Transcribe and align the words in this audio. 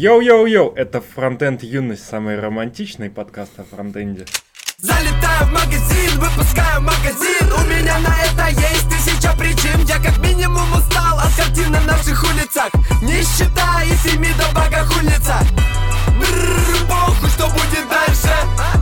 Йоу-йоу-йоу, 0.00 0.74
это 0.76 1.00
Фронтенд 1.00 1.64
Юность, 1.64 2.08
самый 2.08 2.38
романтичный 2.38 3.10
подкаст 3.10 3.58
о 3.58 3.64
фронтенде. 3.64 4.26
Залетаю 4.76 5.46
в 5.46 5.50
магазин, 5.50 6.20
выпускаю 6.20 6.82
магазин. 6.82 7.52
У 7.52 7.66
меня 7.66 7.98
на 7.98 8.14
это 8.22 8.46
есть 8.46 8.88
тысяча 8.88 9.36
причин. 9.36 9.84
Я 9.88 9.96
как 9.96 10.16
минимум 10.18 10.72
устал 10.72 11.18
от 11.18 11.34
картин 11.34 11.72
на 11.72 11.80
наших 11.80 12.22
улицах. 12.22 12.70
Нищета 13.02 13.82
и 13.82 13.90
фемида 14.08 14.44
богохульница 14.54 15.34
Бррр, 16.16 16.86
похуй, 16.88 17.28
что 17.30 17.48
будет 17.48 17.88
дальше. 17.90 18.32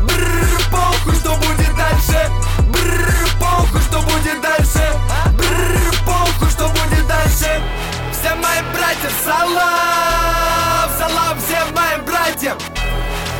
Бррр, 0.04 0.70
похуй, 0.70 1.14
что 1.14 1.34
будет 1.36 1.74
дальше. 1.78 2.30
Бррр, 2.68 3.28
похуй, 3.40 3.80
что 3.80 4.02
будет 4.02 4.38
дальше. 4.42 4.84
Бррр, 5.32 5.94
похуй, 6.04 6.50
что 6.50 6.68
будет 6.68 7.08
дальше. 7.08 7.62
Всем 8.12 8.38
моим 8.38 8.66
братьям 8.70 9.12
салам 9.24 10.65
Салам 11.06 11.38
всем 11.38 11.72
моим 11.72 12.04
братьям 12.04 12.58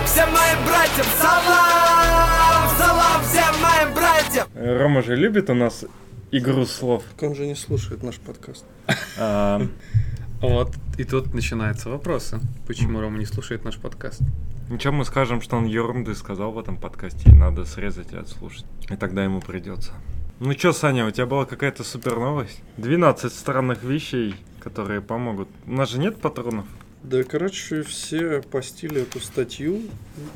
Всем 0.05 0.31
моим 0.31 0.65
братьям 0.65 1.07
салам 1.21 2.71
Салам 2.79 3.23
всем 3.25 3.61
моим 3.61 3.93
братьям 3.93 4.47
Рома 4.55 5.03
же 5.03 5.17
любит 5.17 5.51
у 5.51 5.55
нас 5.55 5.85
игру 6.31 6.65
слов. 6.65 7.03
Так 7.17 7.31
он 7.31 7.35
же 7.35 7.45
не 7.45 7.57
слушает 7.57 8.05
наш 8.05 8.17
подкаст. 8.19 8.65
А, 9.19 9.61
Вот, 10.41 10.75
и 10.97 11.03
тут 11.03 11.35
начинаются 11.35 11.91
вопросы. 11.91 12.39
Почему 12.69 13.01
Рома 13.01 13.19
не 13.19 13.27
слушает 13.27 13.65
наш 13.65 13.79
подкаст? 13.79 14.21
Ничего, 14.71 14.93
мы 14.93 15.05
скажем, 15.05 15.41
что 15.41 15.57
он 15.57 15.65
ерунды 15.65 16.15
сказал 16.15 16.53
в 16.53 16.61
этом 16.61 16.77
подкасте, 16.77 17.31
и 17.31 17.35
надо 17.35 17.65
срезать 17.65 18.13
и 18.13 18.17
отслушать. 18.17 18.67
И 18.89 18.95
тогда 18.95 19.25
ему 19.25 19.41
придется. 19.41 19.93
Ну 20.39 20.55
чё, 20.55 20.73
Саня, 20.73 21.05
у 21.05 21.11
тебя 21.11 21.27
была 21.27 21.47
какая-то 21.47 21.83
супер 21.83 22.17
новость? 22.17 22.63
12 22.77 23.33
странных 23.33 23.83
вещей, 23.83 24.37
которые 24.61 25.01
помогут. 25.01 25.49
У 25.67 25.73
нас 25.73 25.91
же 25.91 25.99
нет 25.99 26.21
патронов. 26.21 26.67
Да, 27.07 27.23
короче, 27.23 27.85
все 27.85 28.43
постили 28.43 29.03
эту 29.03 29.21
статью. 29.21 29.83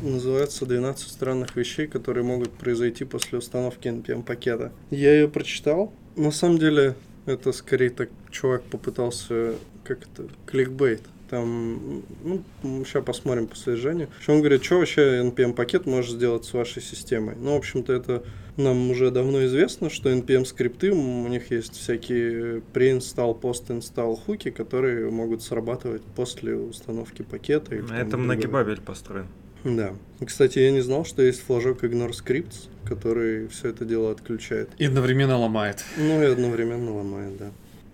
Называется 0.03 0.65
«12 0.65 0.99
странных 0.99 1.57
вещей, 1.57 1.89
которые 1.89 2.23
могут 2.23 2.53
произойти 2.53 3.05
после 3.05 3.39
установки 3.39 3.89
NPM-пакета». 3.89 4.71
Я 4.91 5.15
ее 5.15 5.29
прочитал. 5.29 5.93
На 6.15 6.31
самом 6.31 6.59
деле, 6.59 6.95
это 7.27 7.51
скорее 7.51 7.91
так 7.91 8.09
чувак 8.31 8.63
попытался, 8.63 9.57
как 9.83 10.03
это, 10.03 10.29
кликбейт. 10.47 11.03
Там, 11.29 12.05
ну, 12.23 12.45
сейчас 12.85 13.05
посмотрим 13.05 13.49
по 13.49 13.57
содержанию. 13.57 14.09
Он 14.29 14.39
говорит, 14.39 14.63
что 14.63 14.79
вообще 14.79 15.23
NPM-пакет 15.25 15.87
может 15.87 16.15
сделать 16.15 16.45
с 16.45 16.53
вашей 16.53 16.83
системой. 16.83 17.35
Ну, 17.37 17.55
в 17.55 17.57
общем-то, 17.57 17.93
это 17.93 18.23
нам 18.57 18.91
уже 18.91 19.11
давно 19.11 19.45
известно, 19.47 19.91
что 19.91 20.11
NPM-скрипты, 20.11 20.93
у 20.93 21.29
них 21.29 21.51
есть 21.51 21.75
всякие 21.75 22.63
pre-install, 22.73 23.41
post-install 23.41 24.17
хуки, 24.17 24.51
которые 24.51 25.11
могут 25.11 25.43
срабатывать 25.43 26.03
после 26.17 26.55
установки 26.55 27.23
пакета. 27.23 27.75
или 27.75 27.99
Это 27.99 28.17
многибабель 28.17 28.81
построен. 28.81 29.27
Да. 29.65 29.93
Кстати, 30.25 30.59
я 30.59 30.71
не 30.71 30.81
знал, 30.81 31.05
что 31.05 31.23
есть 31.23 31.43
флажок 31.43 31.85
Ignore 31.85 32.13
Scripts, 32.13 32.69
который 32.85 33.49
все 33.49 33.69
это 33.69 33.85
дело 33.85 34.11
отключает. 34.11 34.71
И 34.79 34.87
одновременно 34.87 35.37
ломает. 35.37 35.85
Ну 35.99 36.23
и 36.23 36.27
одновременно 36.27 36.95
ломает, 36.95 37.37
да. 37.37 37.51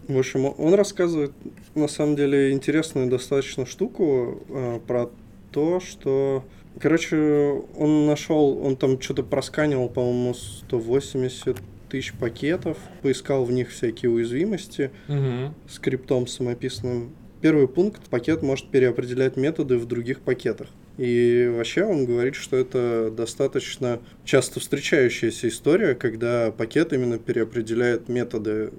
В 0.08 0.18
общем, 0.18 0.54
он 0.56 0.74
рассказывает, 0.74 1.32
на 1.74 1.88
самом 1.88 2.14
деле, 2.14 2.52
интересную 2.52 3.08
достаточно 3.08 3.66
штуку 3.66 4.42
э, 4.48 4.80
про 4.86 5.10
то, 5.50 5.80
что... 5.80 6.44
Короче, 6.80 7.62
он 7.76 8.06
нашел, 8.06 8.58
он 8.62 8.76
там 8.76 9.00
что-то 9.00 9.22
просканивал, 9.22 9.88
по-моему, 9.88 10.34
180 10.34 11.56
тысяч 11.88 12.12
пакетов, 12.12 12.78
поискал 13.02 13.44
в 13.44 13.52
них 13.52 13.70
всякие 13.70 14.10
уязвимости 14.10 14.90
Угу. 15.08 15.54
скриптом 15.68 16.26
самописным. 16.26 17.14
Первый 17.40 17.68
пункт, 17.68 18.08
пакет 18.08 18.42
может 18.42 18.70
переопределять 18.70 19.36
методы 19.36 19.78
в 19.78 19.86
других 19.86 20.20
пакетах. 20.20 20.68
И 20.98 21.52
вообще 21.54 21.84
он 21.84 22.06
говорит, 22.06 22.34
что 22.34 22.56
это 22.56 23.10
достаточно 23.10 24.00
часто 24.24 24.60
встречающаяся 24.60 25.48
история, 25.48 25.94
когда 25.94 26.50
пакет 26.50 26.92
именно 26.92 27.18
переопределяет 27.18 28.08
методы 28.08 28.72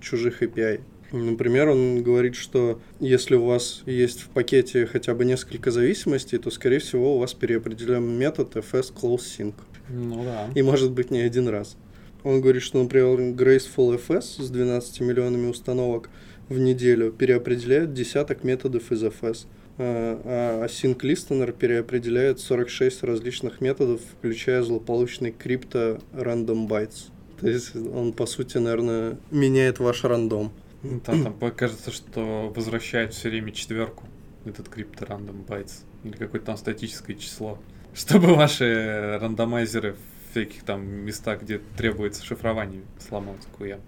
чужих 0.00 0.42
API. 0.42 0.80
Например, 1.12 1.68
он 1.68 2.02
говорит, 2.02 2.34
что 2.34 2.80
если 2.98 3.34
у 3.34 3.44
вас 3.44 3.82
есть 3.86 4.22
в 4.22 4.28
пакете 4.28 4.86
хотя 4.86 5.14
бы 5.14 5.24
несколько 5.24 5.70
зависимостей, 5.70 6.38
то, 6.38 6.50
скорее 6.50 6.78
всего, 6.78 7.16
у 7.16 7.18
вас 7.18 7.34
переопределен 7.34 8.02
метод 8.18 8.56
fs 8.56 8.92
close 8.94 9.18
sync. 9.18 9.54
Ну 9.90 10.24
да. 10.24 10.48
И 10.54 10.62
может 10.62 10.92
быть 10.92 11.10
не 11.10 11.20
один 11.20 11.48
раз. 11.48 11.76
Он 12.24 12.40
говорит, 12.40 12.62
что, 12.62 12.82
например, 12.82 13.34
Graceful 13.34 14.00
FS 14.00 14.42
с 14.42 14.48
12 14.48 15.00
миллионами 15.00 15.48
установок 15.48 16.08
в 16.48 16.58
неделю 16.58 17.12
переопределяет 17.12 17.92
десяток 17.92 18.44
методов 18.44 18.90
из 18.92 19.02
FS. 19.02 19.46
А 19.78 20.20
а 20.24 20.66
Async 20.66 21.00
Listener 21.00 21.52
переопределяет 21.52 22.40
46 22.40 23.02
различных 23.02 23.60
методов, 23.60 24.00
включая 24.18 24.62
злополучный 24.62 25.32
крипто 25.32 25.98
Random 26.12 26.68
Bytes. 26.68 27.08
То 27.40 27.48
есть 27.48 27.74
он, 27.74 28.12
по 28.12 28.26
сути, 28.26 28.58
наверное, 28.58 29.18
меняет 29.30 29.80
ваш 29.80 30.04
рандом. 30.04 30.52
Ну, 30.82 31.00
Там, 31.00 31.22
там 31.22 31.50
кажется, 31.52 31.90
что 31.90 32.52
возвращает 32.54 33.14
все 33.14 33.28
время 33.28 33.52
четверку. 33.52 34.04
Этот 34.44 34.68
крипто 34.68 35.04
random 35.04 35.46
bytes. 35.46 35.84
Или 36.04 36.16
какое-то 36.16 36.46
там 36.46 36.56
статическое 36.56 37.16
число. 37.16 37.58
Чтобы 37.94 38.34
ваши 38.34 39.18
рандомайзеры 39.20 39.92
в 39.94 40.30
всяких 40.32 40.64
там 40.64 40.84
местах, 40.84 41.42
где 41.42 41.60
требуется 41.76 42.24
шифрование, 42.24 42.82
сломать 42.98 43.46
хуя. 43.56 43.78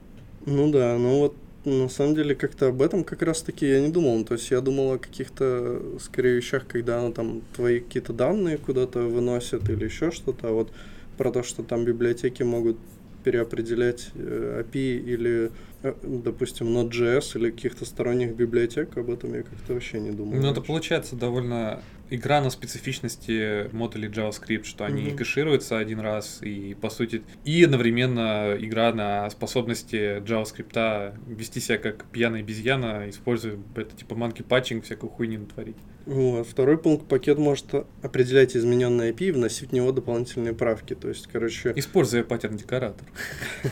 Ну 0.47 0.71
да, 0.71 0.97
ну 0.99 1.21
вот 1.21 1.37
на 1.65 1.89
самом 1.89 2.15
деле 2.15 2.35
как-то 2.35 2.69
об 2.69 2.83
этом 2.83 3.05
как 3.05 3.23
раз 3.23 3.43
таки 3.43 3.67
я 3.67 3.81
не 3.81 3.89
думал. 3.89 4.25
То 4.25 4.35
есть 4.35 4.51
я 4.51 4.61
думал 4.61 4.93
о 4.93 4.99
каких-то 4.99 5.99
скорее 6.01 6.37
вещах, 6.37 6.67
когда 6.67 7.01
ну, 7.01 7.13
там 7.13 7.43
твои 7.55 7.81
какие-то 7.81 8.13
данные 8.13 8.59
куда-то 8.59 9.01
выносят 9.01 9.69
или 9.69 9.85
еще 9.87 10.11
что-то. 10.11 10.49
А 10.49 10.53
вот 10.53 10.71
про 11.17 11.33
то, 11.33 11.43
что 11.43 11.63
там 11.63 11.85
библиотеки 11.85 12.43
могут 12.43 12.77
переопределять 13.25 14.11
э, 14.15 14.63
API 14.63 14.99
или, 14.99 15.51
э, 15.83 15.95
допустим, 16.03 16.69
Node.js 16.69 17.37
или 17.37 17.51
каких-то 17.51 17.85
сторонних 17.85 18.37
библиотек, 18.37 18.97
об 18.97 19.11
этом 19.11 19.35
я 19.35 19.43
как-то 19.43 19.73
вообще 19.73 19.99
не 19.99 20.11
думал. 20.11 20.35
Ну, 20.35 20.51
это 20.51 20.61
получается 20.61 21.17
довольно 21.17 21.83
игра 22.11 22.41
на 22.41 22.51
специфичности 22.51 23.69
модулей 23.73 24.09
JavaScript, 24.09 24.65
что 24.65 24.85
они 24.85 25.09
Мгм. 25.09 25.17
кэшируются 25.17 25.79
один 25.79 26.01
раз 26.01 26.39
и, 26.43 26.75
по 26.81 26.91
сути, 26.91 27.23
и 27.45 27.65
одновременно 27.65 28.57
игра 28.59 28.93
на 28.93 29.29
способности 29.31 30.21
JavaScript 30.21 31.19
вести 31.27 31.61
себя 31.61 31.79
как 31.79 32.05
пьяная 32.07 32.41
обезьяна, 32.41 33.09
используя 33.09 33.59
это 33.77 33.97
типа 33.97 34.15
monkey 34.15 34.47
patching, 34.47 34.83
всякую 34.83 35.11
хуйню 35.11 35.41
натворить. 35.41 35.77
Вот. 36.07 36.47
Второй 36.47 36.77
пункт. 36.79 37.09
Пакет 37.09 37.39
может 37.39 37.67
определять 38.03 38.57
измененный 38.57 39.11
API 39.11 39.29
и 39.29 39.31
вносить 39.33 39.71
в 39.71 39.73
него 39.73 39.91
дополнительные 39.91 40.53
правки. 40.53 40.95
То 40.95 41.09
есть, 41.09 41.27
короче, 41.33 41.73
Используя 41.77 42.23
паттерн-декоратор. 42.25 43.07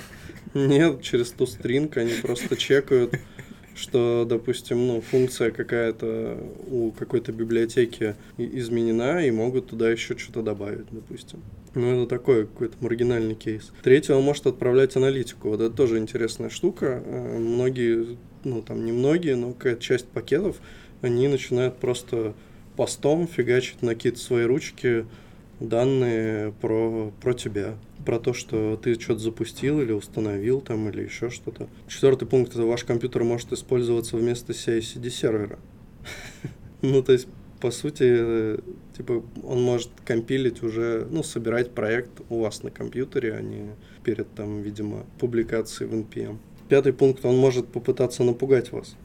Нет, 0.55 1.03
через 1.03 1.33
toString 1.35 1.97
они 1.99 2.13
просто 2.21 2.57
чекают, 2.57 3.15
что, 3.75 4.27
допустим, 4.29 4.87
ну, 4.87 5.01
функция 5.01 5.51
какая-то 5.51 6.39
у 6.71 6.91
какой-то 6.93 7.33
библиотеки 7.33 8.15
изменена, 8.39 9.25
и 9.25 9.31
могут 9.31 9.69
туда 9.69 9.91
еще 9.91 10.17
что-то 10.17 10.43
добавить, 10.43 10.87
допустим. 10.91 11.41
Ну, 11.75 12.03
это 12.03 12.09
такой 12.09 12.47
какой-то 12.47 12.77
маргинальный 12.81 13.35
кейс. 13.35 13.73
Третье, 13.83 14.15
он 14.15 14.25
может 14.25 14.47
отправлять 14.47 14.97
аналитику. 14.97 15.49
Вот 15.49 15.61
это 15.61 15.75
тоже 15.75 15.99
интересная 15.99 16.51
штука. 16.51 17.03
Э, 17.05 17.39
Многие, 17.39 18.19
ну, 18.45 18.63
там 18.63 18.85
не 18.85 18.93
многие, 18.93 19.37
но 19.37 19.53
какая-то 19.53 19.83
часть 19.83 20.07
пакетов, 20.07 20.57
они 21.01 21.29
начинают 21.29 21.77
просто 21.79 22.35
постом 22.77 23.27
фигачить 23.27 23.83
на 23.83 23.95
какие-то 23.95 24.19
свои 24.19 24.45
ручки 24.45 25.07
данные 25.61 26.53
про, 26.61 27.13
про 27.21 27.35
тебя. 27.35 27.77
Про 28.05 28.19
то, 28.19 28.33
что 28.33 28.77
ты 28.77 28.95
что-то 28.95 29.21
запустил 29.21 29.81
или 29.81 29.93
установил 29.93 30.61
там, 30.61 30.89
или 30.89 31.03
еще 31.03 31.31
что-то. 31.31 31.69
Четвертый 31.87 32.27
пункт 32.27 32.53
это 32.53 32.65
ваш 32.65 32.85
компьютер 32.85 33.23
может 33.25 33.53
использоваться 33.53 34.17
вместо 34.17 34.53
CI/CD 34.53 35.11
сервера. 35.11 35.59
Ну, 36.85 37.01
то 37.01 37.13
есть, 37.13 37.29
по 37.61 37.71
сути, 37.71 38.03
э, 38.03 38.59
типа, 38.97 39.23
он 39.45 39.63
может 39.63 39.89
компилить 40.05 40.65
уже, 40.65 41.07
ну, 41.09 41.23
собирать 41.23 41.71
проект 41.71 42.11
у 42.29 42.41
вас 42.41 42.65
на 42.65 42.73
компьютере, 42.73 43.35
а 43.35 43.41
не 43.41 43.77
перед, 44.03 44.29
там, 44.35 44.63
видимо, 44.63 45.07
публикацией 45.21 45.89
в 45.89 45.95
NPM. 45.95 46.39
Пятый 46.69 46.93
пункт, 46.93 47.25
он 47.25 47.37
может 47.37 47.69
попытаться 47.69 48.25
напугать 48.25 48.73
вас. 48.73 48.97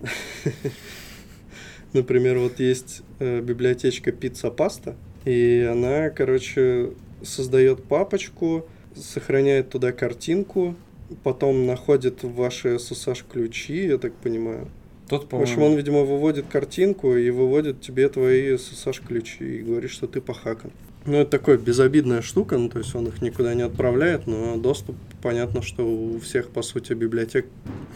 Например, 1.93 2.39
вот 2.39 2.59
есть 2.59 3.03
э, 3.19 3.41
библиотечка 3.41 4.09
Pizza 4.09 4.55
Pasta, 4.55 4.95
и 5.25 5.67
она, 5.69 6.09
короче, 6.09 6.93
создает 7.21 7.83
папочку, 7.83 8.65
сохраняет 9.01 9.69
туда 9.69 9.91
картинку, 9.91 10.75
потом 11.23 11.65
находит 11.65 12.23
ваши 12.23 12.75
SSH-ключи, 12.75 13.87
я 13.87 13.97
так 13.97 14.13
понимаю. 14.13 14.67
Тот, 15.07 15.31
В 15.31 15.41
общем, 15.41 15.61
он, 15.63 15.75
видимо, 15.75 16.01
выводит 16.01 16.47
картинку 16.47 17.15
и 17.15 17.29
выводит 17.29 17.79
тебе 17.79 18.09
твои 18.09 18.55
SSH-ключи 18.55 19.59
и 19.59 19.61
говорит, 19.61 19.89
что 19.89 20.05
ты 20.07 20.19
похакан. 20.19 20.71
Ну, 21.05 21.15
это 21.19 21.31
такая 21.31 21.57
безобидная 21.57 22.21
штука, 22.21 22.57
ну, 22.57 22.67
то 22.67 22.79
есть 22.79 22.93
он 22.93 23.07
их 23.07 23.21
никуда 23.21 23.53
не 23.53 23.61
отправляет, 23.61 24.27
но 24.27 24.57
доступ, 24.57 24.97
понятно, 25.21 25.61
что 25.61 25.87
у 25.87 26.19
всех, 26.19 26.49
по 26.49 26.61
сути, 26.61 26.91
библиотек 26.91 27.45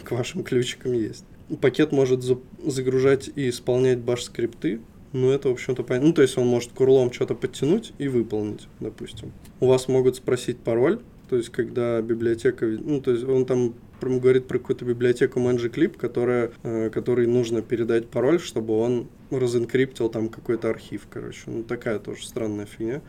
к 0.04 0.10
вашим 0.12 0.42
ключикам 0.42 0.94
есть. 0.94 1.24
Пакет 1.60 1.92
может 1.92 2.22
за- 2.22 2.38
загружать 2.64 3.28
и 3.36 3.50
исполнять 3.50 3.98
баш-скрипты, 3.98 4.80
Ну, 5.12 5.30
это, 5.30 5.48
в 5.48 5.52
общем-то, 5.52 5.82
понятно. 5.82 6.08
Ну, 6.08 6.14
то 6.14 6.22
есть 6.22 6.38
он 6.38 6.46
может 6.46 6.72
курлом 6.72 7.12
что-то 7.12 7.34
подтянуть 7.34 7.92
и 7.98 8.08
выполнить, 8.08 8.66
допустим. 8.80 9.32
У 9.60 9.66
вас 9.66 9.88
могут 9.88 10.16
спросить 10.16 10.58
пароль, 10.58 11.00
то 11.28 11.36
есть 11.36 11.50
когда 11.50 12.00
библиотека... 12.00 12.66
Ну, 12.66 13.00
то 13.00 13.10
есть 13.10 13.24
он 13.24 13.46
там 13.46 13.74
говорит 14.00 14.48
про 14.48 14.58
какую-то 14.58 14.84
библиотеку 14.84 15.38
ManjiClip, 15.40 15.96
которая, 15.96 16.50
э, 16.62 16.90
которой 16.90 17.26
нужно 17.26 17.62
передать 17.62 18.08
пароль, 18.08 18.40
чтобы 18.40 18.78
он 18.78 19.08
разинкриптил 19.30 20.08
там 20.08 20.28
какой-то 20.28 20.70
архив, 20.70 21.06
короче. 21.08 21.42
Ну, 21.46 21.62
такая 21.62 21.98
тоже 21.98 22.26
странная 22.26 22.66
фигня. 22.66 23.00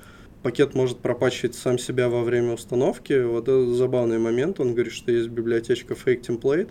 Пакет 0.43 0.75
может 0.75 0.99
пропачивать 0.99 1.55
сам 1.55 1.79
себя 1.79 2.09
во 2.09 2.23
время 2.23 2.53
установки. 2.53 3.23
Вот 3.23 3.43
это 3.43 3.73
забавный 3.73 4.19
момент. 4.19 4.59
Он 4.59 4.73
говорит, 4.73 4.93
что 4.93 5.11
есть 5.11 5.29
библиотечка 5.29 5.93
Fake 5.93 6.21
Template, 6.21 6.69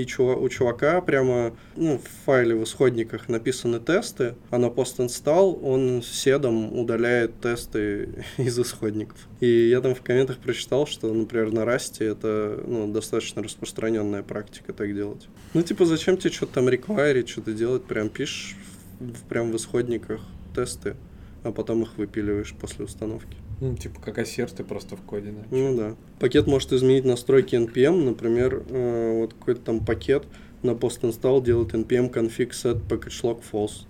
и 0.00 0.04
чува- 0.06 0.36
у 0.36 0.48
чувака 0.48 1.00
прямо 1.00 1.54
ну, 1.76 1.98
в 1.98 2.24
файле 2.24 2.54
в 2.54 2.64
исходниках 2.64 3.28
написаны 3.28 3.80
тесты, 3.80 4.34
а 4.50 4.58
на 4.58 4.66
post-install 4.66 5.60
он 5.62 6.02
седом 6.02 6.78
удаляет 6.78 7.40
тесты 7.40 8.24
из 8.38 8.58
исходников. 8.58 9.18
И 9.40 9.68
я 9.68 9.80
там 9.80 9.94
в 9.94 10.02
комментах 10.02 10.38
прочитал, 10.38 10.86
что, 10.86 11.12
например, 11.12 11.52
на 11.52 11.64
Расте 11.64 12.04
это 12.06 12.62
ну, 12.66 12.90
достаточно 12.92 13.42
распространенная 13.42 14.22
практика 14.22 14.72
так 14.72 14.94
делать. 14.94 15.28
Ну, 15.54 15.62
типа, 15.62 15.84
зачем 15.84 16.16
тебе 16.16 16.30
что-то 16.32 16.54
там 16.54 16.68
реквайрить, 16.68 17.28
что-то 17.28 17.52
делать, 17.52 17.84
прям 17.84 18.08
пишешь 18.08 18.56
в- 19.00 19.22
прям 19.28 19.50
в 19.52 19.56
исходниках 19.56 20.20
тесты, 20.54 20.94
а 21.42 21.52
потом 21.52 21.82
их 21.82 21.96
выпиливаешь 21.96 22.54
после 22.60 22.84
установки. 22.84 23.36
Ну, 23.60 23.76
типа 23.76 24.00
как 24.00 24.18
ассерт 24.18 24.54
ты 24.54 24.64
просто 24.64 24.96
в 24.96 25.02
коде, 25.02 25.32
да. 25.32 25.56
Ну 25.56 25.76
да. 25.76 25.96
Пакет 26.18 26.46
может 26.46 26.72
изменить 26.72 27.04
настройки 27.04 27.54
NPM, 27.54 28.04
например, 28.04 28.64
э, 28.68 29.20
вот 29.20 29.34
какой-то 29.34 29.60
там 29.60 29.84
пакет 29.84 30.24
на 30.62 30.70
post-install 30.70 31.42
делает 31.44 31.74
npm 31.74 32.12
config 32.12 32.50
set 32.50 32.80
package 32.88 33.22
lock 33.22 33.42
false. 33.50 33.86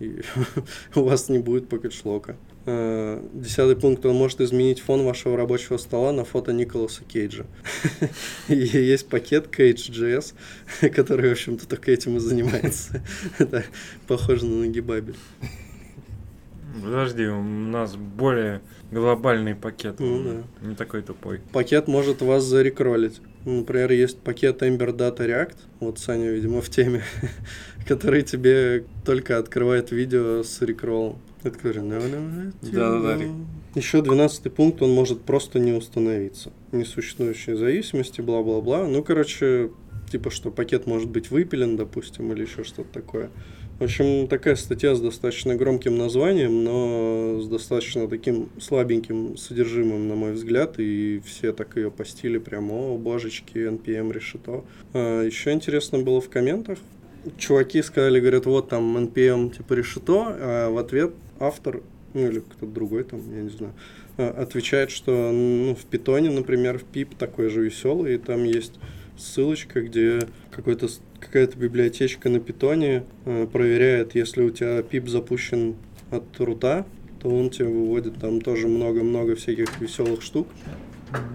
И 0.00 0.22
у 0.96 1.02
вас 1.02 1.28
не 1.28 1.38
будет 1.38 1.72
package 1.72 2.00
лока. 2.04 2.36
Э, 2.64 3.20
Десятый 3.32 3.76
пункт. 3.76 4.04
Он 4.06 4.16
может 4.16 4.40
изменить 4.40 4.80
фон 4.80 5.04
вашего 5.04 5.36
рабочего 5.36 5.76
стола 5.76 6.12
на 6.12 6.24
фото 6.24 6.52
Николаса 6.52 7.04
Кейджа. 7.04 7.46
И 8.48 8.54
есть 8.54 9.08
пакет 9.08 9.46
Cage.js, 9.46 10.34
который, 10.90 11.28
в 11.30 11.32
общем-то, 11.32 11.68
только 11.68 11.92
этим 11.92 12.16
и 12.16 12.20
занимается. 12.20 13.02
Это 13.38 13.64
похоже 14.06 14.46
на 14.46 14.66
нагибабель. 14.66 15.16
Подожди, 16.80 17.26
у 17.26 17.42
нас 17.42 17.96
более 17.96 18.60
глобальный 18.90 19.54
пакет. 19.54 19.96
Ну 19.98 20.22
да. 20.22 20.68
Не 20.68 20.74
такой 20.74 21.02
тупой. 21.02 21.40
Пакет 21.52 21.88
может 21.88 22.22
вас 22.22 22.44
зарекролить. 22.44 23.20
Например, 23.44 23.90
есть 23.90 24.18
пакет 24.20 24.62
Ember 24.62 24.96
Data 24.96 25.18
React, 25.18 25.56
вот 25.80 25.98
Саня, 25.98 26.30
видимо, 26.30 26.60
в 26.60 26.70
теме, 26.70 27.02
который 27.88 28.22
тебе 28.22 28.84
только 29.04 29.38
открывает 29.38 29.90
видео 29.90 30.42
с 30.42 30.62
рекролом. 30.62 31.18
Это 31.42 31.58
который, 31.58 31.82
«No, 31.82 31.98
no, 31.98 32.52
no, 32.62 32.70
Да-да-да. 32.70 33.24
no». 33.24 33.46
Еще 33.74 34.00
12 34.00 34.52
пункт, 34.52 34.80
он 34.82 34.92
может 34.92 35.22
просто 35.22 35.58
не 35.58 35.72
установиться. 35.72 36.52
Несуществующие 36.70 37.56
зависимости, 37.56 38.20
бла-бла-бла. 38.20 38.86
Ну, 38.86 39.02
короче, 39.02 39.70
типа, 40.10 40.30
что 40.30 40.50
пакет 40.50 40.86
может 40.86 41.08
быть 41.08 41.30
выпилен, 41.30 41.76
допустим, 41.76 42.30
или 42.32 42.42
еще 42.42 42.62
что-то 42.62 42.92
такое. 42.92 43.30
В 43.82 43.84
общем, 43.84 44.28
такая 44.28 44.54
статья 44.54 44.94
с 44.94 45.00
достаточно 45.00 45.56
громким 45.56 45.98
названием, 45.98 46.62
но 46.62 47.40
с 47.40 47.48
достаточно 47.48 48.06
таким 48.06 48.48
слабеньким 48.60 49.36
содержимым, 49.36 50.06
на 50.06 50.14
мой 50.14 50.34
взгляд, 50.34 50.78
и 50.78 51.20
все 51.26 51.52
так 51.52 51.76
ее 51.76 51.90
постили 51.90 52.38
прямо, 52.38 52.74
о, 52.74 52.96
божечки, 52.96 53.58
NPM 53.58 54.12
решето. 54.12 54.64
А, 54.94 55.24
еще 55.24 55.50
интересно 55.50 55.98
было 55.98 56.20
в 56.20 56.30
комментах, 56.30 56.78
чуваки 57.38 57.82
сказали, 57.82 58.20
говорят, 58.20 58.46
вот 58.46 58.68
там 58.68 58.96
NPM 58.98 59.52
типа 59.56 59.72
решето, 59.72 60.26
а 60.28 60.70
в 60.70 60.78
ответ 60.78 61.12
автор, 61.40 61.82
ну 62.14 62.28
или 62.28 62.38
кто-то 62.38 62.66
другой 62.66 63.02
там, 63.02 63.20
я 63.34 63.42
не 63.42 63.50
знаю, 63.50 63.74
а, 64.16 64.30
отвечает, 64.42 64.92
что 64.92 65.10
ну, 65.32 65.74
в 65.74 65.84
питоне, 65.86 66.30
например, 66.30 66.78
в 66.78 66.84
пип 66.84 67.16
такой 67.16 67.48
же 67.48 67.64
веселый, 67.64 68.14
и 68.14 68.18
там 68.18 68.44
есть 68.44 68.74
ссылочка, 69.18 69.80
где 69.80 70.20
какой-то 70.52 70.86
какая-то 71.22 71.56
библиотечка 71.56 72.28
на 72.28 72.40
питоне 72.40 73.04
э, 73.24 73.46
проверяет, 73.50 74.14
если 74.14 74.42
у 74.42 74.50
тебя 74.50 74.82
пип 74.82 75.08
запущен 75.08 75.76
от 76.10 76.24
рута, 76.40 76.84
то 77.20 77.28
он 77.28 77.50
тебе 77.50 77.68
выводит 77.68 78.18
там 78.20 78.40
тоже 78.40 78.66
много-много 78.68 79.36
всяких 79.36 79.80
веселых 79.80 80.22
штук. 80.22 80.48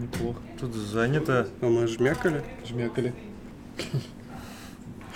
Неплохо. 0.02 0.40
Тут 0.60 0.74
занято. 0.76 1.48
А 1.62 1.68
мы 1.68 1.88
жмякали. 1.88 2.44
Жмякали. 2.68 3.14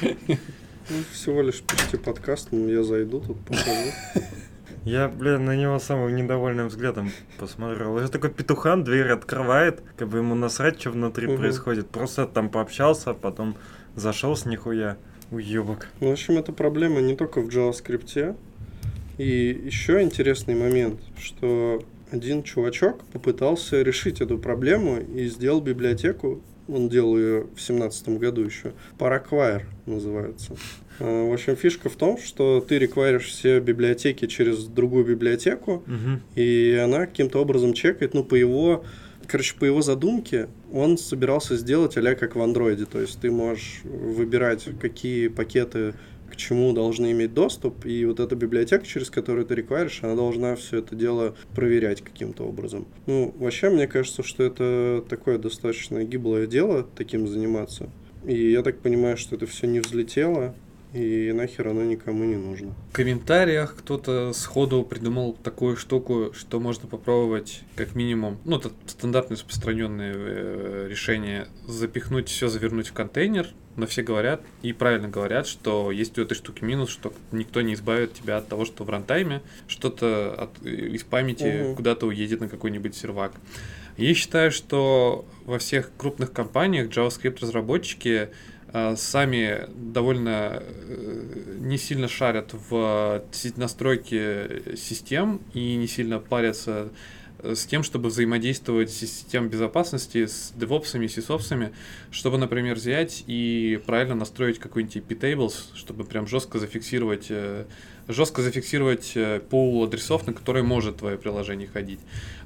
Ну, 0.02 0.98
всего 1.12 1.42
лишь 1.42 1.62
почти 1.62 1.98
подкаст, 1.98 2.50
ну, 2.52 2.68
я 2.68 2.84
зайду 2.84 3.22
тут 3.22 3.40
покажу. 3.46 3.92
Я, 4.84 5.08
блин, 5.10 5.46
на 5.46 5.56
него 5.56 5.78
самым 5.80 6.16
недовольным 6.16 6.68
взглядом 6.68 7.12
посмотрел. 7.38 7.98
Это 8.00 8.10
такой 8.12 8.32
петухан, 8.32 8.84
дверь 8.84 9.12
открывает, 9.12 9.84
как 9.96 10.10
бы 10.10 10.18
ему 10.18 10.34
насрать, 10.34 10.82
что 10.82 10.90
внутри 10.90 11.28
Мгм. 11.28 11.38
происходит. 11.38 11.88
Просто 11.90 12.26
там 12.26 12.50
пообщался, 12.50 13.14
потом 13.14 13.56
зашел 13.96 14.36
с 14.36 14.46
нихуя. 14.46 14.98
Уебок. 15.32 15.88
В 16.00 16.08
общем, 16.12 16.38
это 16.38 16.52
проблема 16.52 17.00
не 17.00 17.16
только 17.16 17.40
в 17.42 17.48
JavaScript. 17.48 18.36
И 19.18 19.62
еще 19.66 20.02
интересный 20.02 20.56
момент, 20.56 21.00
что 21.18 21.84
один 22.12 22.44
чувачок 22.44 23.04
попытался 23.14 23.82
решить 23.82 24.20
эту 24.20 24.38
проблему 24.38 24.98
и 25.00 25.28
сделал 25.28 25.62
библиотеку, 25.62 26.42
он 26.68 26.90
делал 26.90 27.18
ее 27.18 27.48
в 27.56 27.62
семнадцатом 27.62 28.18
году 28.18 28.42
еще, 28.44 28.74
Paraquire 28.98 29.64
называется. 29.86 30.56
А, 31.00 31.30
В 31.30 31.34
общем, 31.34 31.56
фишка 31.56 31.90
в 31.90 31.96
том, 31.96 32.18
что 32.18 32.60
ты 32.62 32.78
реквайришь 32.80 33.28
все 33.28 33.60
библиотеки 33.60 34.28
через 34.28 34.66
другую 34.66 35.06
библиотеку, 35.06 35.84
Мгм. 35.88 36.22
и 36.36 36.80
она 36.84 37.06
каким-то 37.06 37.40
образом 37.40 37.74
чекает, 37.74 38.14
ну, 38.14 38.24
по 38.24 38.36
его, 38.36 38.84
короче, 39.28 39.56
по 39.58 39.66
его 39.66 39.82
задумке, 39.82 40.48
он 40.74 40.98
собирался 40.98 41.56
сделать 41.58 41.98
а 41.98 42.16
как 42.16 42.36
в 42.36 42.42
андроиде, 42.42 42.86
то 42.86 43.00
есть 43.00 43.20
ты 43.22 43.32
можешь 43.32 43.82
выбирать, 43.84 44.68
какие 44.80 45.28
пакеты 45.28 45.94
к 46.32 46.36
чему 46.38 46.72
должны 46.72 47.12
иметь 47.12 47.34
доступ, 47.34 47.86
и 47.86 48.06
вот 48.06 48.20
эта 48.20 48.36
библиотека, 48.36 48.86
через 48.86 49.10
которую 49.10 49.46
ты 49.46 49.56
реквайришь, 49.56 50.00
она 50.02 50.16
должна 50.16 50.56
все 50.56 50.78
это 50.78 50.96
дело 50.96 51.36
проверять 51.54 52.02
каким-то 52.02 52.44
образом. 52.44 52.88
Ну, 53.06 53.36
вообще, 53.38 53.70
мне 53.70 53.86
кажется, 53.88 54.24
что 54.24 54.44
это 54.44 55.04
такое 55.10 55.38
достаточно 55.38 56.04
гиблое 56.06 56.48
дело, 56.48 56.88
таким 56.96 57.28
заниматься. 57.28 57.90
И 58.26 58.52
я 58.52 58.64
так 58.64 58.80
понимаю, 58.80 59.18
что 59.18 59.36
это 59.36 59.46
все 59.46 59.68
не 59.68 59.82
взлетело, 59.82 60.56
и 60.94 61.32
нахер 61.32 61.70
оно 61.70 61.84
никому 61.84 62.26
не 62.26 62.36
нужно. 62.36 62.74
В 62.92 62.94
комментариях 62.94 63.76
кто-то 63.78 64.34
сходу 64.34 64.84
придумал 64.84 65.34
такую 65.42 65.78
штуку, 65.78 66.32
что 66.34 66.60
можно 66.60 66.88
попробовать 66.88 67.63
как 67.75 67.96
минимум, 67.96 68.38
ну, 68.46 68.58
это 68.58 68.72
стандартное 68.88 69.38
распространенное 69.38 70.13
э, 70.15 70.88
решение, 70.89 71.48
запихнуть 71.68 72.27
все, 72.30 72.48
завернуть 72.50 72.89
в 72.89 72.94
контейнер, 72.94 73.48
но 73.77 73.88
все 73.88 74.04
говорят, 74.04 74.42
и 74.63 74.74
правильно 74.74 75.08
говорят, 75.08 75.48
что 75.48 75.92
есть 75.92 76.18
у 76.18 76.22
этой 76.22 76.34
штуки 76.36 76.63
минус, 76.63 76.89
что 76.89 77.13
никто 77.32 77.62
не 77.62 77.74
избавит 77.74 78.13
тебя 78.13 78.38
от 78.38 78.50
того, 78.50 78.65
что 78.65 78.84
в 78.84 78.89
рантайме 78.89 79.42
что-то 79.68 80.34
от- 80.38 80.65
из 80.65 81.04
памяти 81.04 81.63
Мгм. 81.63 81.75
куда-то 81.77 82.06
уедет 82.08 82.42
на 82.42 82.50
какой-нибудь 82.50 82.96
сервак. 82.96 83.32
Я 83.98 84.13
считаю, 84.13 84.51
что 84.51 85.25
во 85.46 85.58
всех 85.60 85.92
крупных 85.98 86.34
компаниях 86.34 86.89
JavaScript-разработчики 86.89 88.10
э, 88.10 88.30
сами 88.96 89.68
довольно 89.75 90.63
э, 90.63 91.58
не 91.60 91.78
сильно 91.78 92.08
шарят 92.08 92.54
в 92.54 93.24
си- 93.32 93.54
настройке 93.58 94.78
систем 94.78 95.42
и 95.54 95.75
не 95.75 95.88
сильно 95.88 96.20
парятся 96.20 96.90
э, 97.40 97.54
с 97.56 97.66
тем, 97.66 97.84
чтобы 97.84 98.10
взаимодействовать 98.10 98.90
с 98.90 98.98
системой 98.98 99.50
безопасности, 99.50 100.25
с 100.25 100.54
девопсами, 100.56 101.08
сисопсами, 101.08 101.74
чтобы, 102.12 102.38
например, 102.38 102.75
взять 102.75 103.24
и 103.28 103.82
правильно 103.86 104.16
настроить 104.16 104.60
какой-нибудь 104.60 104.98
IP-tables, 104.98 105.54
чтобы 105.75 106.06
прям 106.06 106.28
жестко 106.28 106.58
зафиксировать 106.58 107.28
э, 107.30 107.66
жестко 108.12 108.41
зафиксировать 108.41 109.13
э, 109.15 109.41
пул 109.50 109.84
адресов, 109.84 110.27
на 110.27 110.34
которые 110.34 110.63
может 110.63 110.98
твое 110.98 111.18
приложение 111.18 111.68
ходить. 111.68 112.00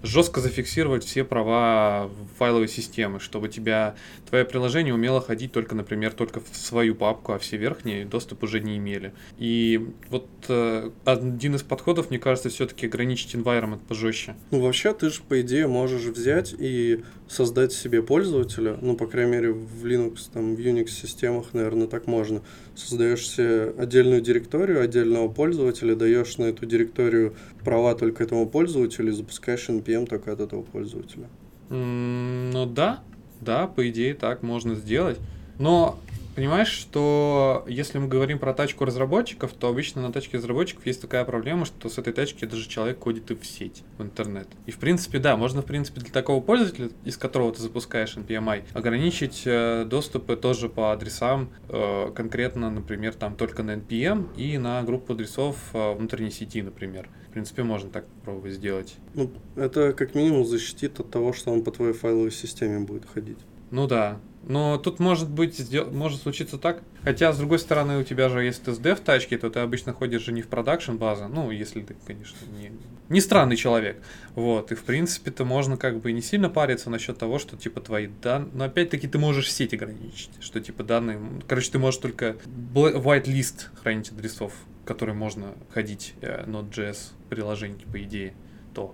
Жестко 0.04 0.42
зафиксировать 0.42 1.04
все 1.04 1.24
права 1.24 2.10
файловой 2.38 2.68
системы, 2.68 3.20
чтобы 3.20 3.50
тебя 3.50 3.96
твое 4.30 4.46
приложение 4.46 4.94
умело 4.94 5.22
ходить 5.22 5.52
только, 5.52 5.76
например, 5.76 6.14
только 6.14 6.40
в 6.40 6.56
свою 6.56 6.96
папку, 6.96 7.34
а 7.34 7.40
все 7.40 7.58
верхние 7.58 8.06
доступ 8.06 8.44
уже 8.44 8.60
не 8.60 8.78
имели. 8.78 9.14
И 9.38 9.90
вот 10.10 10.28
э, 10.48 10.92
один 11.06 11.56
из 11.56 11.64
подходов, 11.64 12.10
мне 12.10 12.20
кажется, 12.20 12.50
все-таки 12.50 12.88
ограничить 12.88 13.36
environment 13.36 13.82
пожестче. 13.88 14.36
Ну, 14.52 14.62
вообще, 14.62 14.94
ты 14.94 15.10
же, 15.10 15.22
по 15.28 15.42
идее, 15.42 15.68
можешь 15.68 16.04
взять 16.04 16.54
и 16.58 17.04
создать 17.28 17.74
себе 17.74 18.04
пользователя, 18.04 18.78
ну, 18.82 18.96
по 18.96 19.08
крайней 19.08 19.32
мере, 19.32 19.52
в 19.52 19.86
Linux, 19.86 20.30
там, 20.32 20.56
в 20.56 20.60
Unix-системах, 20.60 21.54
наверное, 21.54 21.88
так 21.88 22.08
можно. 22.08 22.42
Создаешь 22.76 23.28
себе 23.28 23.74
отдельную 23.78 24.22
директорию, 24.22 24.82
отдельного 24.82 25.28
пользователя, 25.28 25.55
даешь 25.96 26.38
на 26.38 26.46
эту 26.46 26.66
директорию 26.66 27.36
права 27.64 27.96
только 27.96 28.24
этому 28.24 28.48
пользователю 28.48 29.10
и 29.10 29.16
запускаешь 29.16 29.70
NPM 29.70 30.06
только 30.08 30.32
от 30.32 30.40
этого 30.40 30.62
пользователя. 30.62 31.28
М, 31.70 32.52
Ну 32.52 32.66
да, 32.66 33.02
да, 33.42 33.68
по 33.68 33.88
идее 33.90 34.14
так 34.14 34.44
можно 34.44 34.76
сделать. 34.76 35.18
Но 35.60 35.98
Понимаешь, 36.36 36.68
что 36.68 37.64
если 37.66 37.98
мы 37.98 38.10
говорим 38.10 38.40
про 38.40 38.54
тачку 38.54 38.84
разработчиков, 38.84 39.54
то 39.54 39.70
обычно 39.70 40.02
на 40.02 40.12
тачке 40.12 40.38
разработчиков 40.38 40.86
есть 40.86 41.02
такая 41.02 41.24
проблема, 41.24 41.66
что 41.66 41.88
с 41.88 41.98
этой 41.98 42.12
тачки 42.12 42.44
даже 42.46 42.68
человек 42.68 43.00
ходит 43.00 43.32
и 43.32 43.36
в 43.36 43.46
сеть, 43.46 43.84
в 43.98 44.04
интернет. 44.04 44.48
И 44.66 44.72
в 44.72 44.78
принципе, 44.78 45.20
да, 45.20 45.38
можно 45.38 45.62
в 45.62 45.66
принципе 45.66 46.02
для 46.02 46.12
такого 46.12 46.42
пользователя, 46.42 46.90
из 47.06 47.16
которого 47.16 47.54
ты 47.54 47.62
запускаешь 47.62 48.18
NPMI, 48.18 48.64
ограничить 48.74 49.44
э, 49.46 49.86
доступы 49.86 50.36
тоже 50.36 50.68
по 50.68 50.92
адресам, 50.92 51.50
э, 51.70 52.12
конкретно, 52.14 52.70
например, 52.70 53.14
там 53.14 53.36
только 53.36 53.64
на 53.64 53.76
NPM 53.76 54.36
и 54.36 54.58
на 54.58 54.84
группу 54.84 55.14
адресов 55.14 55.56
э, 55.74 55.94
внутренней 55.94 56.32
сети, 56.32 56.62
например. 56.62 57.08
В 57.30 57.32
принципе, 57.32 57.64
можно 57.64 57.90
так 57.90 58.08
попробовать 58.08 58.54
сделать. 58.54 58.96
Ну, 59.14 59.32
это 59.56 59.94
как 59.94 60.16
минимум 60.16 60.46
защитит 60.46 61.00
от 61.00 61.12
того, 61.12 61.32
что 61.32 61.52
он 61.52 61.64
по 61.64 61.72
твоей 61.72 61.94
файловой 61.94 62.32
системе 62.32 62.80
будет 62.80 63.06
ходить. 63.06 63.40
Ну 63.72 63.88
да. 63.88 64.20
Но 64.48 64.78
тут 64.78 65.00
может 65.00 65.30
быть, 65.30 65.60
может 65.92 66.22
случиться 66.22 66.60
так. 66.60 66.84
Хотя, 67.04 67.34
с 67.34 67.38
другой 67.38 67.58
стороны, 67.58 67.98
у 67.98 68.04
тебя 68.04 68.30
же, 68.30 68.44
если 68.44 68.66
ты 68.66 68.74
с 68.74 68.80
dev 68.80 69.02
тачки, 69.04 69.36
то 69.38 69.50
ты 69.50 69.60
обычно 69.60 69.92
ходишь 69.92 70.24
же 70.24 70.32
не 70.32 70.44
в 70.44 70.48
продакшн 70.48 70.94
база. 70.94 71.28
Ну, 71.28 71.50
если 71.50 71.82
ты, 71.82 71.96
конечно, 72.06 72.38
не, 72.60 72.72
не 73.10 73.22
странный 73.22 73.56
человек. 73.56 74.02
Вот. 74.36 74.72
И, 74.72 74.76
в 74.76 74.84
принципе-то, 74.84 75.46
можно 75.46 75.78
как 75.78 76.00
бы 76.00 76.12
не 76.12 76.22
сильно 76.22 76.50
париться 76.50 76.92
насчет 76.92 77.18
того, 77.18 77.40
что, 77.40 77.58
типа, 77.58 77.82
твои 77.82 78.08
данные... 78.22 78.52
Но, 78.54 78.66
опять-таки, 78.66 79.08
ты 79.08 79.18
можешь 79.18 79.52
сеть 79.52 79.74
ограничить. 79.74 80.30
Что, 80.40 80.60
типа, 80.60 80.84
данные... 80.84 81.20
Короче, 81.48 81.72
ты 81.72 81.80
можешь 81.80 82.00
только 82.00 82.38
white 82.76 83.26
list 83.26 83.70
хранить 83.82 84.12
адресов, 84.12 84.54
которые 84.86 85.16
можно 85.16 85.54
ходить 85.72 86.14
э, 86.22 86.46
Node.js 86.46 87.14
приложений, 87.30 87.86
по 87.92 88.02
идее. 88.02 88.36
То. 88.76 88.94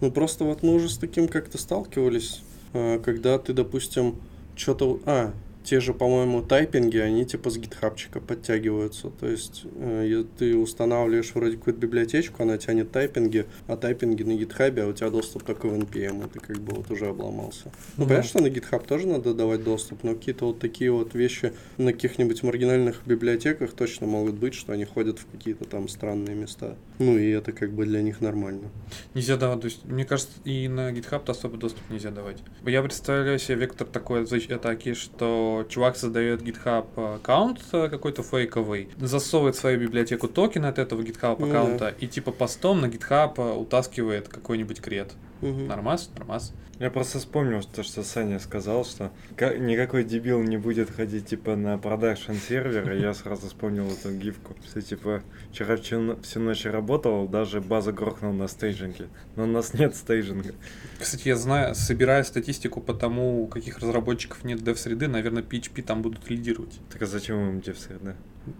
Ну, 0.00 0.10
просто 0.10 0.44
вот 0.44 0.64
мы 0.64 0.74
уже 0.74 0.88
с 0.88 0.98
таким 0.98 1.28
как-то 1.28 1.58
сталкивались, 1.58 2.42
а, 2.72 2.98
когда 2.98 3.38
ты, 3.38 3.52
допустим, 3.52 4.20
что-то... 4.56 5.00
А, 5.06 5.32
те 5.64 5.80
же, 5.80 5.94
по-моему, 5.94 6.42
тайпинги, 6.42 6.98
они 6.98 7.24
типа 7.24 7.48
с 7.50 7.56
гитхабчика 7.56 8.20
подтягиваются. 8.20 9.10
То 9.10 9.26
есть 9.26 9.62
э, 9.76 10.24
ты 10.38 10.56
устанавливаешь 10.56 11.34
вроде 11.34 11.56
какую-то 11.56 11.80
библиотечку, 11.80 12.42
она 12.42 12.58
тянет 12.58 12.92
тайпинги, 12.92 13.46
а 13.66 13.76
тайпинги 13.76 14.22
на 14.22 14.34
гитхабе, 14.34 14.82
а 14.82 14.88
у 14.88 14.92
тебя 14.92 15.08
доступ 15.10 15.42
только 15.44 15.66
в 15.66 15.74
NPM, 15.74 16.26
и 16.26 16.28
ты 16.28 16.38
как 16.40 16.58
бы 16.58 16.74
вот 16.76 16.90
уже 16.90 17.06
обломался. 17.06 17.72
Ну, 17.96 18.04
Мгм. 18.04 18.08
понятно, 18.08 18.28
что 18.28 18.42
на 18.42 18.46
GitHub 18.48 18.86
тоже 18.86 19.06
надо 19.08 19.32
давать 19.34 19.64
доступ, 19.64 20.04
но 20.04 20.14
какие-то 20.14 20.46
вот 20.46 20.58
такие 20.58 20.92
вот 20.92 21.14
вещи 21.14 21.54
на 21.78 21.92
каких-нибудь 21.92 22.42
маргинальных 22.42 23.00
библиотеках 23.06 23.72
точно 23.72 24.06
могут 24.06 24.34
быть, 24.34 24.52
что 24.54 24.72
они 24.72 24.84
ходят 24.84 25.18
в 25.18 25.26
какие-то 25.32 25.64
там 25.64 25.88
странные 25.88 26.36
места. 26.36 26.76
Ну, 26.98 27.16
и 27.16 27.30
это 27.30 27.52
как 27.52 27.72
бы 27.72 27.86
для 27.86 28.02
них 28.02 28.20
нормально. 28.20 28.68
Нельзя 29.14 29.36
давать, 29.38 29.60
то 29.62 29.66
есть, 29.66 29.84
мне 29.84 30.04
кажется, 30.04 30.32
и 30.44 30.68
на 30.68 30.92
GitHub 30.92 31.22
особо 31.30 31.56
доступ 31.56 31.88
нельзя 31.88 32.10
давать. 32.10 32.42
Я 32.66 32.82
представляю 32.82 33.38
себе 33.38 33.56
вектор 33.56 33.86
такой 33.86 34.24
атаки, 34.24 34.92
что 34.92 35.53
чувак 35.62 35.96
создает 35.96 36.42
GitHub 36.42 37.16
аккаунт 37.16 37.60
э, 37.72 37.88
какой-то 37.88 38.22
фейковый, 38.22 38.88
засовывает 38.98 39.56
в 39.56 39.58
свою 39.58 39.78
библиотеку 39.78 40.28
токен 40.28 40.64
от 40.64 40.78
этого 40.78 41.02
GitHub 41.02 41.36
Ну 41.38 41.46
да. 41.46 41.60
аккаунта 41.60 41.94
и 42.00 42.06
типа 42.06 42.32
постом 42.32 42.80
на 42.80 42.86
GitHub 42.86 43.34
э, 43.36 43.56
утаскивает 43.56 44.28
какой-нибудь 44.28 44.80
кред. 44.80 45.12
Мгм. 45.40 45.66
Нормас? 45.66 46.10
Нормас. 46.16 46.52
Я 46.80 46.90
просто 46.90 47.18
вспомнил 47.20 47.62
то, 47.62 47.84
что 47.84 48.02
Саня 48.02 48.40
сказал, 48.40 48.84
что 48.84 49.12
ка- 49.36 49.56
никакой 49.56 50.02
дебил 50.02 50.42
не 50.42 50.56
будет 50.56 50.90
ходить 50.90 51.26
типа 51.28 51.54
на 51.54 51.78
продакшн 51.78 52.32
сервер, 52.32 52.92
и 52.92 53.00
я 53.00 53.14
сразу 53.14 53.46
вспомнил 53.46 53.86
эту 53.88 54.12
гифку. 54.12 54.56
Что 54.66 54.82
типа 54.82 55.22
вчера 55.52 55.76
всю, 55.76 56.00
но- 56.00 56.16
всю 56.22 56.40
ночь 56.40 56.64
работал, 56.64 57.28
даже 57.28 57.60
база 57.60 57.92
грохнул 57.92 58.32
на 58.32 58.48
стейджинге. 58.48 59.06
Но 59.36 59.44
у 59.44 59.46
нас 59.46 59.72
нет 59.74 59.94
стейджинга. 59.94 60.54
Кстати, 60.98 61.28
я 61.28 61.36
знаю, 61.36 61.76
собирая 61.76 62.24
статистику 62.24 62.80
по 62.80 62.92
тому, 62.92 63.44
у 63.44 63.46
каких 63.46 63.78
разработчиков 63.78 64.42
нет 64.42 64.60
dev-среды, 64.60 65.06
наверное, 65.06 65.44
PHP 65.44 65.80
там 65.82 66.02
будут 66.02 66.28
лидировать. 66.28 66.80
Так 66.92 67.02
а 67.02 67.06
зачем 67.06 67.36
им 67.50 67.60
девсреда? 67.60 68.16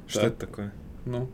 Что 0.07 0.21
это 0.29 0.47
такое? 0.47 0.73
Ну, 1.05 1.31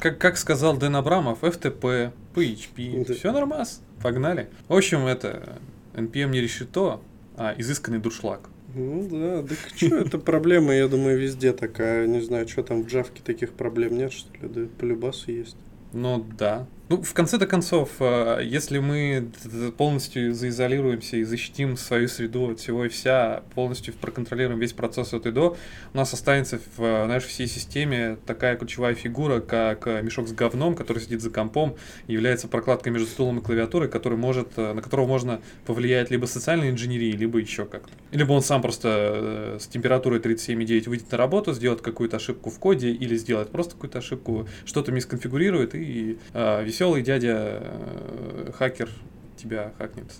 как, 0.00 0.18
как 0.18 0.36
сказал 0.36 0.76
Дэн 0.76 0.96
Абрамов, 0.96 1.42
FTP, 1.42 2.12
PHP, 2.34 3.06
Да. 3.08 3.14
все 3.14 3.32
нормас, 3.32 3.80
погнали. 4.04 4.50
В 4.68 4.74
общем, 4.74 5.06
это 5.06 5.58
NPM 5.94 6.28
не 6.28 6.42
решето, 6.42 7.00
а 7.38 7.54
изысканный 7.56 7.98
дуршлаг. 7.98 8.50
Ну 8.74 9.08
да, 9.10 9.42
так 9.42 9.58
что, 9.74 9.96
это 9.96 10.18
проблема, 10.18 10.74
я 10.74 10.88
думаю, 10.88 11.18
везде 11.18 11.54
такая. 11.54 12.06
Не 12.06 12.20
знаю, 12.20 12.46
что 12.46 12.62
там 12.62 12.82
в 12.82 12.86
джавке 12.86 13.22
таких 13.24 13.54
проблем 13.54 13.96
нет, 13.96 14.12
что 14.12 14.30
ли? 14.34 14.48
Да 14.48 14.68
по 14.78 14.84
любасу 14.84 15.32
есть. 15.32 15.56
Ну 15.94 16.22
да. 16.38 16.66
Ну, 16.90 17.00
в 17.00 17.14
конце-то 17.14 17.46
концов, 17.46 17.88
э, 18.00 18.40
если 18.44 18.78
мы 18.78 19.30
полностью 19.78 20.34
заизолируемся 20.34 21.16
и 21.16 21.22
защитим 21.22 21.78
свою 21.78 22.08
среду 22.08 22.50
от 22.50 22.60
всего 22.60 22.84
и 22.84 22.90
вся, 22.90 23.42
полностью 23.54 23.94
проконтролируем 23.94 24.60
весь 24.60 24.74
процесс 24.74 25.14
от 25.14 25.24
и 25.24 25.30
до, 25.30 25.56
у 25.94 25.96
нас 25.96 26.12
останется 26.12 26.60
в 26.76 26.82
э, 26.82 27.06
нашей 27.06 27.28
всей 27.28 27.46
системе 27.46 28.18
такая 28.26 28.56
ключевая 28.56 28.94
фигура, 28.94 29.40
как 29.40 29.86
э, 29.86 30.02
мешок 30.02 30.28
с 30.28 30.32
говном, 30.32 30.74
который 30.74 30.98
сидит 30.98 31.22
за 31.22 31.30
компом, 31.30 31.74
является 32.06 32.48
прокладкой 32.48 32.92
между 32.92 33.08
стулом 33.08 33.38
и 33.38 33.42
клавиатурой, 33.42 33.88
который 33.88 34.18
может, 34.18 34.54
на 34.58 34.82
которого 34.82 35.06
можно 35.06 35.40
повлиять 35.64 36.10
либо 36.10 36.26
социальной 36.26 36.68
инженерией, 36.68 37.16
либо 37.16 37.38
еще 37.38 37.64
как-то. 37.64 37.94
Либо 38.10 38.32
он 38.32 38.42
сам 38.42 38.60
просто 38.60 39.56
с 39.58 39.66
температурой 39.68 40.20
37,9 40.20 40.90
выйдет 40.90 41.10
на 41.10 41.16
работу, 41.16 41.54
сделает 41.54 41.80
какую-то 41.80 42.18
ошибку 42.18 42.50
в 42.50 42.58
коде, 42.58 42.90
или 42.90 43.16
сделает 43.16 43.48
просто 43.48 43.72
какую-то 43.72 44.00
ошибку, 44.00 44.46
что-то 44.66 44.92
мисконфигурирует, 44.92 45.74
и 45.74 46.18
э, 46.34 46.64
веселый 46.84 47.02
дядя 47.02 47.60
э, 47.62 48.50
хакер 48.58 48.90
тебя 49.38 49.72
хакнет. 49.78 50.12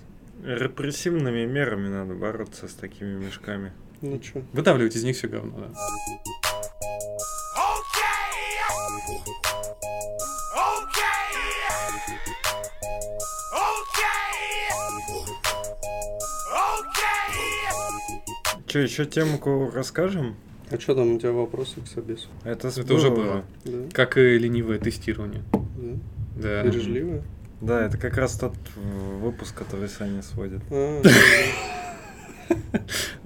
Репрессивными 0.43 1.45
мерами 1.45 1.89
надо 1.89 2.15
бороться 2.15 2.69
с 2.69 2.73
такими 2.73 3.23
мешками. 3.23 3.73
Ну 4.01 4.19
что? 4.23 4.43
Выдавливать 4.55 4.97
из 4.97 5.05
них 5.05 5.15
все 5.15 5.29
говно, 5.29 5.53
да. 5.59 5.69
Че, 18.67 18.81
еще 18.81 19.05
темку 19.05 19.71
расскажем? 19.73 20.35
А 20.71 20.81
что 20.81 20.95
там 20.95 21.15
у 21.15 21.19
тебя 21.19 21.31
вопросы 21.31 21.81
к 21.83 21.87
собесу? 21.87 22.29
Это, 22.43 22.69
Это 22.69 22.95
уже 22.95 23.11
было. 23.11 23.45
Да? 23.65 23.79
Как 23.93 24.17
и 24.17 24.39
ленивое 24.39 24.79
тестирование. 24.79 25.43
Да? 26.45 26.63
Бережливо? 26.63 27.23
Да, 27.61 27.87
это 27.87 27.97
как 27.97 28.19
раз 28.19 28.37
тот 28.37 28.55
э, 28.77 29.19
выпуск, 29.21 29.55
который 29.55 29.89
Саня 29.89 30.23
сводит. 30.23 30.61
А, 30.71 31.03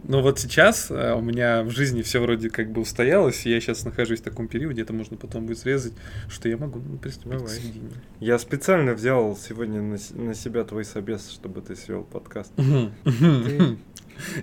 Но 0.05 0.23
вот 0.23 0.39
сейчас 0.39 0.91
э, 0.91 1.13
у 1.15 1.21
меня 1.21 1.65
в 1.65 1.71
жизни 1.71 2.03
все 2.03 2.21
вроде 2.21 2.49
как 2.49 2.71
бы 2.71 2.81
устоялось, 2.81 3.45
и 3.45 3.51
я 3.51 3.61
сейчас 3.61 3.85
нахожусь 3.85 4.21
в 4.21 4.23
таком 4.23 4.47
периоде, 4.47 4.83
это 4.83 4.93
можно 4.93 5.17
потом 5.17 5.47
будет 5.47 5.59
срезать, 5.59 5.93
что 6.29 6.49
я 6.49 6.57
могу 6.57 6.79
ну, 6.79 6.97
приступить 6.97 7.33
Давай. 7.33 7.47
к 7.47 7.51
сведению. 7.51 7.91
Я 8.21 8.39
специально 8.39 8.95
взял 8.95 9.37
сегодня 9.37 9.83
на, 9.83 9.99
на 10.15 10.35
себя 10.35 10.63
твой 10.63 10.85
собес, 10.85 11.29
чтобы 11.31 11.61
ты 11.61 11.75
свел 11.75 12.05
подкаст. 12.05 12.53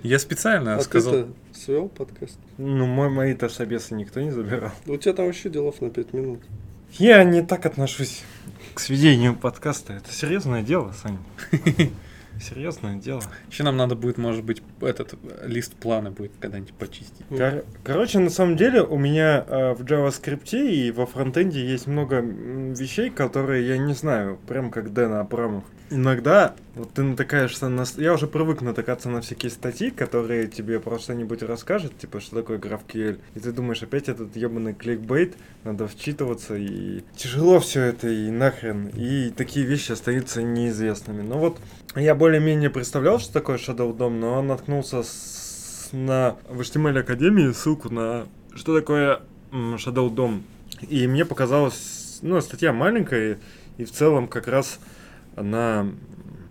Я 0.02 0.18
специально 0.18 0.76
а 0.76 0.80
сказал. 0.80 1.12
ты 1.12 1.26
свел 1.52 1.88
подкаст? 1.88 2.38
Ну, 2.58 2.86
мой, 2.86 3.08
мои-то 3.08 3.48
собесы 3.48 3.94
никто 3.94 4.20
не 4.20 4.30
забирал. 4.30 4.72
У 4.86 4.96
тебя 4.96 5.14
там 5.14 5.26
вообще 5.26 5.48
делов 5.48 5.80
на 5.80 5.90
5 5.90 6.12
минут. 6.12 6.40
Я 6.92 7.24
не 7.24 7.42
так 7.42 7.66
отношусь 7.66 8.22
к 8.76 8.80
сведению 8.80 9.34
подкаста. 9.34 9.94
Это 9.94 10.12
серьезное 10.12 10.62
дело, 10.62 10.92
Саня. 11.02 11.18
Серьезное 12.38 12.96
дело. 12.96 13.22
Еще 13.50 13.62
нам 13.62 13.78
надо 13.78 13.94
будет, 13.94 14.18
может 14.18 14.44
быть, 14.44 14.62
этот 14.82 15.14
лист 15.46 15.72
плана 15.76 16.10
будет 16.10 16.32
когда-нибудь 16.38 16.74
почистить. 16.74 17.24
Кор- 17.30 17.64
короче, 17.82 18.18
на 18.18 18.28
самом 18.28 18.58
деле 18.58 18.82
у 18.82 18.98
меня 18.98 19.42
э, 19.48 19.72
в 19.72 19.80
JavaScript 19.80 20.50
и 20.52 20.90
во 20.90 21.06
фронтенде 21.06 21.64
есть 21.64 21.86
много 21.86 22.20
вещей, 22.20 23.08
которые 23.08 23.66
я 23.66 23.78
не 23.78 23.94
знаю, 23.94 24.38
прям 24.46 24.70
как 24.70 24.92
Дэн 24.92 25.14
Абрамов. 25.14 25.64
Иногда 25.88 26.56
вот 26.74 26.92
ты 26.94 27.02
натыкаешься 27.04 27.68
на... 27.68 27.84
Я 27.96 28.14
уже 28.14 28.26
привык 28.26 28.60
натыкаться 28.60 29.08
на 29.08 29.20
всякие 29.20 29.50
статьи, 29.50 29.90
которые 29.90 30.48
тебе 30.48 30.80
про 30.80 30.98
что-нибудь 30.98 31.42
расскажут, 31.42 31.96
типа, 31.96 32.20
что 32.20 32.36
такое 32.36 32.58
GraphQL. 32.58 33.20
И 33.36 33.40
ты 33.40 33.52
думаешь, 33.52 33.82
опять 33.82 34.08
этот 34.08 34.34
ебаный 34.34 34.74
кликбейт, 34.74 35.36
надо 35.62 35.86
вчитываться, 35.86 36.56
и 36.56 37.02
тяжело 37.14 37.60
все 37.60 37.82
это, 37.82 38.08
и 38.08 38.30
нахрен. 38.30 38.88
И 38.88 39.30
такие 39.30 39.64
вещи 39.64 39.92
остаются 39.92 40.42
неизвестными. 40.42 41.22
Но 41.22 41.38
вот 41.38 41.58
я 41.94 42.16
более-менее 42.16 42.70
представлял, 42.70 43.20
что 43.20 43.32
такое 43.32 43.56
Shadow 43.56 43.96
DOM, 43.96 44.10
но 44.10 44.42
наткнулся 44.42 45.04
с- 45.04 45.90
на 45.92 46.36
в 46.48 46.60
HTML 46.60 46.98
Академии 46.98 47.52
ссылку 47.52 47.90
на 47.90 48.26
что 48.56 48.76
такое 48.76 49.20
Shadow 49.52 50.12
DOM. 50.12 50.42
И 50.88 51.06
мне 51.06 51.24
показалось, 51.24 52.18
ну, 52.22 52.40
статья 52.40 52.72
маленькая, 52.72 53.38
и 53.78 53.84
в 53.84 53.92
целом 53.92 54.26
как 54.26 54.48
раз 54.48 54.80
она 55.36 55.86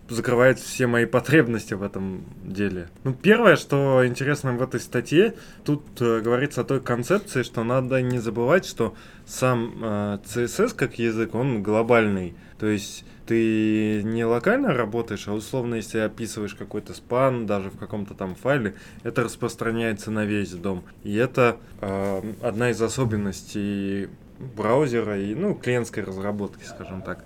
закрывает 0.08 0.60
все 0.60 0.88
мои 0.88 1.06
потребности 1.06 1.74
в 1.74 1.82
этом 1.82 2.26
деле. 2.44 2.90
Ну, 3.04 3.14
первое, 3.14 3.56
что 3.56 4.06
интересно 4.06 4.54
в 4.54 4.62
этой 4.62 4.80
статье, 4.80 5.34
тут 5.64 5.84
э, 6.00 6.22
говорится 6.22 6.62
о 6.62 6.64
той 6.64 6.80
концепции, 6.80 7.44
что 7.44 7.64
надо 7.64 8.02
не 8.02 8.20
забывать, 8.20 8.66
что 8.66 8.94
сам 9.26 9.74
э, 9.82 10.20
CSS 10.26 10.76
как 10.76 11.00
язык, 11.00 11.34
он 11.34 11.64
глобальный. 11.64 12.36
То 12.60 12.68
есть 12.68 13.04
ты 13.26 14.04
не 14.04 14.24
локально 14.24 14.74
работаешь, 14.74 15.28
а 15.28 15.34
условно, 15.34 15.76
если 15.76 15.98
описываешь 16.00 16.54
какой-то 16.54 16.94
спан, 16.94 17.48
даже 17.48 17.70
в 17.72 17.78
каком-то 17.78 18.14
там 18.14 18.36
файле, 18.36 18.76
это 19.04 19.24
распространяется 19.24 20.12
на 20.12 20.26
весь 20.26 20.52
дом. 20.52 20.84
И 21.04 21.16
это 21.16 21.58
э, 21.82 22.22
одна 22.44 22.70
из 22.70 22.82
особенностей 22.82 24.10
браузера 24.56 25.20
и, 25.20 25.34
ну, 25.34 25.56
клиентской 25.56 26.04
разработки, 26.04 26.64
скажем 26.64 27.02
так. 27.02 27.24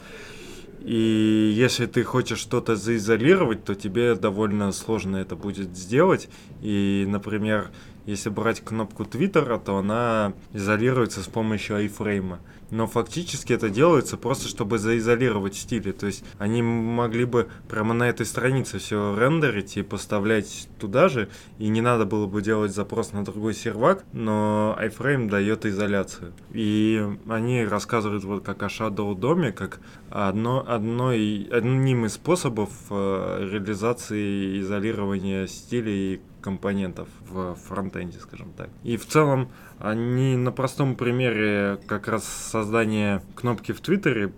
И 0.81 1.53
если 1.55 1.85
ты 1.85 2.03
хочешь 2.03 2.39
что-то 2.39 2.75
заизолировать, 2.75 3.63
то 3.65 3.75
тебе 3.75 4.15
довольно 4.15 4.71
сложно 4.71 5.17
это 5.17 5.35
будет 5.35 5.75
сделать. 5.75 6.29
И, 6.61 7.05
например, 7.07 7.69
если 8.05 8.29
брать 8.29 8.61
кнопку 8.61 9.05
Твиттера, 9.05 9.57
то 9.57 9.77
она 9.77 10.33
изолируется 10.53 11.21
с 11.21 11.27
помощью 11.27 11.75
айфрейма 11.75 12.39
но 12.71 12.87
фактически 12.87 13.53
это 13.53 13.69
делается 13.69 14.17
просто, 14.17 14.47
чтобы 14.47 14.77
заизолировать 14.77 15.55
стили. 15.55 15.91
То 15.91 16.07
есть 16.07 16.23
они 16.37 16.61
могли 16.61 17.25
бы 17.25 17.49
прямо 17.67 17.93
на 17.93 18.09
этой 18.09 18.25
странице 18.25 18.79
все 18.79 19.15
рендерить 19.17 19.77
и 19.77 19.83
поставлять 19.83 20.67
туда 20.79 21.09
же, 21.09 21.29
и 21.57 21.67
не 21.67 21.81
надо 21.81 22.05
было 22.05 22.27
бы 22.27 22.41
делать 22.41 22.73
запрос 22.73 23.11
на 23.11 23.23
другой 23.23 23.53
сервак, 23.53 24.03
но 24.13 24.77
iFrame 24.79 25.29
дает 25.29 25.65
изоляцию. 25.65 26.33
И 26.51 27.05
они 27.27 27.65
рассказывают 27.65 28.23
вот 28.23 28.43
как 28.43 28.63
о 28.63 28.67
Shadow 28.67 29.15
доме, 29.15 29.51
как 29.51 29.79
одно, 30.09 30.63
одной, 30.67 31.47
одним 31.51 32.05
из 32.05 32.13
способов 32.13 32.69
э, 32.89 33.47
реализации 33.51 34.59
изолирования 34.59 35.47
стилей 35.47 36.21
компонентов 36.41 37.07
в 37.29 37.55
фронтенде, 37.55 38.19
скажем 38.19 38.51
так. 38.55 38.69
И 38.83 38.97
в 38.97 39.05
целом 39.05 39.49
они 39.79 40.35
на 40.35 40.51
простом 40.51 40.95
примере 40.95 41.79
как 41.87 42.07
раз 42.07 42.25
создания 42.25 43.23
кнопки 43.35 43.71
в 43.71 43.81
Твиттере 43.81 44.31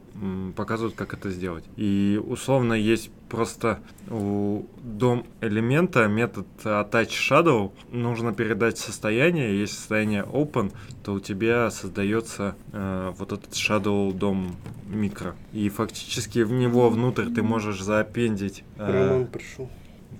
показывают, 0.56 0.96
как 0.96 1.14
это 1.14 1.30
сделать. 1.30 1.64
И 1.78 2.22
условно 2.24 2.74
есть 2.74 3.12
просто 3.30 3.80
у 4.10 4.66
дом 4.84 5.26
элемента 5.40 6.08
метод 6.08 6.46
attach 6.64 7.10
shadow. 7.10 7.72
Нужно 7.92 8.34
передать 8.34 8.78
состояние. 8.78 9.60
Если 9.60 9.76
состояние 9.76 10.24
open, 10.24 10.74
то 11.04 11.14
у 11.14 11.20
тебя 11.20 11.72
создается 11.72 12.56
э, 12.72 13.14
вот 13.18 13.32
этот 13.32 13.54
shadow 13.54 14.14
дом 14.14 14.56
микро. 14.88 15.36
И 15.54 15.70
фактически 15.70 16.40
в 16.40 16.52
него 16.52 16.90
внутрь 16.90 17.30
ты 17.34 17.42
можешь 17.42 17.82
зааппендить. 17.82 18.64
Э, 18.78 18.92
Роман 18.92 19.28
пришел. 19.28 19.70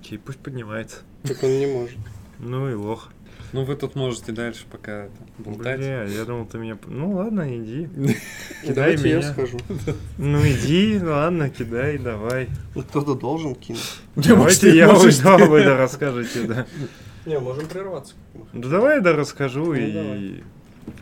Окей, 0.00 0.18
пусть 0.18 0.38
поднимается. 0.38 1.02
Так 1.22 1.42
он 1.42 1.50
не 1.50 1.66
может. 1.66 1.98
Ну 2.38 2.70
и 2.70 2.74
лох. 2.74 3.10
Ну 3.52 3.64
вы 3.64 3.76
тут 3.76 3.94
можете 3.96 4.32
дальше 4.32 4.64
пока 4.70 5.08
болтать. 5.38 5.78
Бля, 5.78 6.04
я 6.04 6.24
думал, 6.24 6.46
ты 6.46 6.56
меня... 6.56 6.78
Ну 6.86 7.12
ладно, 7.12 7.46
иди. 7.54 7.86
Кидай 8.66 8.96
меня. 8.96 9.16
я 9.16 9.22
схожу. 9.22 9.58
Ну 10.16 10.38
иди, 10.40 10.98
ладно, 11.02 11.50
кидай, 11.50 11.98
давай. 11.98 12.48
Ну 12.74 12.82
кто-то 12.82 13.14
должен 13.14 13.54
кинуть. 13.54 14.00
Давайте 14.16 14.74
я 14.74 14.90
уйду, 14.90 15.46
вы 15.46 15.64
да 15.64 15.76
расскажете, 15.76 16.44
да. 16.44 16.66
Не, 17.26 17.38
можем 17.38 17.66
прерваться. 17.66 18.14
Да 18.54 18.68
давай 18.68 18.96
я 18.96 19.00
да 19.02 19.12
расскажу 19.12 19.74
и... 19.74 20.42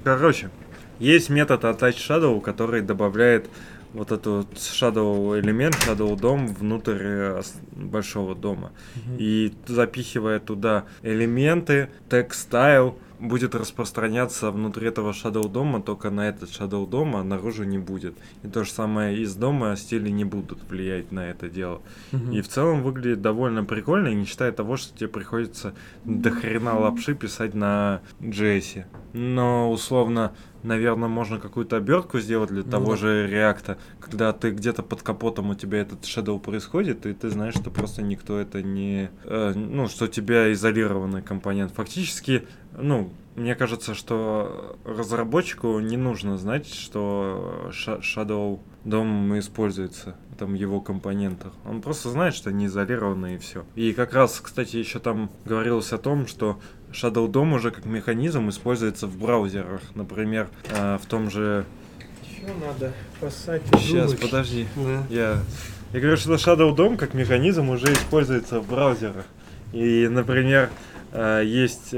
Короче, 0.02 0.50
есть 0.98 1.30
метод 1.30 1.64
Attach 1.64 1.96
Shadow, 1.96 2.40
который 2.40 2.82
добавляет 2.82 3.48
вот 3.92 4.12
этот 4.12 4.52
shadow 4.54 5.38
элемент, 5.38 5.74
shadow 5.74 6.18
дом 6.18 6.46
внутрь 6.46 6.98
э, 7.00 7.42
большого 7.72 8.34
дома. 8.34 8.72
Mm-hmm. 8.94 9.16
И 9.18 9.54
запихивая 9.66 10.40
туда 10.40 10.84
элементы, 11.02 11.90
текстайл, 12.08 12.96
будет 13.20 13.54
распространяться 13.54 14.50
внутри 14.50 14.88
этого 14.88 15.12
Shadow 15.12 15.48
дома, 15.48 15.80
только 15.80 16.10
на 16.10 16.28
этот 16.28 16.50
Shadow 16.50 16.88
дома 16.88 17.22
наружу 17.22 17.64
не 17.64 17.78
будет. 17.78 18.14
И 18.42 18.48
то 18.48 18.64
же 18.64 18.70
самое 18.70 19.18
из 19.18 19.34
дома 19.36 19.76
стили 19.76 20.08
не 20.08 20.24
будут 20.24 20.62
влиять 20.68 21.12
на 21.12 21.28
это 21.28 21.48
дело. 21.48 21.82
Mm-hmm. 22.12 22.34
И 22.34 22.40
в 22.40 22.48
целом 22.48 22.82
выглядит 22.82 23.20
довольно 23.20 23.64
прикольно, 23.64 24.08
не 24.08 24.24
считая 24.24 24.52
того, 24.52 24.76
что 24.76 24.96
тебе 24.96 25.08
приходится 25.08 25.74
до 26.04 26.30
хрена 26.30 26.78
лапши 26.78 27.14
писать 27.14 27.54
на 27.54 28.00
JS. 28.20 28.84
Но 29.12 29.70
условно 29.70 30.32
наверное, 30.62 31.08
можно 31.08 31.38
какую-то 31.38 31.76
обертку 31.76 32.20
сделать 32.20 32.50
для 32.50 32.62
ну, 32.64 32.70
того 32.70 32.92
да. 32.92 32.96
же 32.96 33.26
реакта, 33.26 33.78
когда 34.00 34.32
ты 34.32 34.50
где-то 34.50 34.82
под 34.82 35.02
капотом 35.02 35.50
у 35.50 35.54
тебя 35.54 35.78
этот 35.78 36.02
shadow 36.02 36.38
происходит, 36.38 37.06
и 37.06 37.12
ты 37.12 37.30
знаешь, 37.30 37.54
что 37.54 37.70
просто 37.70 38.02
никто 38.02 38.38
это 38.38 38.62
не... 38.62 39.10
Э, 39.24 39.52
ну, 39.54 39.88
что 39.88 40.04
у 40.04 40.08
тебя 40.08 40.52
изолированный 40.52 41.22
компонент. 41.22 41.72
Фактически, 41.72 42.46
ну, 42.76 43.12
мне 43.36 43.54
кажется, 43.54 43.94
что 43.94 44.76
разработчику 44.84 45.78
не 45.80 45.96
нужно 45.96 46.36
знать, 46.36 46.66
что 46.72 47.70
Shadow 47.70 48.60
дом 48.84 49.38
используется, 49.38 50.16
там 50.38 50.54
его 50.54 50.80
компонентах. 50.80 51.52
Он 51.64 51.80
просто 51.80 52.10
знает, 52.10 52.34
что 52.34 52.50
они 52.50 52.66
изолированы 52.66 53.36
и 53.36 53.38
все. 53.38 53.64
И 53.76 53.92
как 53.92 54.14
раз, 54.14 54.40
кстати, 54.40 54.76
еще 54.76 54.98
там 54.98 55.30
говорилось 55.44 55.92
о 55.92 55.98
том, 55.98 56.26
что 56.26 56.60
Shadow 56.92 57.28
DOM 57.30 57.54
уже 57.54 57.70
как 57.70 57.84
механизм 57.84 58.48
используется 58.48 59.06
в 59.06 59.16
браузерах. 59.16 59.82
Например, 59.94 60.48
э, 60.70 60.98
в 61.02 61.06
том 61.06 61.30
же... 61.30 61.64
Еще 62.22 62.52
надо 62.54 62.92
поссать 63.20 63.62
Сейчас, 63.78 64.14
подожди. 64.14 64.66
Да. 64.76 65.04
Я... 65.08 65.38
Я 65.92 65.98
говорю, 65.98 66.16
что 66.16 66.34
Shadow 66.34 66.74
DOM 66.74 66.96
как 66.96 67.14
механизм 67.14 67.68
уже 67.68 67.92
используется 67.92 68.60
в 68.60 68.68
браузерах. 68.68 69.24
И, 69.72 70.06
например, 70.08 70.70
э, 71.12 71.42
есть 71.44 71.94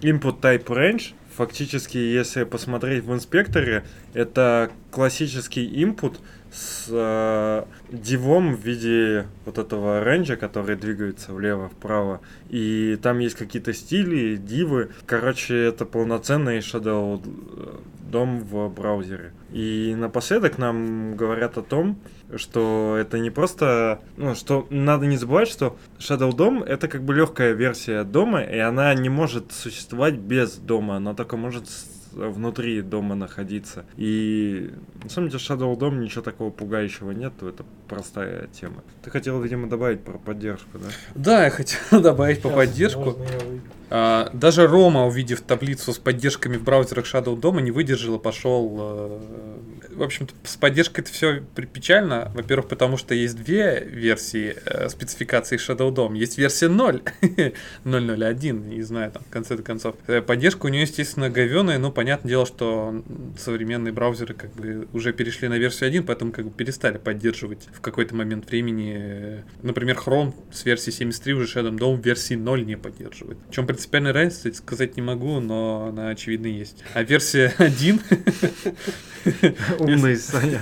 input 0.00 0.40
type 0.40 0.64
range. 0.66 1.14
Фактически, 1.36 1.98
если 1.98 2.42
посмотреть 2.44 3.04
в 3.04 3.12
инспекторе, 3.12 3.84
это 4.14 4.70
классический 4.90 5.64
input, 5.64 6.16
с 6.56 6.86
э, 6.88 7.64
дивом 7.90 8.56
в 8.56 8.60
виде 8.60 9.26
вот 9.44 9.58
этого 9.58 10.02
рейнджа, 10.02 10.36
который 10.36 10.76
двигается 10.76 11.34
влево-вправо. 11.34 12.20
И 12.48 12.98
там 13.02 13.18
есть 13.18 13.36
какие-то 13.36 13.74
стили, 13.74 14.36
дивы. 14.36 14.90
Короче, 15.04 15.54
это 15.54 15.84
полноценный 15.84 16.58
Shadow 16.58 17.22
э, 17.22 17.78
дом 18.10 18.40
в 18.40 18.68
браузере. 18.68 19.32
И 19.52 19.94
напоследок 19.96 20.58
нам 20.58 21.16
говорят 21.16 21.58
о 21.58 21.62
том, 21.62 21.98
что 22.34 22.96
это 22.98 23.18
не 23.18 23.30
просто, 23.30 24.00
ну, 24.16 24.34
что 24.34 24.66
надо 24.70 25.06
не 25.06 25.16
забывать, 25.16 25.48
что 25.48 25.76
Shadow 25.98 26.30
DOM 26.32 26.64
это 26.64 26.88
как 26.88 27.02
бы 27.02 27.14
легкая 27.14 27.52
версия 27.52 28.02
дома, 28.04 28.42
и 28.42 28.58
она 28.58 28.92
не 28.94 29.08
может 29.08 29.52
существовать 29.52 30.14
без 30.14 30.56
дома, 30.56 30.96
она 30.96 31.14
только 31.14 31.36
может 31.36 31.68
внутри 32.16 32.82
дома 32.82 33.14
находиться. 33.14 33.84
И 33.96 34.70
на 35.02 35.10
самом 35.10 35.28
деле 35.28 35.42
Shadow 35.42 35.76
Dom 35.76 35.98
ничего 35.98 36.22
такого 36.22 36.50
пугающего 36.50 37.10
нет, 37.10 37.34
это 37.42 37.64
простая 37.88 38.48
тема. 38.48 38.82
Ты 39.02 39.10
хотел, 39.10 39.40
видимо, 39.40 39.68
добавить 39.68 40.02
про 40.02 40.18
поддержку, 40.18 40.78
да? 40.78 40.86
Да, 41.14 41.44
я 41.44 41.50
хотел 41.50 41.78
добавить 42.00 42.38
Сейчас, 42.38 42.50
по 42.50 42.56
поддержку. 42.56 43.16
А, 43.88 44.30
даже 44.32 44.66
Рома, 44.66 45.06
увидев 45.06 45.42
таблицу 45.42 45.92
с 45.92 45.98
поддержками 45.98 46.56
в 46.56 46.64
браузерах 46.64 47.04
Shadow 47.04 47.38
DOM, 47.38 47.60
не 47.60 47.70
выдержал 47.70 48.16
и 48.16 48.18
пошел 48.18 48.76
э, 48.78 49.20
в 49.96 50.02
общем-то, 50.02 50.34
с 50.44 50.56
поддержкой 50.56 51.00
это 51.00 51.12
все 51.12 51.40
печально. 51.72 52.30
Во-первых, 52.34 52.68
потому 52.68 52.96
что 52.96 53.14
есть 53.14 53.36
две 53.36 53.80
версии 53.80 54.56
э, 54.64 54.88
спецификации 54.88 55.56
Shadow 55.58 55.92
DOM. 55.92 56.16
Есть 56.16 56.38
версия 56.38 56.68
0, 56.68 57.02
0.0.1, 57.22 58.68
не 58.76 58.82
знаю, 58.82 59.12
там, 59.12 59.22
в 59.24 59.30
конце 59.30 59.56
концов. 59.56 59.96
Э, 60.06 60.20
поддержка 60.20 60.66
у 60.66 60.68
нее, 60.68 60.82
естественно, 60.82 61.30
говеная, 61.30 61.78
но 61.78 61.90
понятное 61.90 62.28
дело, 62.28 62.46
что 62.46 63.02
современные 63.38 63.92
браузеры 63.92 64.34
как 64.34 64.52
бы 64.54 64.88
уже 64.92 65.12
перешли 65.12 65.48
на 65.48 65.58
версию 65.58 65.88
1, 65.88 66.04
поэтому 66.04 66.32
как 66.32 66.46
бы 66.46 66.50
перестали 66.50 66.98
поддерживать 66.98 67.68
в 67.72 67.80
какой-то 67.80 68.14
момент 68.14 68.48
времени. 68.50 68.96
Э, 68.98 69.42
например, 69.62 69.96
Chrome 69.96 70.34
с 70.52 70.64
версии 70.64 70.90
73 70.90 71.32
уже 71.34 71.58
Shadow 71.58 71.76
DOM 71.76 72.02
версии 72.02 72.34
0 72.34 72.66
не 72.66 72.76
поддерживает. 72.76 73.38
В 73.48 73.52
чем 73.52 73.66
принципиальная 73.66 74.12
разница, 74.12 74.52
сказать 74.54 74.96
не 74.96 75.02
могу, 75.02 75.40
но 75.40 75.86
она 75.90 76.10
очевидно 76.10 76.46
есть. 76.46 76.84
А 76.94 77.02
версия 77.02 77.54
1 77.58 78.00
Умный 79.86 80.16
Саня. 80.16 80.60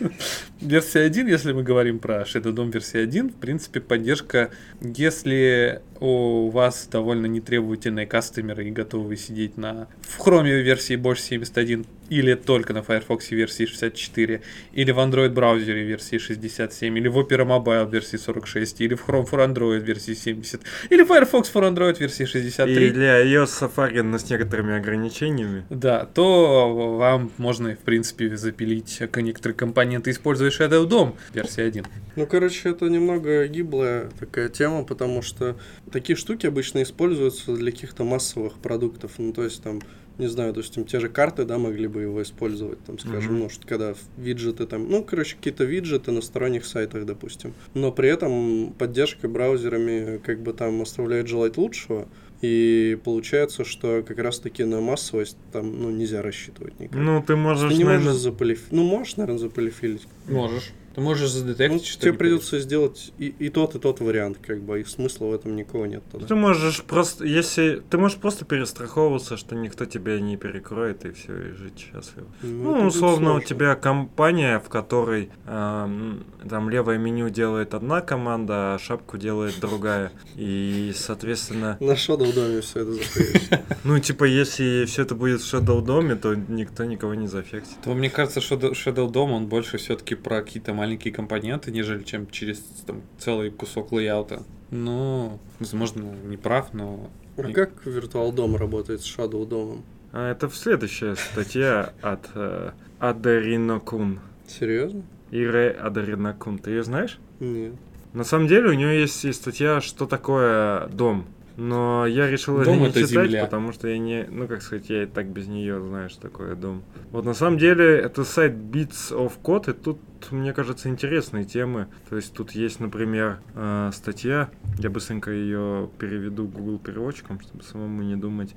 Версия 0.60 1.00
1, 1.00 1.26
если 1.26 1.52
мы 1.52 1.62
говорим 1.62 1.98
про 1.98 2.22
Shadow 2.22 2.52
DOM 2.52 2.70
версия 2.70 3.00
1, 3.00 3.30
в 3.30 3.34
принципе, 3.34 3.80
поддержка, 3.80 4.50
если 4.82 5.80
у 6.00 6.50
вас 6.50 6.88
довольно 6.90 7.26
нетребовательные 7.26 8.06
кастомеры 8.06 8.68
и 8.68 8.70
готовы 8.70 9.16
сидеть 9.16 9.56
на 9.56 9.88
в 10.02 10.18
Chrome 10.20 10.62
версии 10.62 10.96
Bosch 10.96 11.18
71 11.18 11.86
или 12.08 12.34
только 12.34 12.72
на 12.72 12.82
Firefox 12.82 13.30
версии 13.30 13.66
64, 13.66 14.42
или 14.72 14.90
в 14.90 14.98
Android 14.98 15.30
браузере 15.30 15.84
версии 15.84 16.18
67, 16.18 16.98
или 16.98 17.08
в 17.08 17.18
Opera 17.18 17.46
Mobile 17.46 17.88
версии 17.88 18.16
46, 18.16 18.80
или 18.80 18.94
в 18.94 19.06
Chrome 19.06 19.30
for 19.30 19.46
Android 19.46 19.80
версии 19.80 20.14
70, 20.14 20.60
или 20.90 21.04
Firefox 21.06 21.52
for 21.52 21.72
Android 21.72 21.98
версии 22.00 22.24
63. 22.24 22.74
Или 22.74 23.06
iOS 23.06 23.46
Safari, 23.60 24.02
но 24.02 24.18
с 24.18 24.28
некоторыми 24.28 24.76
ограничениями. 24.76 25.64
Да, 25.70 26.04
то 26.06 26.96
вам 26.96 27.30
можно, 27.36 27.74
в 27.74 27.78
принципе, 27.78 28.36
запилить 28.36 29.00
некоторые 29.14 29.56
компоненты, 29.56 30.10
используя 30.10 30.49
Shadow 30.50 30.86
DOM 30.86 31.14
версии 31.34 31.62
1. 31.62 31.84
Ну, 32.16 32.26
короче, 32.26 32.68
это 32.70 32.86
немного 32.88 33.46
гиблая 33.48 34.10
такая 34.18 34.48
тема, 34.48 34.84
потому 34.84 35.22
что 35.22 35.56
такие 35.90 36.16
штуки 36.16 36.46
обычно 36.46 36.82
используются 36.82 37.54
для 37.54 37.70
каких-то 37.72 38.04
массовых 38.04 38.54
продуктов. 38.58 39.12
Ну, 39.18 39.32
то 39.32 39.44
есть 39.44 39.62
там 39.62 39.80
не 40.18 40.26
знаю, 40.26 40.52
допустим, 40.52 40.84
те 40.84 41.00
же 41.00 41.08
карты, 41.08 41.44
да, 41.44 41.56
могли 41.56 41.86
бы 41.86 42.02
его 42.02 42.22
использовать, 42.22 42.78
там, 42.84 42.98
скажем, 42.98 43.32
Мгм. 43.32 43.38
ну, 43.44 43.48
что 43.48 43.66
когда 43.66 43.94
виджеты 44.18 44.66
там, 44.66 44.88
ну, 44.90 45.02
короче, 45.02 45.36
какие-то 45.36 45.64
виджеты 45.64 46.12
на 46.12 46.20
сторонних 46.20 46.66
сайтах, 46.66 47.06
допустим. 47.06 47.54
Но 47.72 47.90
при 47.90 48.10
этом 48.10 48.74
поддержка 48.78 49.28
браузерами 49.28 50.18
как 50.18 50.40
бы 50.42 50.52
там 50.52 50.82
оставляет 50.82 51.26
желать 51.26 51.56
лучшего, 51.56 52.06
и 52.40 52.98
получается, 53.04 53.64
что 53.64 54.02
как 54.02 54.18
раз-таки 54.18 54.64
на 54.64 54.80
массовость 54.80 55.36
там, 55.52 55.82
ну, 55.82 55.90
нельзя 55.90 56.22
рассчитывать 56.22 56.78
никак. 56.80 56.98
Ну, 56.98 57.22
ты 57.22 57.36
можешь, 57.36 57.70
Ты 57.70 57.76
не 57.76 57.84
наверное, 57.84 58.06
можешь 58.08 58.20
заполиф... 58.22 58.62
Ну, 58.70 58.82
можешь, 58.82 59.16
наверное, 59.16 59.38
заполифилить. 59.38 60.06
Можешь. 60.26 60.70
Ты 60.94 61.00
можешь 61.00 61.30
задетектить, 61.30 61.82
Ну, 61.82 61.84
что 61.84 62.00
тебе 62.02 62.12
придется 62.12 62.58
сделать 62.58 63.12
и, 63.18 63.34
и 63.38 63.48
тот, 63.48 63.74
и 63.74 63.78
тот 63.78 64.00
вариант, 64.00 64.38
как 64.44 64.60
бы, 64.60 64.80
и 64.80 64.84
смысла 64.84 65.26
в 65.26 65.34
этом 65.34 65.56
никого 65.56 65.86
нет 65.86 66.02
тогда. 66.10 66.26
Ты 66.26 66.34
можешь 66.34 66.82
просто, 66.82 67.24
если 67.24 67.82
ты 67.90 67.98
можешь 67.98 68.18
просто 68.18 68.44
перестраховываться, 68.44 69.36
что 69.36 69.54
никто 69.54 69.84
тебя 69.84 70.18
не 70.20 70.36
перекроет 70.36 71.04
и 71.04 71.12
все, 71.12 71.50
и 71.50 71.52
жить 71.52 71.78
счастливо. 71.78 72.26
Ну, 72.42 72.74
будет 72.74 72.86
условно, 72.86 73.34
у 73.34 73.40
тебя 73.40 73.74
компания, 73.74 74.58
в 74.58 74.68
которой 74.68 75.30
эм, 75.46 76.24
там 76.48 76.70
левое 76.70 76.98
меню 76.98 77.28
делает 77.28 77.74
одна 77.74 78.00
команда, 78.00 78.74
а 78.74 78.78
шапку 78.78 79.18
делает 79.18 79.60
другая. 79.60 80.12
И, 80.36 80.92
соответственно, 80.96 81.76
На 81.80 81.92
Shadow 81.92 82.32
доме 82.32 82.60
все 82.60 82.80
это 82.80 82.92
заходишь. 82.94 83.48
ну, 83.84 83.98
типа, 83.98 84.24
если 84.24 84.84
все 84.86 85.02
это 85.02 85.14
будет 85.14 85.40
в 85.40 85.54
Shadow 85.54 85.82
доме, 85.82 86.14
то 86.14 86.34
никто 86.34 86.84
никого 86.84 87.14
не 87.14 87.26
зафектит. 87.26 87.76
То 87.84 87.94
мне 87.94 88.10
кажется, 88.10 88.40
Shadow 88.40 89.10
DOM, 89.10 89.30
он 89.32 89.46
больше 89.46 89.78
все-таки 89.78 90.14
про 90.14 90.42
какие-то 90.42 90.74
маленькие 90.80 91.12
компоненты, 91.12 91.70
нежели 91.70 92.02
чем 92.04 92.26
через 92.30 92.58
там, 92.86 93.02
целый 93.18 93.50
кусок 93.50 93.92
лейаута. 93.92 94.44
Ну, 94.70 95.38
возможно, 95.58 96.14
не 96.24 96.38
прав, 96.38 96.72
но... 96.72 97.10
А 97.36 97.52
как 97.52 97.86
Virtual 97.86 98.32
дом 98.32 98.56
работает 98.56 99.02
с 99.02 99.18
Shadow 99.18 99.46
домом? 99.46 99.84
А 100.12 100.30
это 100.30 100.48
в 100.48 100.56
следующая 100.56 101.16
статья 101.16 101.92
от 102.00 102.30
э, 102.34 102.70
Адаринокун. 102.98 104.20
Серьезно? 104.48 105.02
Ире 105.30 105.70
Адаринокун. 105.70 106.58
Ты 106.58 106.70
ее 106.70 106.82
знаешь? 106.82 107.18
Нет. 107.40 107.74
На 108.14 108.24
самом 108.24 108.48
деле 108.48 108.70
у 108.70 108.72
нее 108.72 109.00
есть 109.02 109.22
и 109.26 109.32
статья, 109.32 109.82
что 109.82 110.06
такое 110.06 110.88
дом. 110.88 111.26
Но 111.60 112.06
я 112.06 112.30
решил 112.30 112.64
Дом 112.64 112.78
не 112.78 112.86
это 112.86 113.06
читать, 113.06 113.26
земля. 113.26 113.44
потому 113.44 113.72
что 113.72 113.86
я 113.86 113.98
не, 113.98 114.26
ну 114.30 114.48
как 114.48 114.62
сказать, 114.62 114.88
я 114.88 115.02
и 115.02 115.06
так 115.06 115.26
без 115.26 115.46
нее 115.46 116.08
что 116.08 116.22
такое 116.22 116.54
дом. 116.54 116.82
Вот 117.10 117.26
на 117.26 117.34
самом 117.34 117.58
деле 117.58 117.98
это 117.98 118.24
сайт 118.24 118.54
Bits 118.54 119.12
of 119.12 119.32
Code, 119.42 119.70
и 119.70 119.74
тут, 119.74 119.98
мне 120.30 120.54
кажется, 120.54 120.88
интересные 120.88 121.44
темы. 121.44 121.88
То 122.08 122.16
есть 122.16 122.32
тут 122.32 122.52
есть, 122.52 122.80
например, 122.80 123.40
э, 123.54 123.90
статья, 123.92 124.48
я 124.78 124.88
быстренько 124.88 125.30
ее 125.30 125.90
переведу 125.98 126.46
Google 126.46 126.78
переводчиком, 126.78 127.38
чтобы 127.40 127.62
самому 127.62 128.02
не 128.04 128.16
думать. 128.16 128.56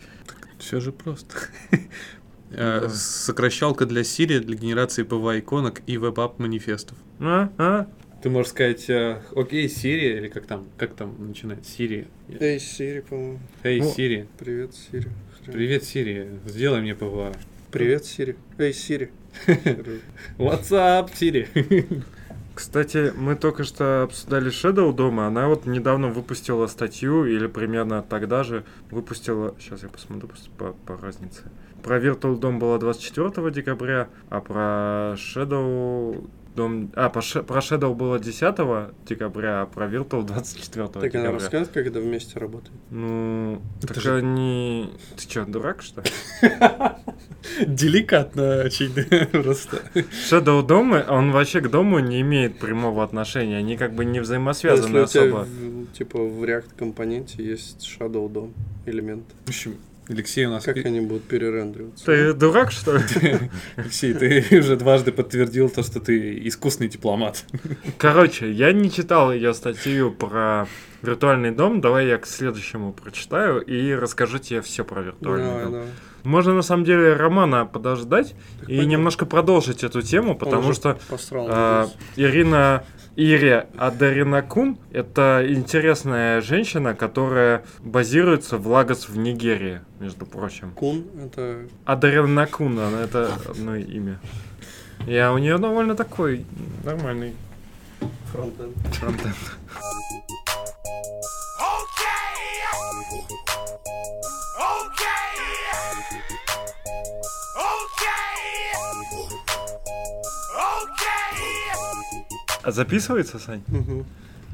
Все 0.58 0.80
же 0.80 0.94
просто. 0.94 1.36
Э, 2.56 2.82
Да. 2.82 2.90
Сокращалка 2.90 3.88
для 3.88 4.02
Siri, 4.02 4.40
для 4.40 4.56
генерации 4.56 5.04
PWA 5.04 5.40
иконок 5.40 5.82
и 5.88 5.98
web 5.98 6.18
app 6.18 6.38
манифестов. 6.38 6.96
А, 7.20 7.50
а? 7.58 7.88
Ты 8.24 8.30
можешь 8.30 8.52
сказать, 8.52 8.90
э, 8.90 9.22
окей, 9.36 9.68
Siri, 9.68 10.18
или 10.18 10.30
как 10.30 10.46
там, 10.46 10.66
как 10.78 10.94
там 10.94 11.14
начинает 11.28 11.64
Siri? 11.64 12.08
Эй, 12.40 12.58
Сири, 12.58 13.02
по-моему. 13.02 13.40
Эй, 13.64 13.82
Ну, 13.82 13.90
Siri, 13.90 14.28
Привет, 14.40 14.74
Сири. 14.74 15.10
привет, 15.46 15.84
Siri, 15.84 16.40
сделай 16.48 16.80
мне 16.80 16.94
PWA. 16.94 17.36
Привет, 17.70 18.06
Сири. 18.06 18.38
Эй, 18.58 18.74
Сири. 18.74 19.12
What's 20.38 20.72
up, 20.72 21.10
Siri? 21.14 22.02
Кстати, 22.56 23.12
мы 23.14 23.36
только 23.36 23.66
что 23.66 24.04
обсуждали 24.04 24.50
Shadow 24.52 24.94
дома. 24.94 25.28
Она 25.28 25.50
вот 25.50 25.66
недавно 25.66 26.08
выпустила 26.08 26.68
статью, 26.68 27.26
или 27.26 27.48
примерно 27.48 28.04
тогда 28.04 28.46
же 28.46 28.64
выпустила... 28.90 29.54
Сейчас 29.60 29.84
я 29.84 29.90
посмотрю 29.90 30.30
просто 30.30 30.50
по, 30.52 30.72
по 30.86 30.96
разнице. 30.96 31.44
Про 31.82 32.00
Virtual 32.00 32.38
Дом 32.40 32.58
было 32.58 32.80
24 32.80 33.52
декабря, 33.52 34.08
а 34.30 34.40
про 34.40 35.18
Shadow 35.18 36.26
дом... 36.56 36.92
А, 36.96 37.10
про 37.10 37.20
Shadow 37.22 37.94
было 37.96 38.20
10 38.20 38.56
декабря, 39.08 39.62
а 39.62 39.66
про 39.66 39.88
Virtual 39.88 40.24
24 40.28 40.88
Так 40.88 40.96
она 40.98 41.04
декабря. 41.08 41.32
рассказывает, 41.32 41.70
как 41.70 41.88
это 41.88 42.00
вместе 42.00 42.40
работает? 42.40 42.74
Ну, 42.90 43.62
Это 43.82 43.94
так 43.94 44.02
же- 44.04 44.16
они... 44.18 44.90
Ты 45.18 45.24
что, 45.30 45.46
дурак, 45.46 45.82
что 45.82 46.02
ли? 46.02 46.08
Деликатно 47.68 48.64
очень 48.66 48.94
просто. 49.44 49.82
Shadow 50.30 50.66
Дом, 50.66 50.94
он 51.10 51.32
вообще 51.32 51.60
к 51.62 51.70
дому 51.70 52.00
не 52.00 52.22
имеет 52.22 52.58
прямого 52.60 53.04
отношения. 53.04 53.58
Они 53.58 53.76
как 53.78 53.94
бы 53.94 54.06
не 54.06 54.20
взаимосвязаны 54.20 54.98
Если 55.00 55.20
у 55.20 55.24
тебя, 55.30 55.42
особо. 55.42 55.48
типа, 55.98 56.20
в 56.20 56.44
React 56.44 56.76
компоненте 56.78 57.44
есть 57.44 57.86
Shadow 58.00 58.30
дом 58.30 58.54
элемент, 58.86 59.26
В 59.46 59.50
общем, 59.50 59.76
Алексей 60.10 60.46
у 60.46 60.50
нас... 60.50 60.64
как 60.66 60.78
они 60.78 61.02
будут 61.02 61.24
перерендериваться? 61.24 62.06
Ты 62.06 62.34
дурак, 62.34 62.72
что 62.72 62.98
ли? 62.98 63.04
Алексей, 63.76 64.14
ты 64.14 64.60
уже 64.60 64.76
дважды 64.76 65.12
подтвердил 65.12 65.70
то, 65.70 65.84
что 65.84 66.00
ты 66.00 66.46
искусный 66.48 66.90
дипломат. 66.90 67.46
Короче, 67.98 68.52
я 68.52 68.74
не 68.74 68.92
читал 68.92 69.32
ее 69.32 69.54
статью 69.54 70.12
про 70.12 70.68
виртуальный 71.02 71.52
дом. 71.52 71.80
Давай 71.82 72.08
я 72.08 72.18
к 72.18 72.26
следующему 72.26 72.92
прочитаю 72.94 73.62
и 73.62 73.94
расскажу 73.94 74.40
тебе 74.40 74.62
все 74.62 74.84
про 74.84 75.02
виртуальный 75.02 75.48
Давай, 75.48 75.64
дом. 75.64 75.72
давай. 75.74 75.88
Можно 76.24 76.54
на 76.54 76.62
самом 76.62 76.86
деле 76.86 77.14
Романа 77.14 77.66
подождать 77.66 78.34
Так 78.60 78.70
и 78.70 78.78
пойдем. 78.78 78.90
немножко 78.90 79.26
продолжить 79.26 79.84
эту 79.84 80.02
тему, 80.02 80.36
потому 80.36 80.74
что 80.74 80.98
а, 81.32 81.86
здесь. 82.16 82.30
Ирина 82.30 82.86
Ире 83.16 83.68
Адаринакун– 83.78 84.80
это 84.92 85.46
интересная 85.48 86.42
женщина, 86.42 86.96
которая 86.96 87.64
базируется 87.80 88.58
в 88.58 88.68
Лагос 88.68 89.08
в 89.08 89.18
Нигерии, 89.18 89.82
между 90.00 90.26
прочим. 90.26 90.72
Кун 90.72 91.06
это 91.24 91.68
Адаринакун, 91.86 92.80
она 92.80 93.02
это 93.02 93.30
одно 93.48 93.76
имя. 93.76 94.20
А 95.08 95.32
у 95.32 95.38
нее 95.38 95.60
довольно 95.60 95.96
такой 95.96 96.46
нормальный 96.84 97.36
фронтенд. 98.32 98.76
фронтенд. 98.96 99.36
А 112.64 112.72
записывается, 112.72 113.40
Сань? 113.40 113.62
Мгм. 113.68 114.06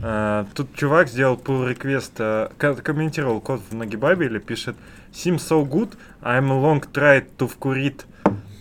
А, 0.01 0.45
тут 0.53 0.73
чувак 0.75 1.09
сделал 1.09 1.35
pull 1.35 1.67
request, 1.75 2.13
а, 2.19 2.51
ко- 2.57 2.75
комментировал 2.75 3.41
код 3.41 3.61
в 3.69 3.75
Нагибабеле, 3.75 4.39
пишет 4.39 4.75
Seems 5.11 5.37
so 5.39 5.67
good, 5.67 5.93
I'm 6.21 6.47
long 6.47 6.81
tried 6.93 7.25
to 7.37 7.47
вкурит 7.47 8.05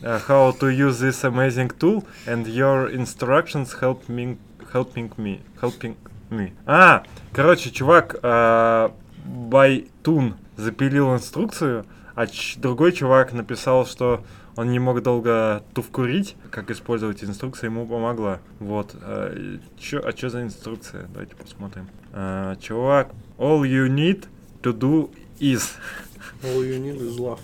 uh, 0.02 0.18
how 0.28 0.52
to 0.58 0.68
use 0.70 0.98
this 1.00 1.22
amazing 1.24 1.70
tool 1.78 2.04
and 2.26 2.46
your 2.46 2.88
instructions 2.90 3.72
help 3.80 4.08
me, 4.08 4.36
helping 4.72 5.10
me, 5.16 5.40
helping 5.60 5.94
me. 6.30 6.52
А, 6.66 7.02
короче, 7.32 7.70
чувак 7.70 8.16
а, 8.22 8.92
Байтун 9.24 10.34
запилил 10.56 11.14
инструкцию, 11.14 11.84
а 12.14 12.26
ч- 12.26 12.58
другой 12.58 12.92
чувак 12.92 13.32
написал, 13.32 13.86
что 13.86 14.24
он 14.58 14.72
не 14.72 14.80
мог 14.80 15.00
долго 15.04 15.62
тувкурить, 15.72 16.34
как 16.50 16.72
использовать 16.72 17.22
инструкция 17.22 17.68
ему 17.68 17.86
помогла. 17.86 18.40
Вот. 18.58 18.92
А, 19.02 19.32
и 19.32 19.60
чё, 19.78 20.02
а 20.04 20.10
что 20.10 20.30
за 20.30 20.42
инструкция? 20.42 21.06
Давайте 21.12 21.36
посмотрим. 21.36 21.86
А, 22.12 22.56
чувак, 22.56 23.12
all 23.38 23.62
you 23.62 23.86
need 23.86 24.26
to 24.62 24.76
do 24.76 25.10
is 25.38 25.62
All 26.42 26.64
you 26.64 26.76
need 26.82 27.00
is 27.00 27.20
love. 27.20 27.38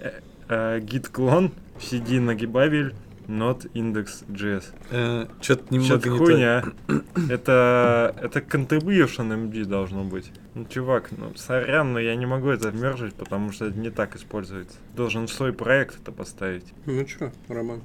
э, 0.48 0.80
git 0.80 1.12
clone 1.12 1.50
cd 1.78 2.18
нагибабель 2.18 2.94
not 3.28 3.70
index.js. 3.74 4.64
Что-то 4.88 5.28
Чё-то 5.40 5.74
немного 5.74 6.10
не 6.10 6.18
то. 6.18 6.24
хуйня. 6.24 6.64
Это, 7.30 8.14
это 8.20 8.40
contribution 8.40 9.50
MG 9.50 9.64
должно 9.64 10.04
быть. 10.04 10.30
Ну, 10.54 10.64
чувак, 10.66 11.10
ну, 11.16 11.32
сорян, 11.36 11.92
но 11.92 11.98
я 12.00 12.14
не 12.16 12.26
могу 12.26 12.48
это 12.50 12.70
мержить, 12.70 13.14
потому 13.14 13.52
что 13.52 13.66
это 13.66 13.78
не 13.78 13.90
так 13.90 14.14
используется. 14.16 14.76
Должен 14.96 15.26
в 15.26 15.32
свой 15.32 15.52
проект 15.52 16.00
это 16.00 16.12
поставить. 16.12 16.66
Ну 16.86 17.04
чё, 17.04 17.32
Роман? 17.48 17.82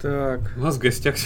Так. 0.00 0.52
У 0.56 0.60
нас 0.60 0.76
в 0.76 0.80
гостях 0.80 1.16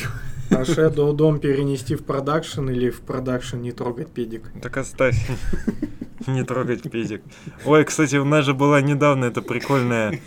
А 0.51 0.63
Shadow 0.63 1.15
DOM 1.15 1.39
перенести 1.39 1.95
в 1.95 2.05
продакшн 2.05 2.69
или 2.69 2.91
в 2.91 3.01
продакшн 3.01 3.59
не 3.59 3.73
трогать 3.73 4.09
педик? 4.09 4.51
Так 4.63 4.77
оставь. 4.77 5.17
Не 6.29 6.45
трогать 6.45 6.89
педик. 6.89 7.21
Ой, 7.65 7.85
кстати, 7.85 8.15
у 8.15 8.25
нас 8.25 8.45
же 8.45 8.55
была 8.55 8.81
недавно 8.81 9.25
эта 9.25 9.43
прикольная 9.43 10.21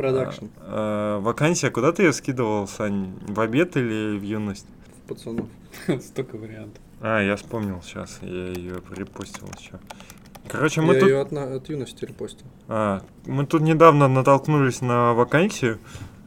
Продакшн 0.00 0.46
а, 0.56 1.18
а, 1.18 1.20
вакансия. 1.20 1.70
Куда 1.70 1.92
ты 1.92 2.04
ее 2.04 2.14
скидывал, 2.14 2.66
Сань? 2.66 3.12
В 3.28 3.38
обед 3.38 3.76
или 3.76 4.16
в 4.16 4.22
юность? 4.22 4.66
пацанов. 5.06 5.46
Столько 6.00 6.36
вариантов. 6.36 6.80
А, 7.02 7.20
я 7.20 7.36
вспомнил 7.36 7.82
сейчас. 7.82 8.18
Я 8.22 8.46
ее 8.48 8.80
репостил 8.96 9.46
еще. 9.58 9.78
Короче, 10.48 10.80
мы 10.80 10.94
Я 10.94 11.00
тут... 11.00 11.08
ее 11.10 11.20
от, 11.20 11.32
на- 11.32 11.54
от 11.56 11.68
юности 11.68 12.04
репостил. 12.06 12.46
А, 12.68 13.02
мы 13.26 13.44
тут 13.44 13.60
недавно 13.60 14.08
натолкнулись 14.08 14.80
на 14.80 15.12
вакансию. 15.12 15.78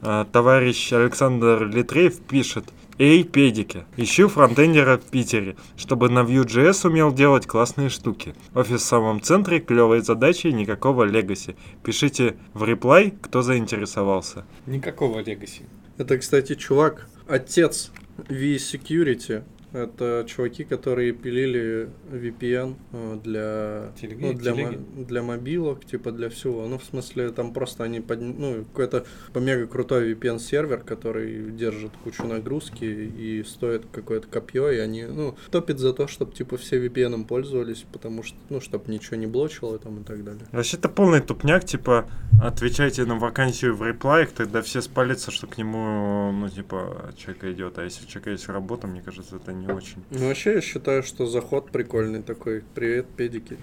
А, 0.04 0.26
товарищ 0.26 0.94
Александр 0.94 1.66
Литреев 1.66 2.20
пишет. 2.20 2.66
Эй, 3.00 3.24
педики, 3.24 3.86
ищу 3.98 4.28
фронтендера 4.28 5.00
в 5.00 5.06
Питере, 5.06 5.56
чтобы 5.76 6.10
на 6.10 6.20
Vue.js 6.20 6.88
умел 6.88 7.12
делать 7.12 7.48
классные 7.48 7.90
штуки. 7.90 8.36
Офис 8.54 8.82
в 8.82 8.86
самом 8.86 9.20
центре, 9.20 9.60
клевые 9.60 10.04
задачи, 10.04 10.48
никакого 10.48 11.04
легаси. 11.04 11.56
Пишите 11.84 12.36
в 12.54 12.64
реплай, 12.64 13.16
кто 13.20 13.42
заинтересовался. 13.42 14.46
Никакого 14.68 15.22
легаси. 15.22 15.64
Это, 15.98 16.20
кстати, 16.20 16.54
чувак, 16.54 17.08
отец 17.28 17.92
V-Security. 18.30 19.44
Это 19.74 20.24
чуваки, 20.28 20.64
которые 20.64 21.14
пилили 21.14 21.90
VPN 22.12 22.76
э, 22.92 23.20
для, 23.24 23.92
Телеги- 24.00 24.22
ну, 24.22 24.34
для, 24.34 24.54
телеги. 24.54 24.76
мо- 24.96 25.06
для 25.06 25.24
мобилок, 25.24 25.84
типа 25.86 26.12
для 26.12 26.30
всего. 26.30 26.68
Ну, 26.68 26.78
в 26.78 26.84
смысле, 26.84 27.32
там 27.32 27.54
просто 27.54 27.84
они 27.84 28.00
под, 28.00 28.22
ну, 28.22 28.64
какой-то 28.66 29.06
мега 29.36 29.66
крутой 29.68 30.14
VPN 30.14 30.40
сервер, 30.40 30.78
который 30.84 31.52
держит 31.52 31.92
кучу 32.04 32.24
нагрузки 32.26 32.86
и 32.86 33.44
стоит 33.44 33.86
какое-то 33.92 34.28
копье, 34.28 34.70
и 34.70 34.78
они, 34.78 35.06
ну, 35.06 35.36
топит 35.50 35.80
за 35.80 35.94
то, 35.94 36.08
чтобы 36.08 36.34
типа 36.34 36.58
все 36.58 36.86
VPN 36.86 37.26
пользовались, 37.26 37.86
потому 37.92 38.22
что, 38.24 38.38
ну, 38.50 38.62
чтобы 38.62 38.92
ничего 38.92 39.18
не 39.18 39.28
блочило 39.28 39.80
там 39.80 40.02
и 40.02 40.04
так 40.04 40.24
далее. 40.24 40.46
Вообще 40.52 40.78
это 40.78 40.88
полный 40.90 41.20
тупняк, 41.22 41.66
типа, 41.66 42.08
отвечайте 42.42 43.06
на 43.06 43.16
вакансию 43.16 43.76
в 43.76 43.84
реплай, 43.88 44.28
тогда 44.28 44.62
все 44.62 44.82
спалятся, 44.82 45.32
что 45.32 45.48
к 45.48 45.58
нему, 45.58 46.32
ну, 46.32 46.48
типа, 46.50 47.12
человек 47.18 47.44
идет. 47.46 47.80
А 47.80 47.84
если 47.84 48.06
у 48.06 48.08
человека 48.08 48.30
есть 48.32 48.48
работа, 48.50 48.88
мне 48.88 49.02
кажется, 49.02 49.38
это 49.38 49.52
не 49.54 49.63
очень. 49.72 50.04
Ну, 50.10 50.28
вообще, 50.28 50.56
я 50.56 50.62
считаю, 50.62 51.04
что 51.04 51.26
заход 51.26 51.72
прикольный 51.72 52.22
такой. 52.22 52.64
Привет, 52.76 53.08
педики. 53.16 53.58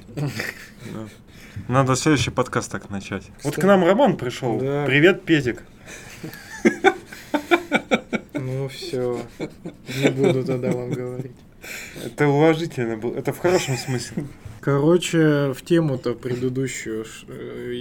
Надо 1.69 1.97
следующий 1.97 2.31
подкаст 2.31 2.71
так 2.71 2.91
начать. 2.91 3.31
Вот 3.43 3.57
к 3.57 3.65
нам 3.65 3.85
Роман 3.85 4.17
пришел. 4.17 4.59
Привет, 4.59 5.25
Педик. 5.25 5.63
Ну 8.35 8.69
все, 8.69 9.21
не 10.03 10.11
буду 10.11 10.45
тогда 10.45 10.71
вам 10.71 10.91
говорить. 10.91 11.33
Это 12.05 12.27
уважительно 12.29 12.97
было. 12.97 13.17
Это 13.17 13.33
в 13.33 13.39
хорошем 13.39 13.77
смысле. 13.77 14.25
Короче, 14.61 15.53
в 15.53 15.63
тему-то 15.63 16.15
предыдущую 16.15 17.07
э, 17.29 17.73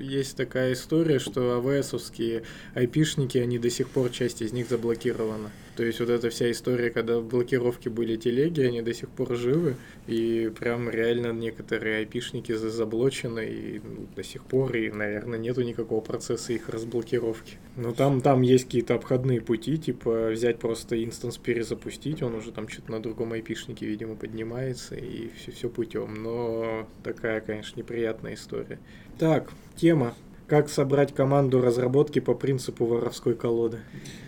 есть 0.00 0.36
такая 0.36 0.74
история, 0.74 1.18
что 1.18 1.56
АВСовские 1.56 2.44
айпишники, 2.74 3.38
они 3.38 3.58
до 3.58 3.68
сих 3.68 3.88
пор, 3.88 4.10
часть 4.10 4.40
из 4.40 4.52
них 4.52 4.68
заблокирована. 4.68 5.50
То 5.76 5.84
есть 5.84 5.98
вот 6.00 6.08
эта 6.08 6.30
вся 6.30 6.50
история, 6.50 6.90
когда 6.90 7.18
в 7.18 7.26
блокировке 7.26 7.90
были 7.90 8.16
телеги, 8.16 8.60
они 8.60 8.80
до 8.80 8.94
сих 8.94 9.08
пор 9.08 9.34
живы, 9.34 9.76
и 10.06 10.52
прям 10.58 10.88
реально 10.88 11.32
некоторые 11.32 11.98
айпишники 11.98 12.52
за- 12.52 12.70
заблочены 12.70 13.44
и 13.44 13.80
ну, 13.82 14.06
до 14.14 14.22
сих 14.22 14.44
пор, 14.44 14.76
и, 14.76 14.90
наверное, 14.90 15.38
нету 15.38 15.62
никакого 15.62 16.00
процесса 16.00 16.52
их 16.52 16.68
разблокировки. 16.68 17.56
Но 17.76 17.92
там, 17.92 18.20
там 18.20 18.42
есть 18.42 18.66
какие-то 18.66 18.94
обходные 18.94 19.40
пути, 19.40 19.76
типа 19.76 20.30
взять 20.30 20.60
просто 20.60 21.02
инстанс 21.02 21.38
перезапустить, 21.38 22.22
он 22.22 22.34
уже 22.36 22.52
там 22.52 22.68
что-то 22.68 22.92
на 22.92 23.00
другом 23.02 23.32
айпишнике, 23.32 23.86
видимо, 23.86 24.14
поднимается, 24.14 24.94
и 24.94 25.30
все, 25.36 25.50
все 25.50 25.68
путем. 25.68 26.22
Но 26.22 26.88
такая, 27.02 27.40
конечно, 27.40 27.80
неприятная 27.80 28.34
история. 28.34 28.78
Так, 29.18 29.50
тема. 29.76 30.14
Как 30.46 30.68
собрать 30.68 31.14
команду 31.14 31.62
разработки 31.62 32.18
по 32.18 32.34
принципу 32.34 32.84
воровской 32.84 33.34
колоды? 33.34 33.78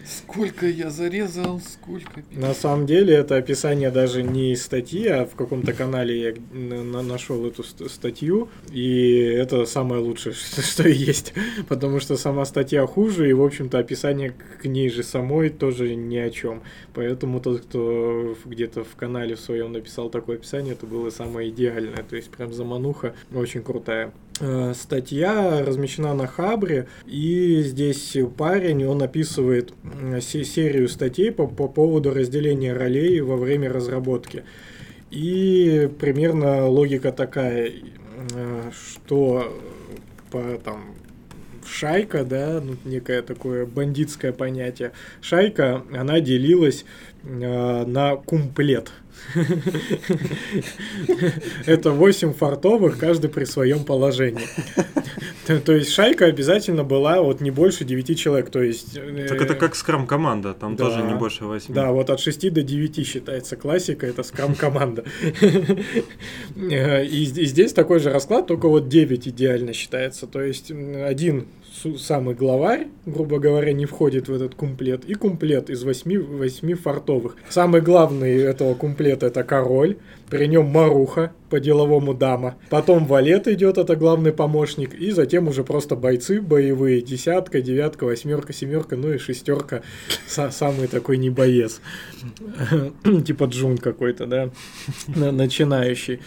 Сколько 0.06 0.66
я 0.66 0.88
зарезал, 0.88 1.60
сколько... 1.60 2.22
На 2.30 2.54
самом 2.54 2.86
деле 2.86 3.12
это 3.14 3.36
описание 3.36 3.90
даже 3.90 4.22
не 4.22 4.52
из 4.52 4.62
статьи, 4.62 5.06
а 5.08 5.26
в 5.26 5.34
каком-то 5.34 5.74
канале 5.74 6.18
я 6.18 6.34
нашел 6.92 7.44
эту 7.44 7.64
ст- 7.64 7.90
статью, 7.90 8.48
и 8.72 9.18
это 9.18 9.66
самое 9.66 10.00
лучшее, 10.00 10.32
что, 10.72 10.88
есть, 10.88 11.34
потому 11.68 12.00
что 12.00 12.16
сама 12.16 12.44
статья 12.46 12.86
хуже, 12.86 13.28
и, 13.28 13.34
в 13.34 13.42
общем-то, 13.42 13.78
описание 13.78 14.32
к 14.62 14.64
ней 14.64 14.88
же 14.88 15.02
самой 15.02 15.50
тоже 15.50 15.94
ни 15.96 16.16
о 16.16 16.30
чем. 16.30 16.62
Поэтому 16.94 17.40
тот, 17.40 17.62
кто 17.62 18.36
где-то 18.44 18.84
в 18.84 18.94
канале 18.96 19.34
в 19.34 19.40
своем 19.40 19.72
написал 19.72 20.08
такое 20.08 20.36
описание, 20.36 20.74
это 20.74 20.86
было 20.86 21.10
самое 21.10 21.50
идеальное, 21.50 22.04
то 22.08 22.16
есть 22.16 22.30
прям 22.30 22.52
замануха 22.54 23.14
очень 23.34 23.62
крутая. 23.62 24.12
Э, 24.40 24.74
Статья 24.74 25.64
размещена 25.64 26.14
на 26.14 26.26
Хабре, 26.26 26.88
и 27.06 27.62
здесь 27.62 28.16
парень, 28.36 28.84
он 28.84 29.02
описывает 29.02 29.72
се- 30.20 30.44
серию 30.44 30.88
статей 30.88 31.32
по, 31.32 31.46
по 31.46 31.68
поводу 31.68 32.12
разделения 32.12 32.74
ролей 32.74 33.20
во 33.20 33.36
время 33.36 33.72
разработки. 33.72 34.44
И 35.10 35.88
примерно 35.98 36.66
логика 36.66 37.12
такая, 37.12 37.72
э, 38.34 38.70
что 38.72 39.56
по 40.30 40.42
там 40.62 40.94
шайка, 41.66 42.24
да, 42.24 42.60
ну, 42.62 42.76
некое 42.84 43.22
такое 43.22 43.64
бандитское 43.64 44.32
понятие. 44.32 44.92
Шайка, 45.22 45.82
она 45.96 46.20
делилась 46.20 46.84
э, 47.24 47.84
на 47.86 48.16
кумплет. 48.16 48.92
Это 51.66 51.90
8 51.90 52.32
фартовых, 52.32 52.98
каждый 52.98 53.30
при 53.30 53.44
своем 53.44 53.84
положении. 53.84 54.46
То 55.46 55.72
есть 55.72 55.92
шайка 55.92 56.26
обязательно 56.26 56.84
была 56.84 57.22
вот 57.22 57.40
не 57.40 57.50
больше 57.50 57.84
9 57.84 58.18
человек. 58.18 58.50
То 58.50 58.62
есть, 58.62 58.96
э, 58.96 59.26
Так 59.28 59.40
это 59.40 59.54
как 59.54 59.76
скрам-команда, 59.76 60.54
там 60.54 60.76
тоже 60.76 61.02
не 61.02 61.14
больше 61.14 61.44
восьми. 61.44 61.74
Да, 61.74 61.92
вот 61.92 62.10
от 62.10 62.20
6 62.20 62.50
до 62.50 62.62
9 62.62 63.06
считается 63.06 63.56
классика, 63.56 64.06
это 64.06 64.22
скрам-команда. 64.22 65.04
Э, 66.56 67.04
И 67.04 67.24
здесь 67.24 67.72
такой 67.72 68.00
же 68.00 68.10
расклад, 68.10 68.46
только 68.46 68.68
вот 68.68 68.88
9 68.88 69.28
идеально 69.28 69.72
считается. 69.72 70.26
То 70.26 70.42
есть 70.42 70.70
один 70.70 71.46
самый 71.98 72.34
главарь, 72.34 72.88
грубо 73.04 73.38
говоря, 73.38 73.72
не 73.72 73.86
входит 73.86 74.28
в 74.28 74.32
этот 74.34 74.54
кумплет, 74.54 75.04
и 75.04 75.14
кумплет 75.14 75.70
из 75.70 75.82
8, 75.84 76.18
8 76.38 76.74
фартовых. 76.74 77.36
Самый 77.48 77.80
главный 77.80 78.36
этого 78.36 78.74
кумплета 78.74 79.26
это 79.26 79.42
король, 79.44 79.96
при 80.30 80.46
нем 80.46 80.66
Маруха, 80.66 81.32
по-деловому 81.50 82.12
дама. 82.14 82.56
Потом 82.70 83.06
валет 83.06 83.46
идет, 83.46 83.78
это 83.78 83.94
главный 83.96 84.32
помощник, 84.32 84.94
и 84.94 85.10
затем 85.12 85.46
уже 85.48 85.62
просто 85.64 85.94
бойцы 85.96 86.40
боевые, 86.40 87.00
десятка, 87.00 87.60
девятка, 87.60 88.04
восьмерка, 88.04 88.52
семерка, 88.52 88.96
ну 88.96 89.12
и 89.12 89.18
шестерка, 89.18 89.82
са- 90.28 90.50
самый 90.50 90.88
такой 90.88 91.18
не 91.18 91.30
боец. 91.30 91.80
Типа 93.26 93.44
джун 93.44 93.78
какой-то, 93.78 94.26
да, 94.26 94.50
на- 95.06 95.32
начинающий. 95.32 96.20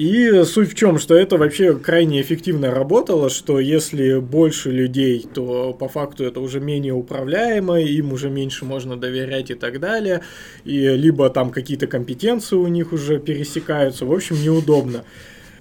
И 0.00 0.44
суть 0.44 0.70
в 0.70 0.74
чем, 0.74 0.98
что 0.98 1.14
это 1.14 1.36
вообще 1.36 1.76
крайне 1.76 2.22
эффективно 2.22 2.70
работало, 2.70 3.28
что 3.28 3.60
если 3.60 4.18
больше 4.18 4.70
людей, 4.70 5.26
то 5.34 5.74
по 5.74 5.90
факту 5.90 6.24
это 6.24 6.40
уже 6.40 6.58
менее 6.58 6.94
управляемо, 6.94 7.78
им 7.78 8.14
уже 8.14 8.30
меньше 8.30 8.64
можно 8.64 8.96
доверять 8.96 9.50
и 9.50 9.54
так 9.54 9.78
далее. 9.78 10.22
И 10.64 10.88
либо 10.88 11.28
там 11.28 11.50
какие-то 11.50 11.86
компетенции 11.86 12.56
у 12.56 12.66
них 12.68 12.94
уже 12.94 13.18
пересекаются. 13.18 14.06
В 14.06 14.12
общем, 14.14 14.42
неудобно. 14.42 15.04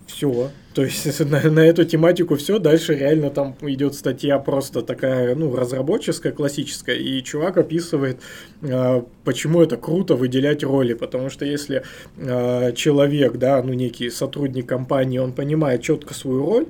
Все. 0.10 0.50
То 0.74 0.84
есть 0.84 1.20
на, 1.26 1.42
на 1.52 1.60
эту 1.60 1.86
тематику 1.86 2.36
все. 2.36 2.58
Дальше 2.60 2.96
реально 2.96 3.30
там 3.30 3.56
идет 3.62 3.94
статья 3.94 4.40
просто 4.40 4.82
такая, 4.82 5.36
ну, 5.36 5.56
разработческая, 5.56 6.34
классическая. 6.34 6.96
И 6.96 7.22
чувак 7.24 7.58
описывает, 7.58 8.20
э, 8.62 9.04
почему 9.24 9.62
это 9.62 9.78
круто 9.78 10.16
выделять 10.16 10.64
роли. 10.64 10.94
Потому 10.94 11.30
что 11.30 11.46
если 11.46 11.84
э, 12.18 12.74
человек, 12.74 13.38
да, 13.38 13.62
ну, 13.62 13.74
некий 13.74 14.10
сотрудник 14.10 14.68
компании, 14.68 15.20
он 15.20 15.32
понимает 15.34 15.84
четко 15.84 16.14
свою 16.14 16.46
роль, 16.46 16.66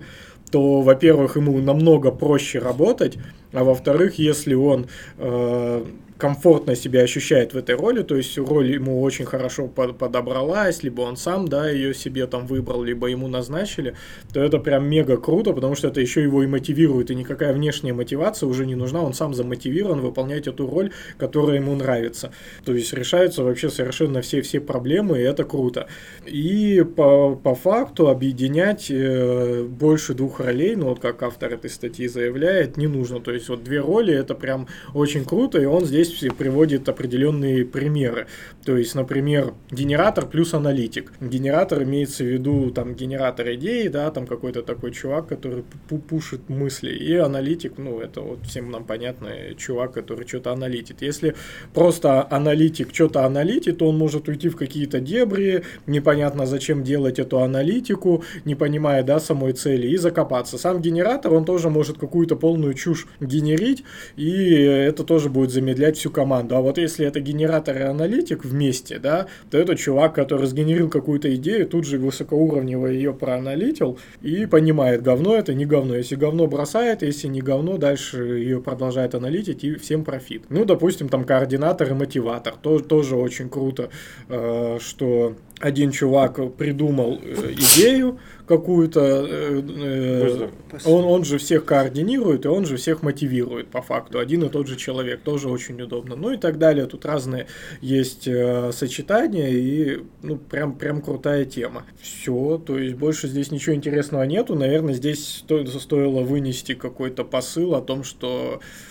то, 0.52 0.82
во-первых, 0.82 1.38
ему 1.38 1.58
намного 1.60 2.12
проще 2.12 2.60
работать, 2.60 3.18
а 3.52 3.64
во-вторых, 3.64 4.20
если 4.20 4.54
он 4.54 4.88
э, 5.18 5.86
комфортно 6.20 6.76
себя 6.76 7.02
ощущает 7.02 7.54
в 7.54 7.58
этой 7.58 7.76
роли, 7.76 8.04
то 8.04 8.16
есть 8.16 8.38
роль 8.38 8.74
ему 8.74 9.02
очень 9.02 9.26
хорошо 9.26 9.68
под- 9.68 9.98
подобралась, 9.98 10.84
либо 10.84 11.02
он 11.02 11.16
сам, 11.16 11.48
да, 11.48 11.70
ее 11.70 11.94
себе 11.94 12.28
там 12.28 12.46
выбрал, 12.46 12.84
либо 12.84 13.08
ему 13.08 13.28
назначили, 13.30 13.96
то 14.34 14.42
это 14.42 14.60
прям 14.60 14.88
мега 14.88 15.16
круто, 15.16 15.54
потому 15.54 15.76
что 15.76 15.88
это 15.88 16.02
еще 16.02 16.22
его 16.22 16.44
и 16.44 16.48
мотивирует, 16.48 17.10
и 17.10 17.16
никакая 17.16 17.54
внешняя 17.54 17.94
мотивация 17.94 18.48
уже 18.48 18.66
не 18.66 18.76
нужна, 18.76 19.02
он 19.02 19.14
сам 19.14 19.34
замотивирован 19.34 20.02
выполнять 20.02 20.48
эту 20.48 20.70
роль, 20.70 20.92
которая 21.18 21.56
ему 21.56 21.74
нравится. 21.76 22.34
То 22.66 22.74
есть 22.74 22.92
решаются 22.92 23.44
вообще 23.44 23.70
совершенно 23.70 24.22
все-все 24.22 24.60
проблемы, 24.60 25.20
и 25.20 25.24
это 25.24 25.46
круто. 25.46 25.88
И 26.26 26.84
по, 26.98 27.36
по 27.36 27.56
факту 27.56 28.10
объединять 28.10 28.92
э, 28.92 29.64
больше 29.64 30.14
двух 30.14 30.42
ролей, 30.42 30.76
ну 30.76 30.90
вот 30.90 31.00
как 31.00 31.24
автор 31.24 31.54
этой 31.54 31.70
статьи 31.70 32.10
заявляет, 32.10 32.76
не 32.76 32.88
нужно. 32.88 33.22
То 33.22 33.32
есть 33.32 33.39
есть 33.40 33.50
вот 33.50 33.64
две 33.64 33.80
роли 33.80 34.14
это 34.14 34.36
прям 34.36 34.68
очень 34.94 35.26
круто, 35.26 35.60
и 35.60 35.66
он 35.66 35.86
здесь 35.86 36.10
приводит 36.38 36.88
определенные 36.88 37.66
примеры. 37.66 38.28
То 38.64 38.78
есть, 38.78 38.96
например, 38.96 39.54
генератор 39.72 40.28
плюс 40.28 40.54
аналитик. 40.54 41.12
Генератор 41.20 41.84
имеется 41.84 42.24
в 42.24 42.28
виду 42.28 42.70
там 42.72 42.94
генератор 42.94 43.52
идей, 43.54 43.90
да, 43.90 44.12
там 44.12 44.28
какой-то 44.28 44.62
такой 44.62 44.92
чувак, 44.92 45.28
который 45.28 45.64
пу- 45.90 46.00
пушит 46.00 46.50
мысли. 46.50 46.92
И 46.92 47.16
аналитик, 47.16 47.74
ну, 47.78 48.00
это 48.00 48.22
вот 48.22 48.40
всем 48.46 48.70
нам 48.70 48.84
понятный 48.84 49.56
чувак, 49.56 49.94
который 49.94 50.28
что-то 50.28 50.52
аналитит. 50.52 51.02
Если 51.02 51.36
просто 51.74 52.28
аналитик 52.30 52.94
что-то 52.94 53.26
аналитит, 53.26 53.80
то 53.80 53.88
он 53.88 53.98
может 53.98 54.28
уйти 54.28 54.50
в 54.50 54.56
какие-то 54.56 55.00
дебри, 55.00 55.64
непонятно 55.88 56.46
зачем 56.46 56.84
делать 56.84 57.20
эту 57.20 57.40
аналитику, 57.40 58.24
не 58.46 58.56
понимая, 58.56 59.04
да, 59.04 59.20
самой 59.20 59.54
цели, 59.54 59.88
и 59.88 59.98
закопаться. 59.98 60.58
Сам 60.58 60.82
генератор, 60.82 61.34
он 61.34 61.46
тоже 61.46 61.70
может 61.70 61.98
какую-то 61.98 62.36
полную 62.36 62.74
чушь 62.74 63.08
генерить, 63.30 63.84
и 64.18 64.54
это 64.54 65.04
тоже 65.04 65.30
будет 65.30 65.52
замедлять 65.52 65.98
всю 65.98 66.12
команду. 66.12 66.56
А 66.56 66.62
вот 66.62 66.78
если 66.78 67.06
это 67.06 67.20
генератор 67.20 67.78
и 67.78 67.82
аналитик 67.82 68.44
вместе, 68.44 69.00
да, 69.00 69.28
то 69.50 69.58
это 69.58 69.76
чувак, 69.76 70.16
который 70.16 70.48
сгенерил 70.48 70.90
какую-то 70.90 71.34
идею, 71.36 71.68
тут 71.68 71.86
же 71.86 71.98
высокоуровнево 71.98 72.88
ее 72.88 73.14
проаналитил 73.14 73.98
и 74.22 74.46
понимает, 74.46 75.02
говно 75.02 75.36
это, 75.36 75.54
не 75.54 75.66
говно. 75.66 75.96
Если 75.96 76.16
говно 76.16 76.48
бросает, 76.48 77.04
если 77.04 77.28
не 77.28 77.42
говно, 77.42 77.78
дальше 77.78 78.18
ее 78.24 78.62
продолжает 78.62 79.16
аналитить 79.16 79.64
и 79.64 79.76
всем 79.76 80.04
профит. 80.04 80.44
Ну, 80.50 80.66
допустим, 80.66 81.10
там 81.10 81.24
координатор 81.24 81.90
и 81.90 81.94
мотиватор. 81.94 82.56
То, 82.62 82.80
тоже 82.80 83.16
очень 83.16 83.50
круто, 83.50 83.90
э, 84.28 84.78
что 84.82 85.36
один 85.60 85.92
чувак 85.92 86.40
придумал 86.56 87.20
э, 87.22 87.54
идею 87.54 88.20
какую-то, 88.50 89.00
э, 89.30 89.62
э, 89.62 90.50
он, 90.86 91.04
он 91.06 91.24
же 91.24 91.38
всех 91.38 91.66
координирует, 91.66 92.46
и 92.46 92.48
он 92.48 92.66
же 92.66 92.78
всех 92.78 93.04
мотивирует 93.04 93.68
по 93.68 93.84
факту. 93.84 94.18
Один 94.18 94.44
и 94.44 94.50
тот 94.50 94.68
же 94.68 94.76
человек, 94.76 95.22
тоже 95.22 95.50
очень 95.50 95.80
удобно. 95.80 96.16
Ну 96.16 96.32
и 96.32 96.38
так 96.38 96.58
далее. 96.58 96.88
Тут 96.88 97.06
разные 97.06 97.46
есть 97.80 98.28
э, 98.28 98.72
сочетания, 98.72 99.50
и 99.50 100.00
ну 100.24 100.38
прям, 100.38 100.74
прям 100.74 101.04
крутая 101.04 101.46
тема. 101.46 101.86
Все, 102.02 102.58
то 102.58 102.80
есть 102.80 102.96
больше 102.96 103.28
здесь 103.28 103.52
ничего 103.52 103.76
интересного 103.76 104.24
нету. 104.24 104.56
Наверное, 104.56 104.96
здесь 104.96 105.28
сто, 105.28 105.64
стоило 105.68 106.22
вынести 106.22 106.74
какой-то 106.74 107.24
посыл 107.26 107.76
о 107.76 107.82
том, 107.82 108.04
что 108.04 108.62
э, 108.62 108.89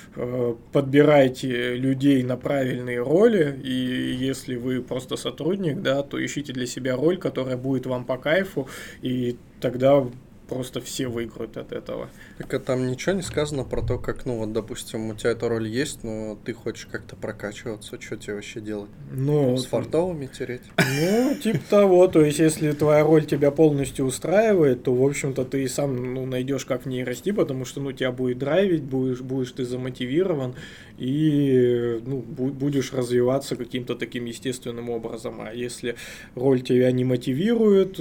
подбирайте 0.73 1.75
людей 1.75 2.23
на 2.23 2.37
правильные 2.37 3.01
роли, 3.01 3.59
и 3.63 4.17
если 4.19 4.57
вы 4.57 4.83
просто 4.83 5.17
сотрудник, 5.17 5.81
да, 5.81 6.03
то 6.03 6.25
ищите 6.25 6.53
для 6.53 6.67
себя 6.67 6.97
роль, 6.97 7.19
которая 7.19 7.57
будет 7.57 7.87
вам 7.87 8.05
по 8.05 8.19
кайфу, 8.19 8.69
и 9.01 9.37
тогда 9.61 10.07
просто 10.49 10.81
все 10.81 11.09
выиграют 11.09 11.57
от 11.57 11.73
этого. 11.73 12.09
Так 12.39 12.55
а 12.55 12.59
там 12.59 12.89
ничего 12.89 13.15
не 13.15 13.23
сказано 13.23 13.65
про 13.65 13.83
то, 13.83 13.99
как, 13.99 14.25
ну 14.27 14.39
вот, 14.39 14.53
допустим, 14.53 15.11
у 15.11 15.15
тебя 15.15 15.31
эта 15.31 15.49
роль 15.49 15.69
есть, 15.69 16.03
но 16.03 16.39
ты 16.45 16.53
хочешь 16.53 16.87
как-то 16.91 17.17
прокачиваться, 17.17 18.01
что 18.01 18.17
тебе 18.17 18.35
вообще 18.35 18.61
делать? 18.61 18.91
Ну, 19.13 19.57
С 19.57 19.67
фартовыми 19.67 20.27
тереть? 20.27 20.63
Ну, 20.79 21.35
типа 21.35 21.61
того, 21.69 22.09
то 22.09 22.23
есть, 22.25 22.39
если 22.39 22.73
твоя 22.73 23.05
роль 23.05 23.27
тебя 23.27 23.51
полностью 23.51 24.07
устраивает, 24.07 24.83
то, 24.85 24.95
в 24.95 25.05
общем-то, 25.05 25.45
ты 25.45 25.65
и 25.65 25.69
сам 25.69 26.15
ну, 26.15 26.27
найдешь, 26.27 26.65
как 26.65 26.85
в 26.85 26.89
ней 26.89 27.05
расти, 27.05 27.33
потому 27.33 27.65
что, 27.65 27.81
ну, 27.81 27.93
тебя 27.93 28.13
будет 28.13 28.39
драйвить, 28.39 28.83
будешь, 28.83 29.21
будешь 29.21 29.53
ты 29.53 29.65
замотивирован, 29.65 30.55
и, 30.97 32.01
ну, 32.05 32.19
бу- 32.19 32.51
будешь 32.51 32.93
развиваться 32.93 33.57
каким-то 33.57 33.95
таким 33.95 34.25
естественным 34.25 34.91
образом. 34.91 35.41
А 35.41 35.53
если 35.53 35.97
роль 36.35 36.63
тебя 36.63 36.91
не 36.93 37.05
мотивирует, 37.05 38.01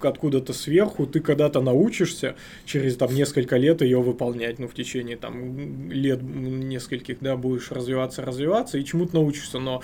откуда-то 0.00 0.52
сверху, 0.52 1.06
ты 1.06 1.20
когда-то 1.20 1.60
научишься 1.72 2.34
через, 2.64 2.96
там, 2.96 3.14
несколько 3.14 3.56
лет 3.56 3.82
ее 3.82 4.00
выполнять, 4.00 4.58
ну, 4.58 4.68
в 4.68 4.74
течение, 4.74 5.16
там, 5.16 5.90
лет 5.90 6.20
нескольких, 6.22 7.16
да, 7.20 7.36
будешь 7.36 7.70
развиваться, 7.70 8.22
развиваться, 8.22 8.78
и 8.78 8.84
чему-то 8.84 9.14
научишься, 9.14 9.58
но 9.58 9.82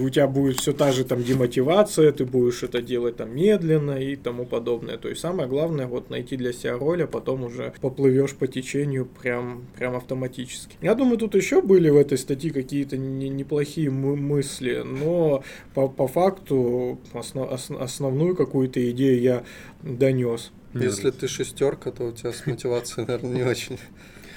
у 0.00 0.08
тебя 0.10 0.26
будет 0.26 0.60
все 0.60 0.72
та 0.72 0.92
же 0.92 1.04
там 1.04 1.22
демотивация, 1.22 2.12
ты 2.12 2.24
будешь 2.24 2.62
это 2.62 2.82
делать 2.82 3.16
там 3.16 3.34
медленно 3.34 3.98
и 4.02 4.16
тому 4.16 4.44
подобное. 4.46 4.96
То 4.96 5.08
есть 5.08 5.20
самое 5.20 5.48
главное 5.48 5.86
вот 5.86 6.10
найти 6.10 6.36
для 6.36 6.52
себя 6.52 6.78
роль, 6.78 7.02
а 7.02 7.06
потом 7.06 7.44
уже 7.44 7.72
поплывешь 7.80 8.34
по 8.34 8.46
течению 8.46 9.06
прям, 9.22 9.66
прям 9.78 9.96
автоматически. 9.96 10.76
Я 10.80 10.94
думаю, 10.94 11.18
тут 11.18 11.34
еще 11.34 11.60
были 11.62 11.90
в 11.90 11.96
этой 11.96 12.18
статье 12.18 12.50
какие-то 12.50 12.96
не- 12.96 13.28
неплохие 13.28 13.90
мы- 13.90 14.16
мысли, 14.16 14.82
но 14.84 15.42
по, 15.74 15.88
по 15.88 16.08
факту 16.08 16.98
осно- 17.12 17.52
ос- 17.52 17.70
основную 17.70 18.34
какую-то 18.34 18.90
идею 18.90 19.20
я 19.20 19.44
донес. 19.82 20.50
Если 20.74 21.10
ты 21.10 21.28
шестерка, 21.28 21.90
то 21.90 22.04
у 22.04 22.12
тебя 22.12 22.32
с 22.32 22.46
мотивацией, 22.46 23.06
наверное, 23.06 23.32
не 23.32 23.42
очень. 23.42 23.78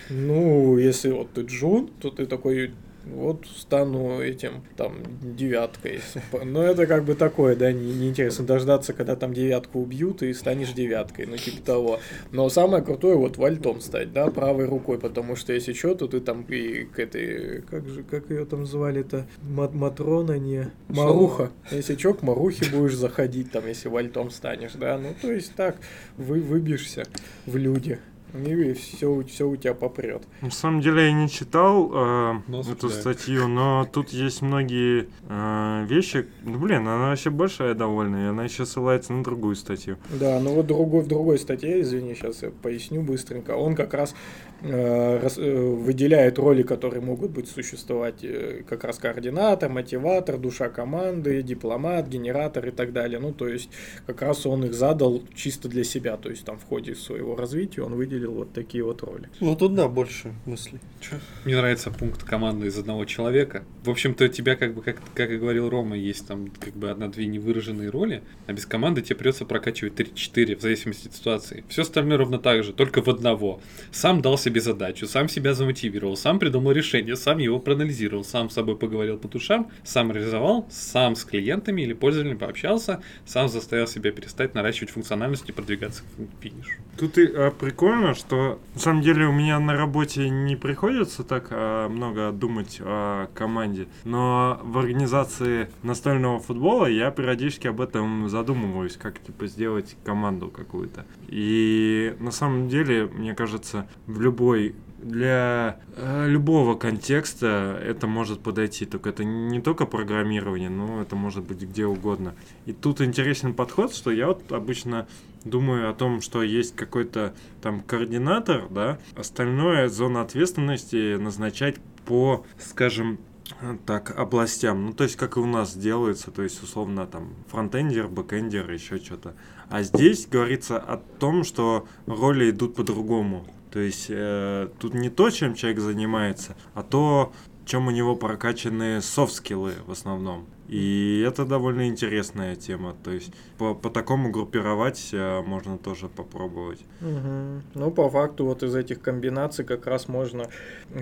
Ну, 0.09 0.77
если 0.77 1.09
вот 1.11 1.31
ты 1.33 1.41
Джун, 1.41 1.89
то 1.99 2.09
ты 2.09 2.25
такой, 2.25 2.73
вот 3.11 3.45
стану 3.47 4.21
этим, 4.21 4.63
там, 4.77 4.95
девяткой. 5.21 6.01
Но 6.43 6.63
это 6.63 6.85
как 6.87 7.03
бы 7.05 7.15
такое, 7.15 7.55
да, 7.55 7.71
не- 7.71 7.93
неинтересно 7.93 8.45
дождаться, 8.45 8.93
когда 8.93 9.15
там 9.15 9.33
девятку 9.33 9.79
убьют, 9.79 10.23
и 10.23 10.33
станешь 10.33 10.73
девяткой, 10.73 11.25
ну, 11.27 11.37
типа 11.37 11.61
того. 11.65 11.99
Но 12.31 12.49
самое 12.49 12.83
крутое 12.83 13.15
вот 13.17 13.37
вальтом 13.37 13.81
стать, 13.81 14.13
да, 14.13 14.27
правой 14.27 14.65
рукой, 14.65 14.97
потому 14.99 15.35
что 15.35 15.53
если 15.53 15.73
что, 15.73 15.95
то 15.95 16.07
ты 16.07 16.19
там 16.19 16.43
и 16.43 16.83
к 16.85 16.99
этой, 16.99 17.61
как 17.61 17.87
же, 17.87 18.03
как 18.03 18.29
ее 18.29 18.45
там 18.45 18.65
звали-то, 18.65 19.25
Мат- 19.43 19.73
Матрона, 19.73 20.37
не, 20.39 20.67
Маруха. 20.87 21.51
Если 21.71 21.95
что, 21.97 22.13
к 22.13 22.21
Марухе 22.23 22.65
будешь 22.71 22.95
заходить, 22.95 23.51
там, 23.51 23.67
если 23.67 23.89
вальтом 23.89 24.31
станешь, 24.31 24.71
да, 24.73 24.97
ну, 24.97 25.09
то 25.21 25.31
есть 25.31 25.53
так, 25.55 25.77
вы 26.17 26.39
выбьешься 26.41 27.05
в 27.45 27.55
люди. 27.57 27.99
И 28.33 28.73
все, 28.73 29.23
все 29.23 29.47
у 29.47 29.55
тебя 29.57 29.73
попрет. 29.73 30.23
На 30.41 30.51
самом 30.51 30.79
деле 30.81 31.07
я 31.07 31.11
не 31.11 31.29
читал 31.29 31.91
э, 31.93 32.33
Но 32.47 32.61
эту 32.61 32.87
осуждаю. 32.87 32.91
статью, 33.01 33.47
но 33.49 33.85
тут 33.91 34.09
есть 34.09 34.41
многие 34.41 35.09
э, 35.27 35.85
вещи. 35.89 36.27
Ну, 36.43 36.57
блин, 36.57 36.87
она 36.87 37.09
вообще 37.09 37.29
большая 37.29 37.73
довольно, 37.73 38.25
и 38.25 38.27
она 38.29 38.45
еще 38.45 38.65
ссылается 38.65 39.11
на 39.11 39.21
другую 39.23 39.55
статью. 39.55 39.97
Да, 40.17 40.39
но 40.39 40.53
вот 40.53 40.67
другой, 40.67 41.01
в 41.01 41.07
другой 41.07 41.39
статье, 41.39 41.81
извини, 41.81 42.15
сейчас 42.15 42.41
я 42.43 42.51
поясню 42.51 43.01
быстренько, 43.01 43.51
он 43.51 43.75
как 43.75 43.93
раз 43.93 44.15
э, 44.61 45.19
рас- 45.21 45.37
э, 45.37 45.53
выделяет 45.75 46.39
роли, 46.39 46.63
которые 46.63 47.01
могут 47.01 47.31
быть 47.31 47.49
существовать, 47.49 48.23
э, 48.23 48.63
как 48.65 48.85
раз 48.85 48.97
координатор, 48.97 49.69
мотиватор, 49.69 50.37
душа 50.37 50.69
команды, 50.69 51.41
дипломат, 51.41 52.07
генератор 52.07 52.67
и 52.67 52.71
так 52.71 52.93
далее. 52.93 53.19
Ну, 53.19 53.33
то 53.33 53.47
есть, 53.49 53.69
как 54.05 54.21
раз 54.21 54.45
он 54.45 54.63
их 54.63 54.73
задал 54.73 55.21
чисто 55.35 55.67
для 55.67 55.83
себя, 55.83 56.15
то 56.15 56.29
есть, 56.29 56.45
там 56.45 56.57
в 56.57 56.63
ходе 56.63 56.95
своего 56.95 57.35
развития 57.35 57.81
он 57.81 57.95
выделил 57.95 58.20
вот 58.29 58.53
такие 58.53 58.83
вот 58.83 59.03
роли. 59.03 59.29
Ну 59.39 59.55
тут 59.55 59.75
да, 59.75 59.87
больше 59.87 60.33
мыслей. 60.45 60.79
Чё? 60.99 61.17
Мне 61.45 61.55
нравится 61.55 61.91
пункт 61.91 62.23
команды 62.23 62.67
из 62.67 62.77
одного 62.77 63.05
человека. 63.05 63.63
В 63.83 63.89
общем-то, 63.89 64.25
у 64.25 64.27
тебя, 64.27 64.55
как 64.55 64.73
бы, 64.73 64.81
как, 64.81 65.01
как 65.13 65.31
и 65.31 65.37
говорил 65.37 65.69
Рома, 65.69 65.97
есть 65.97 66.27
там 66.27 66.49
как 66.59 66.73
бы 66.73 66.89
одна-две 66.89 67.25
невыраженные 67.25 67.89
роли, 67.89 68.23
а 68.47 68.53
без 68.53 68.65
команды 68.65 69.01
тебе 69.01 69.15
придется 69.15 69.45
прокачивать 69.45 69.93
3-4 69.93 70.57
в 70.57 70.61
зависимости 70.61 71.07
от 71.07 71.15
ситуации. 71.15 71.63
Все 71.69 71.81
остальное 71.81 72.17
ровно 72.17 72.39
так 72.39 72.63
же, 72.63 72.73
только 72.73 73.01
в 73.01 73.07
одного. 73.07 73.61
Сам 73.91 74.21
дал 74.21 74.37
себе 74.37 74.61
задачу, 74.61 75.07
сам 75.07 75.27
себя 75.29 75.53
замотивировал, 75.53 76.15
сам 76.15 76.39
придумал 76.39 76.71
решение, 76.71 77.15
сам 77.15 77.39
его 77.39 77.59
проанализировал, 77.59 78.23
сам 78.23 78.49
с 78.49 78.53
собой 78.53 78.77
поговорил 78.77 79.17
по 79.17 79.27
душам, 79.27 79.71
сам 79.83 80.11
реализовал, 80.11 80.67
сам 80.69 81.15
с 81.15 81.23
клиентами 81.23 81.81
или 81.81 81.93
пользователями 81.93 82.37
пообщался, 82.37 83.01
сам 83.25 83.49
заставил 83.49 83.87
себя 83.87 84.11
перестать 84.11 84.53
наращивать 84.53 84.91
функциональность 84.91 85.49
и 85.49 85.51
продвигаться 85.51 86.03
к 86.03 86.43
финишу. 86.43 86.79
Тут 86.97 87.17
и 87.17 87.23
э, 87.23 87.51
прикольно, 87.51 88.10
что 88.13 88.59
на 88.73 88.79
самом 88.79 89.01
деле 89.01 89.25
у 89.27 89.31
меня 89.31 89.59
на 89.59 89.73
работе 89.73 90.29
не 90.29 90.55
приходится 90.55 91.23
так 91.23 91.47
э, 91.49 91.87
много 91.87 92.31
думать 92.31 92.79
о 92.81 93.27
команде, 93.33 93.87
но 94.03 94.59
в 94.63 94.77
организации 94.77 95.69
настольного 95.83 96.39
футбола 96.39 96.85
я 96.85 97.11
периодически 97.11 97.67
об 97.67 97.81
этом 97.81 98.29
задумываюсь, 98.29 98.97
как 98.97 99.19
типа 99.19 99.47
сделать 99.47 99.95
команду 100.03 100.49
какую-то. 100.49 101.05
И 101.27 102.15
на 102.19 102.31
самом 102.31 102.69
деле, 102.69 103.05
мне 103.05 103.33
кажется, 103.35 103.87
в 104.07 104.21
любой 104.21 104.75
для 105.01 105.79
э, 105.95 106.27
любого 106.27 106.75
контекста 106.75 107.79
это 107.83 108.07
может 108.07 108.41
подойти. 108.41 108.85
Только 108.85 109.09
это 109.09 109.23
не 109.23 109.61
только 109.61 109.85
программирование, 109.85 110.69
но 110.69 111.01
это 111.01 111.15
может 111.15 111.43
быть 111.43 111.61
где 111.61 111.85
угодно. 111.85 112.33
И 112.65 112.73
тут 112.73 113.01
интересный 113.01 113.53
подход, 113.53 113.93
что 113.93 114.11
я 114.11 114.27
вот 114.27 114.51
обычно 114.51 115.07
думаю 115.43 115.89
о 115.89 115.93
том, 115.93 116.21
что 116.21 116.43
есть 116.43 116.75
какой-то 116.75 117.33
там 117.61 117.81
координатор, 117.81 118.67
да, 118.69 118.99
остальное 119.15 119.89
зона 119.89 120.21
ответственности 120.21 121.15
назначать 121.17 121.77
по, 122.05 122.45
скажем, 122.59 123.19
э, 123.61 123.77
так, 123.85 124.17
областям. 124.17 124.85
Ну, 124.85 124.93
то 124.93 125.03
есть, 125.03 125.15
как 125.15 125.37
и 125.37 125.39
у 125.39 125.45
нас 125.45 125.75
делается, 125.75 126.31
то 126.31 126.43
есть, 126.43 126.61
условно, 126.61 127.07
там, 127.07 127.33
фронтендер, 127.47 128.07
бэкендер, 128.07 128.69
еще 128.71 128.97
что-то. 128.97 129.33
А 129.69 129.83
здесь 129.83 130.27
говорится 130.27 130.77
о 130.77 130.97
том, 130.97 131.43
что 131.43 131.87
роли 132.05 132.51
идут 132.51 132.75
по-другому. 132.75 133.47
То 133.71 133.79
есть, 133.79 134.07
э, 134.09 134.67
тут 134.79 134.93
не 134.93 135.09
то, 135.09 135.29
чем 135.29 135.55
человек 135.55 135.79
занимается, 135.79 136.55
а 136.73 136.83
то, 136.83 137.31
чем 137.65 137.87
у 137.87 137.91
него 137.91 138.15
прокачаны 138.15 139.01
софт-скиллы 139.01 139.75
в 139.85 139.91
основном. 139.91 140.45
И 140.71 141.21
это 141.27 141.45
довольно 141.45 141.89
интересная 141.89 142.55
тема. 142.55 142.95
То 143.03 143.11
есть 143.11 143.33
по, 143.57 143.75
по 143.75 143.89
такому 143.89 144.31
группировать 144.31 145.09
э, 145.11 145.41
можно 145.41 145.77
тоже 145.77 146.07
попробовать. 146.07 146.79
Мгм. 147.01 147.63
Ну, 147.75 147.91
по 147.91 148.09
факту, 148.09 148.45
вот 148.45 148.63
из 148.63 148.73
этих 148.73 149.01
комбинаций 149.01 149.65
как 149.65 149.85
раз 149.85 150.07
можно 150.07 150.47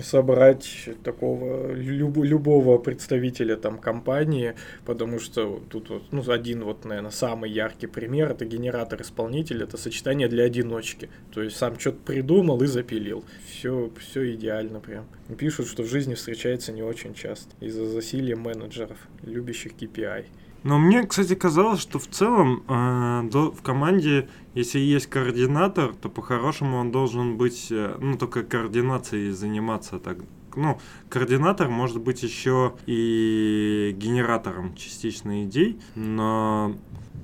собрать 0.02 0.88
такого 1.04 1.72
люб- 1.72 2.24
любого 2.24 2.78
представителя 2.78 3.56
там 3.56 3.78
компании, 3.78 4.54
потому 4.84 5.20
что 5.20 5.62
тут 5.70 5.88
вот, 5.90 6.02
ну, 6.10 6.28
один 6.28 6.64
вот, 6.64 6.84
наверное, 6.84 7.12
самый 7.12 7.50
яркий 7.50 7.86
пример, 7.86 8.32
это 8.32 8.44
генератор-исполнитель, 8.44 9.62
это 9.62 9.76
сочетание 9.76 10.26
для 10.26 10.44
одиночки. 10.44 11.08
То 11.32 11.42
есть 11.42 11.56
сам 11.56 11.78
что-то 11.78 11.98
придумал 12.04 12.60
и 12.62 12.66
запилил. 12.66 13.24
Все, 13.46 13.88
все 14.00 14.34
идеально 14.34 14.80
прям. 14.80 15.04
Пишут, 15.38 15.68
что 15.68 15.82
в 15.82 15.86
жизни 15.86 16.14
встречается 16.14 16.72
не 16.72 16.82
очень 16.82 17.14
часто 17.14 17.54
из-за 17.60 17.86
засилия 17.86 18.36
менеджеров, 18.36 18.98
любящих 19.22 19.72
KPI. 19.72 20.24
Но 20.62 20.78
мне, 20.78 21.06
кстати, 21.06 21.34
казалось, 21.34 21.80
что 21.80 21.98
в 21.98 22.06
целом 22.06 22.62
э, 22.68 23.28
до- 23.30 23.50
в 23.50 23.62
команде, 23.62 24.28
если 24.54 24.78
есть 24.78 25.06
координатор, 25.06 25.94
то 25.94 26.10
по-хорошему 26.10 26.76
он 26.76 26.90
должен 26.90 27.38
быть, 27.38 27.68
э, 27.70 27.96
ну, 27.98 28.18
только 28.18 28.42
координацией 28.42 29.30
заниматься 29.30 29.98
так. 29.98 30.18
Ну, 30.56 30.78
координатор 31.08 31.68
может 31.70 32.00
быть 32.00 32.22
еще 32.22 32.74
и 32.86 33.94
генератором 33.96 34.74
частично 34.74 35.44
идей, 35.44 35.78
но 35.94 36.74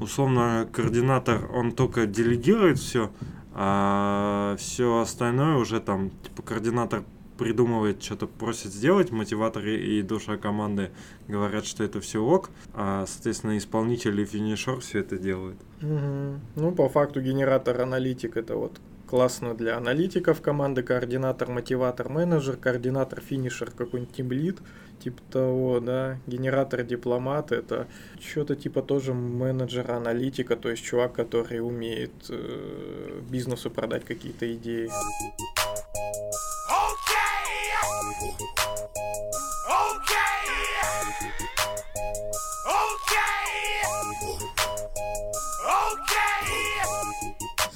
условно 0.01 0.67
координатор, 0.73 1.51
он 1.53 1.73
только 1.73 2.07
делегирует 2.07 2.79
все, 2.79 3.11
а 3.53 4.55
все 4.59 5.01
остальное 5.01 5.57
уже 5.57 5.81
там, 5.81 6.11
типа, 6.23 6.43
координатор 6.43 7.03
придумывает, 7.37 8.03
что-то 8.03 8.27
просит 8.27 8.73
сделать, 8.73 9.11
мотиваторы 9.11 9.77
и 9.77 10.03
душа 10.03 10.37
команды 10.37 10.91
говорят, 11.29 11.67
что 11.67 11.85
это 11.85 12.01
все 12.01 12.23
ок, 12.23 12.51
а, 12.75 13.05
соответственно, 13.07 13.59
исполнитель 13.59 14.21
и 14.21 14.25
финишер 14.25 14.81
все 14.81 15.01
это 15.01 15.19
делают. 15.19 15.59
Мгм. 15.81 16.41
Ну, 16.57 16.73
по 16.73 16.89
факту 16.89 17.21
генератор 17.21 17.81
аналитик 17.81 18.37
это 18.37 18.57
вот 18.57 18.81
классно 19.07 19.55
для 19.55 19.77
аналитиков 19.77 20.41
команды, 20.41 20.83
координатор, 20.83 21.49
мотиватор, 21.49 22.09
менеджер, 22.09 22.57
координатор, 22.57 23.21
финишер, 23.21 23.71
какой-нибудь 23.71 24.15
тимлид, 24.15 24.59
типа 25.03 25.23
того, 25.31 25.81
да, 25.81 26.19
генератор, 26.27 26.83
дипломат, 26.83 27.53
это 27.53 27.87
что-то 28.21 28.57
типа 28.57 28.83
тоже 28.83 29.15
менеджера, 29.15 29.95
аналитика, 29.95 30.57
то 30.57 30.71
есть 30.71 30.83
чувак, 30.83 31.13
который 31.13 31.61
умеет 31.61 32.13
э, 32.29 33.21
бизнесу 33.31 33.71
продать 33.71 34.05
какие-то 34.05 34.53
идеи. 34.55 34.91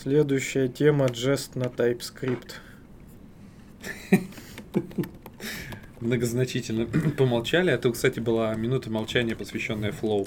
Следующая 0.02 0.68
тема 0.68 1.06
Jest 1.08 1.56
на 1.58 1.64
TypeScript. 1.64 2.54
Многозначительно 6.00 6.86
помолчали. 7.18 7.70
А 7.70 7.76
тут, 7.76 7.96
кстати, 7.96 8.18
была 8.18 8.54
минута 8.54 8.90
молчания, 8.90 9.36
посвященная 9.36 9.92
Flow. 9.92 10.26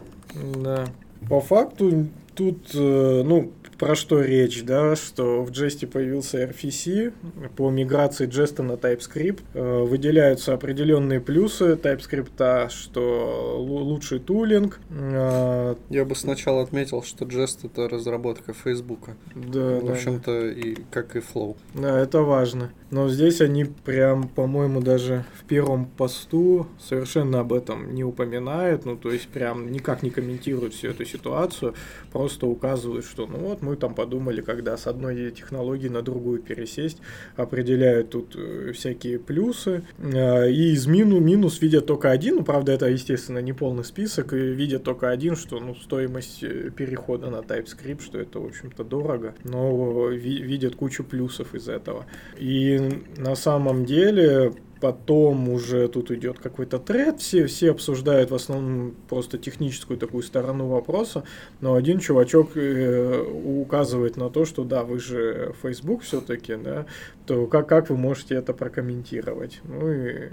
Да. 0.63 0.85
По 1.27 1.41
факту 1.41 2.07
тут, 2.35 2.69
э, 2.75 3.23
ну, 3.25 3.51
про 3.83 3.95
что 3.95 4.21
речь, 4.21 4.63
да, 4.63 4.95
что 4.95 5.43
в 5.43 5.51
Jest 5.51 5.85
появился 5.87 6.37
RFC, 6.43 7.11
по 7.57 7.69
миграции 7.69 8.27
Jest 8.27 8.59
на 8.63 8.73
TypeScript 8.73 9.41
э, 9.53 9.83
выделяются 9.83 10.53
определенные 10.53 11.19
плюсы 11.19 11.75
TypeScript, 11.75 12.69
что 12.69 13.57
лу- 13.59 13.83
лучший 13.83 14.19
тулинг, 14.19 14.79
э, 14.89 15.75
Я 15.89 16.05
бы 16.05 16.15
сначала 16.15 16.61
отметил, 16.63 17.03
что 17.03 17.25
Jest 17.25 17.65
это 17.65 17.89
разработка 17.89 18.53
Фейсбука. 18.53 19.15
да, 19.35 19.79
В 19.79 19.85
да, 19.85 19.91
общем-то, 19.93 20.47
и 20.47 20.77
как 20.91 21.15
и 21.15 21.19
Flow. 21.19 21.55
Да, 21.73 21.99
это 21.99 22.21
важно. 22.21 22.71
Но 22.89 23.09
здесь 23.09 23.41
они 23.41 23.65
прям, 23.65 24.27
по-моему, 24.29 24.79
даже 24.79 25.25
в 25.39 25.43
первом 25.45 25.85
посту 25.87 26.67
совершенно 26.79 27.39
об 27.39 27.51
этом 27.51 27.93
не 27.95 28.03
упоминают. 28.03 28.85
Ну, 28.85 28.95
то 28.95 29.11
есть 29.11 29.27
прям 29.29 29.71
никак 29.71 30.03
не 30.03 30.09
комментируют 30.11 30.73
всю 30.75 30.89
эту 30.89 31.03
ситуацию. 31.03 31.73
Просто 32.11 32.45
указывают, 32.45 33.05
что 33.05 33.25
ну 33.25 33.39
вот 33.39 33.63
мы 33.63 33.72
там 33.75 33.93
подумали, 33.95 34.41
когда 34.41 34.77
с 34.77 34.87
одной 34.87 35.31
технологии 35.31 35.87
на 35.89 36.01
другую 36.01 36.39
пересесть, 36.39 36.99
определяют 37.35 38.09
тут 38.11 38.35
э, 38.35 38.71
всякие 38.73 39.19
плюсы. 39.19 39.83
Э, 39.99 40.49
И 40.51 40.73
из 40.73 40.85
мину, 40.87 41.19
минус 41.19 41.61
видят 41.61 41.85
только 41.85 42.11
один. 42.11 42.35
Ну, 42.37 42.43
правда, 42.43 42.71
это, 42.71 42.87
естественно, 42.89 43.39
не 43.39 43.53
полный 43.53 43.83
список. 43.83 44.33
И 44.33 44.37
видят 44.37 44.83
только 44.83 45.09
один, 45.09 45.35
что 45.35 45.59
ну, 45.59 45.75
стоимость 45.75 46.43
э, 46.43 46.69
перехода 46.75 47.29
на 47.29 47.37
TypeScript, 47.37 48.01
что 48.03 48.19
это, 48.19 48.39
в 48.39 48.45
общем-то, 48.45 48.83
дорого. 48.83 49.33
Но 49.43 50.07
ви- 50.09 50.41
видят 50.41 50.75
кучу 50.75 51.03
плюсов 51.03 51.55
из 51.55 51.67
этого. 51.69 52.05
И 52.37 52.79
на 53.17 53.35
самом 53.35 53.85
деле 53.85 54.53
потом 54.83 55.47
уже 55.47 55.87
тут 55.87 56.11
идет 56.11 56.39
какой-то 56.39 56.77
тред, 56.77 57.21
все, 57.21 57.45
все 57.45 57.71
обсуждают 57.71 58.31
в 58.31 58.35
основном 58.35 58.93
просто 59.07 59.37
техническую 59.37 59.97
такую 59.97 60.23
сторону 60.23 60.67
вопроса, 60.67 61.23
но 61.61 61.75
один 61.75 61.99
чувачок 61.99 62.57
э, 62.57 63.21
указывает 63.21 64.17
на 64.17 64.29
то, 64.29 64.43
что 64.43 64.65
да, 64.65 64.83
вы 64.83 64.99
же 64.99 65.55
Facebook 65.63 66.01
все-таки, 66.01 66.57
да, 66.57 66.85
то 67.25 67.47
как, 67.47 67.69
как 67.69 67.89
вы 67.89 67.95
можете 67.95 68.35
это 68.35 68.53
прокомментировать? 68.53 69.61
Ну 69.63 69.89
и 69.89 70.29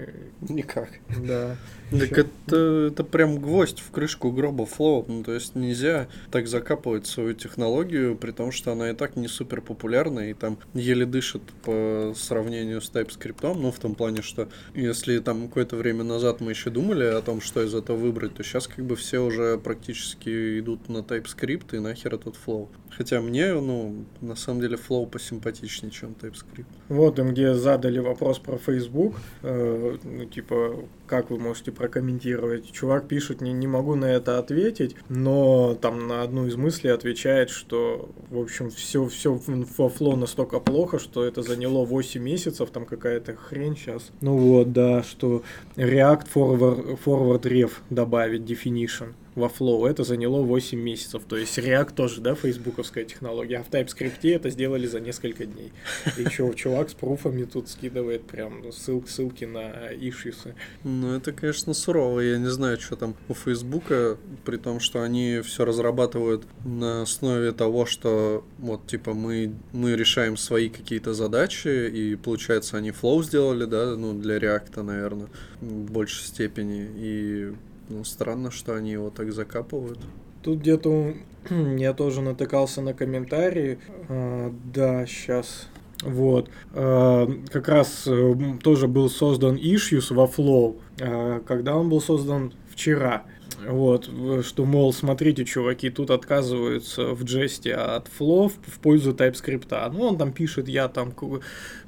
Никак. 0.49 0.89
да. 1.25 1.55
Так 1.91 2.17
это, 2.17 2.87
это 2.91 3.03
прям 3.03 3.37
гвоздь 3.39 3.79
в 3.79 3.91
крышку 3.91 4.31
гроба 4.31 4.65
Flow. 4.65 5.05
Ну, 5.07 5.23
то 5.23 5.33
есть 5.33 5.55
нельзя 5.55 6.07
так 6.31 6.47
закапывать 6.47 7.05
свою 7.05 7.33
технологию, 7.33 8.15
при 8.15 8.31
том, 8.31 8.51
что 8.51 8.71
она 8.71 8.91
и 8.91 8.93
так 8.93 9.15
не 9.15 9.27
супер 9.27 9.61
популярна 9.61 10.29
и 10.29 10.33
там 10.33 10.57
еле 10.73 11.05
дышит 11.05 11.41
по 11.63 12.13
сравнению 12.15 12.81
с 12.81 12.89
TypeScript. 12.91 13.55
Ну, 13.57 13.71
в 13.71 13.79
том 13.79 13.95
плане, 13.95 14.21
что 14.21 14.40
если 14.73 15.19
там 15.19 15.47
какое-то 15.47 15.75
время 15.75 16.03
назад 16.03 16.41
мы 16.41 16.51
еще 16.51 16.69
думали 16.69 17.03
о 17.03 17.21
том, 17.21 17.41
что 17.41 17.63
из 17.63 17.73
этого 17.73 17.97
выбрать, 17.97 18.35
то 18.35 18.43
сейчас 18.43 18.67
как 18.67 18.85
бы 18.85 18.95
все 18.95 19.19
уже 19.19 19.57
практически 19.57 20.59
идут 20.59 20.89
на 20.89 20.99
TypeScript 20.99 21.75
и 21.75 21.79
нахер 21.79 22.15
этот 22.15 22.35
Flow. 22.45 22.69
Хотя 22.97 23.21
мне, 23.21 23.53
ну, 23.53 24.05
на 24.21 24.35
самом 24.35 24.61
деле 24.61 24.77
Flow 24.77 25.07
посимпатичнее, 25.07 25.91
чем 25.91 26.15
TypeScript. 26.21 26.65
Вот 26.89 27.19
им, 27.19 27.31
где 27.31 27.53
задали 27.53 27.99
вопрос 27.99 28.39
про 28.39 28.57
Facebook, 28.57 29.15
э, 29.43 29.97
ну, 30.03 30.25
типа, 30.25 30.75
как 31.07 31.29
вы 31.29 31.39
можете 31.39 31.71
прокомментировать? 31.71 32.71
Чувак 32.71 33.07
пишет, 33.07 33.41
не, 33.41 33.53
не 33.53 33.67
могу 33.67 33.95
на 33.95 34.05
это 34.05 34.39
ответить, 34.39 34.95
но 35.09 35.75
там 35.75 36.07
на 36.07 36.21
одну 36.21 36.47
из 36.47 36.55
мыслей 36.55 36.89
отвечает, 36.89 37.49
что, 37.49 38.09
в 38.29 38.39
общем, 38.39 38.69
все, 38.69 39.05
все 39.07 39.39
во 39.77 39.89
фло 39.89 40.15
настолько 40.15 40.59
плохо, 40.59 40.99
что 40.99 41.23
это 41.23 41.41
заняло 41.43 41.85
8 41.85 42.21
месяцев, 42.21 42.69
там 42.71 42.85
какая-то 42.85 43.35
хрень 43.35 43.77
сейчас. 43.77 44.11
Ну 44.21 44.37
вот, 44.37 44.73
да, 44.73 45.03
что 45.03 45.43
React 45.75 46.27
Forward, 46.33 46.99
forward 47.03 47.41
Ref 47.43 47.71
добавить 47.89 48.41
definition 48.41 49.13
во 49.35 49.47
Flow, 49.47 49.89
это 49.89 50.03
заняло 50.03 50.41
8 50.41 50.79
месяцев. 50.79 51.23
То 51.27 51.37
есть 51.37 51.57
React 51.57 51.95
тоже, 51.95 52.21
да, 52.21 52.35
фейсбуковская 52.35 53.05
технология, 53.05 53.59
а 53.59 53.63
в 53.63 53.69
TypeScript 53.69 54.29
это 54.29 54.49
сделали 54.49 54.87
за 54.87 54.99
несколько 54.99 55.45
дней. 55.45 55.71
И 56.17 56.25
чё, 56.29 56.53
чувак 56.55 56.89
с 56.89 56.93
пруфами 56.93 57.45
тут 57.45 57.69
скидывает 57.69 58.23
прям 58.23 58.71
ссылки, 58.71 59.09
ссылки 59.09 59.45
на 59.45 59.71
ишьюсы. 59.93 60.55
Ну, 60.83 61.15
это, 61.15 61.31
конечно, 61.31 61.73
сурово. 61.73 62.19
Я 62.19 62.37
не 62.37 62.49
знаю, 62.49 62.79
что 62.79 62.95
там 62.95 63.15
у 63.29 63.33
Фейсбука, 63.33 64.17
при 64.45 64.57
том, 64.57 64.79
что 64.79 65.01
они 65.01 65.41
все 65.43 65.65
разрабатывают 65.65 66.45
на 66.65 67.03
основе 67.03 67.51
того, 67.51 67.85
что 67.85 68.43
вот, 68.57 68.85
типа, 68.87 69.13
мы, 69.13 69.53
мы 69.71 69.95
решаем 69.95 70.37
свои 70.37 70.69
какие-то 70.69 71.13
задачи, 71.13 71.87
и, 71.87 72.15
получается, 72.15 72.77
они 72.77 72.89
Flow 72.89 73.23
сделали, 73.23 73.65
да, 73.65 73.95
ну, 73.95 74.13
для 74.13 74.37
React, 74.37 74.81
наверное, 74.81 75.27
в 75.61 75.91
большей 75.91 76.25
степени. 76.25 76.87
И, 76.97 77.53
ну, 77.91 78.03
странно, 78.03 78.51
что 78.51 78.75
они 78.75 78.91
его 78.91 79.09
так 79.09 79.31
закапывают. 79.33 79.99
Тут 80.41 80.59
где-то 80.59 81.13
я 81.77 81.93
тоже 81.93 82.21
натыкался 82.21 82.81
на 82.81 82.93
комментарии. 82.93 83.79
А, 84.09 84.53
да, 84.73 85.05
сейчас. 85.05 85.67
Вот. 86.01 86.49
А, 86.73 87.27
как 87.51 87.67
раз 87.67 88.03
э, 88.07 88.35
тоже 88.63 88.87
был 88.87 89.09
создан 89.09 89.55
issues 89.55 90.13
во 90.13 90.25
Flow. 90.25 90.79
А, 91.01 91.41
когда 91.41 91.75
он 91.75 91.89
был 91.89 92.01
создан 92.01 92.53
вчера. 92.69 93.23
Вот, 93.67 94.09
что, 94.43 94.65
мол, 94.65 94.91
смотрите, 94.93 95.45
чуваки, 95.45 95.89
тут 95.89 96.09
отказываются 96.09 97.13
в 97.13 97.23
джесте 97.23 97.73
от 97.73 98.07
Flow 98.07 98.49
в- 98.49 98.79
пользу 98.79 99.11
TypeScript. 99.11 99.91
Ну, 99.93 100.01
он 100.07 100.17
там 100.17 100.31
пишет, 100.31 100.67
я 100.67 100.87
там 100.87 101.13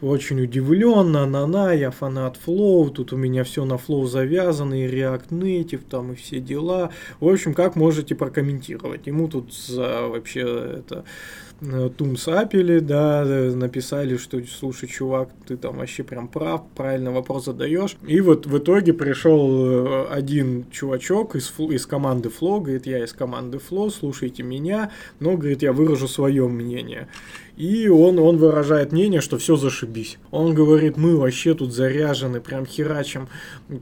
очень 0.01 0.41
удивлен, 0.41 1.11
на-на-на, 1.11 1.73
я 1.73 1.91
фанат 1.91 2.37
Flow, 2.45 2.89
тут 2.89 3.13
у 3.13 3.17
меня 3.17 3.43
все 3.43 3.65
на 3.65 3.73
Flow 3.75 4.05
завязано, 4.05 4.73
и 4.75 4.87
React 4.87 5.29
Native, 5.29 5.81
там, 5.89 6.13
и 6.13 6.15
все 6.15 6.39
дела. 6.39 6.91
В 7.19 7.27
общем, 7.27 7.53
как 7.53 7.75
можете 7.75 8.15
прокомментировать? 8.15 9.07
Ему 9.07 9.27
тут 9.27 9.53
за 9.53 10.07
вообще 10.07 10.41
это 10.41 11.05
Тумс 11.97 12.27
апели, 12.27 12.79
да, 12.79 13.23
э, 13.25 13.51
написали, 13.53 14.17
что, 14.17 14.41
слушай, 14.45 14.87
чувак, 14.87 15.29
ты 15.47 15.55
там 15.55 15.77
вообще 15.77 16.03
прям 16.03 16.27
прав, 16.27 16.63
правильно 16.75 17.11
вопрос 17.11 17.45
задаешь. 17.45 17.95
И 18.05 18.19
вот 18.21 18.45
в 18.45 18.57
итоге 18.57 18.93
пришел 18.93 19.65
э, 19.65 20.05
один 20.09 20.65
чувачок 20.71 21.35
из 21.35 21.53
из 21.57 21.85
команды 21.85 22.29
Flow, 22.29 22.61
говорит, 22.61 22.85
я 22.85 23.03
из 23.03 23.13
команды 23.13 23.59
Flow, 23.59 23.89
слушайте 23.89 24.43
меня, 24.43 24.91
но, 25.19 25.37
говорит, 25.37 25.61
я 25.61 25.73
выражу 25.73 26.07
свое 26.07 26.47
мнение. 26.47 27.07
И 27.55 27.87
он, 27.87 28.17
он 28.17 28.37
выражает 28.37 28.91
мнение, 28.91 29.21
что 29.21 29.37
все 29.37 29.55
зашибись. 29.55 30.17
Он 30.31 30.55
говорит, 30.55 30.97
мы 30.97 31.15
вообще 31.15 31.53
тут 31.53 31.71
заряжены, 31.71 32.41
прям 32.41 32.65
херачим 32.65 33.29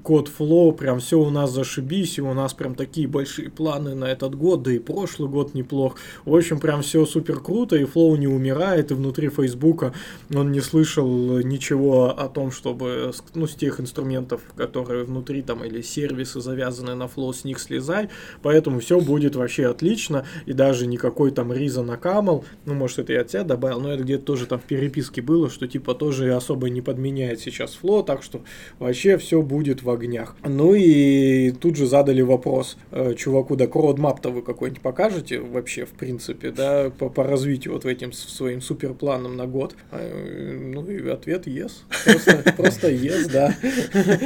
код 0.04 0.30
Flow, 0.38 0.74
прям 0.74 1.00
все 1.00 1.18
у 1.18 1.30
нас 1.30 1.52
зашибись, 1.52 2.18
и 2.18 2.22
у 2.22 2.34
нас 2.34 2.54
прям 2.54 2.76
такие 2.76 3.08
большие 3.08 3.50
планы 3.50 3.96
на 3.96 4.06
этот 4.06 4.36
год, 4.36 4.64
да 4.64 4.74
и 4.74 4.80
прошлый 4.80 5.30
год 5.30 5.54
неплох. 5.54 5.96
В 6.26 6.36
общем, 6.36 6.60
прям 6.60 6.82
все 6.82 7.06
супер 7.06 7.40
круто, 7.40 7.78
и 7.78 7.86
Flow 7.86 8.18
не 8.18 8.28
умирает, 8.28 8.92
и 8.92 8.94
внутри 8.94 9.30
Фейсбука 9.30 9.94
он 10.34 10.52
не 10.52 10.60
слышал 10.60 11.40
ничего 11.40 12.10
о 12.10 12.28
том, 12.28 12.52
чтобы, 12.52 13.14
ну, 13.36 13.48
с 13.48 13.56
тех 13.56 13.80
инструментов, 13.80 14.42
которые 14.58 15.06
внутри 15.06 15.42
там, 15.42 15.64
или 15.64 15.82
сервисы 15.82 16.42
завязаны 16.42 16.96
на 16.96 17.04
Flow, 17.04 17.34
с 17.34 17.46
них 17.46 17.60
слезай, 17.60 18.10
поэтому 18.42 18.82
все 18.82 19.00
будет 19.00 19.38
вообще 19.38 19.68
отлично, 19.68 20.26
и 20.46 20.52
даже 20.52 20.88
никакой 20.88 21.32
там 21.32 21.54
Риза 21.54 21.84
накамал, 21.84 22.44
ну, 22.66 22.74
может, 22.74 23.00
это 23.00 23.14
я 23.14 23.22
от 23.22 23.28
тебя 23.28 23.44
но 23.70 23.94
это 23.94 24.04
где-то 24.04 24.26
тоже 24.26 24.46
там 24.46 24.60
в 24.60 24.64
переписке 24.64 25.22
было, 25.22 25.50
что 25.50 25.68
типа 25.68 25.94
тоже 25.94 26.34
особо 26.34 26.70
не 26.70 26.82
подменяет 26.82 27.40
сейчас 27.40 27.78
Flow, 27.82 28.04
так 28.06 28.24
что 28.24 28.42
вообще 28.80 29.18
все 29.18 29.42
будет 29.42 29.84
в 29.84 29.90
огнях. 29.90 30.36
Ну 30.44 30.74
и 30.74 31.52
тут 31.52 31.76
же 31.76 31.86
задали 31.86 32.22
вопрос 32.22 32.78
э, 32.92 33.14
чуваку, 33.16 33.56
да 33.56 33.68
родмап-то 33.72 34.30
вы 34.30 34.42
какой-нибудь 34.42 34.82
покажете 34.82 35.40
вообще, 35.40 35.86
в 35.86 35.92
принципе, 35.92 36.52
да, 36.52 36.90
по, 36.90 37.10
по 37.10 37.24
развитию 37.24 37.74
вот 37.74 37.86
этим 37.86 38.14
своим 38.14 38.62
суперпланом 38.62 39.36
на 39.38 39.48
год? 39.48 39.76
Э, 39.92 40.72
Ну 40.74 40.86
и 40.90 41.10
ответ 41.10 41.48
yes. 41.48 41.72
Просто 42.58 42.92
yes, 42.92 43.30
да. 43.32 43.56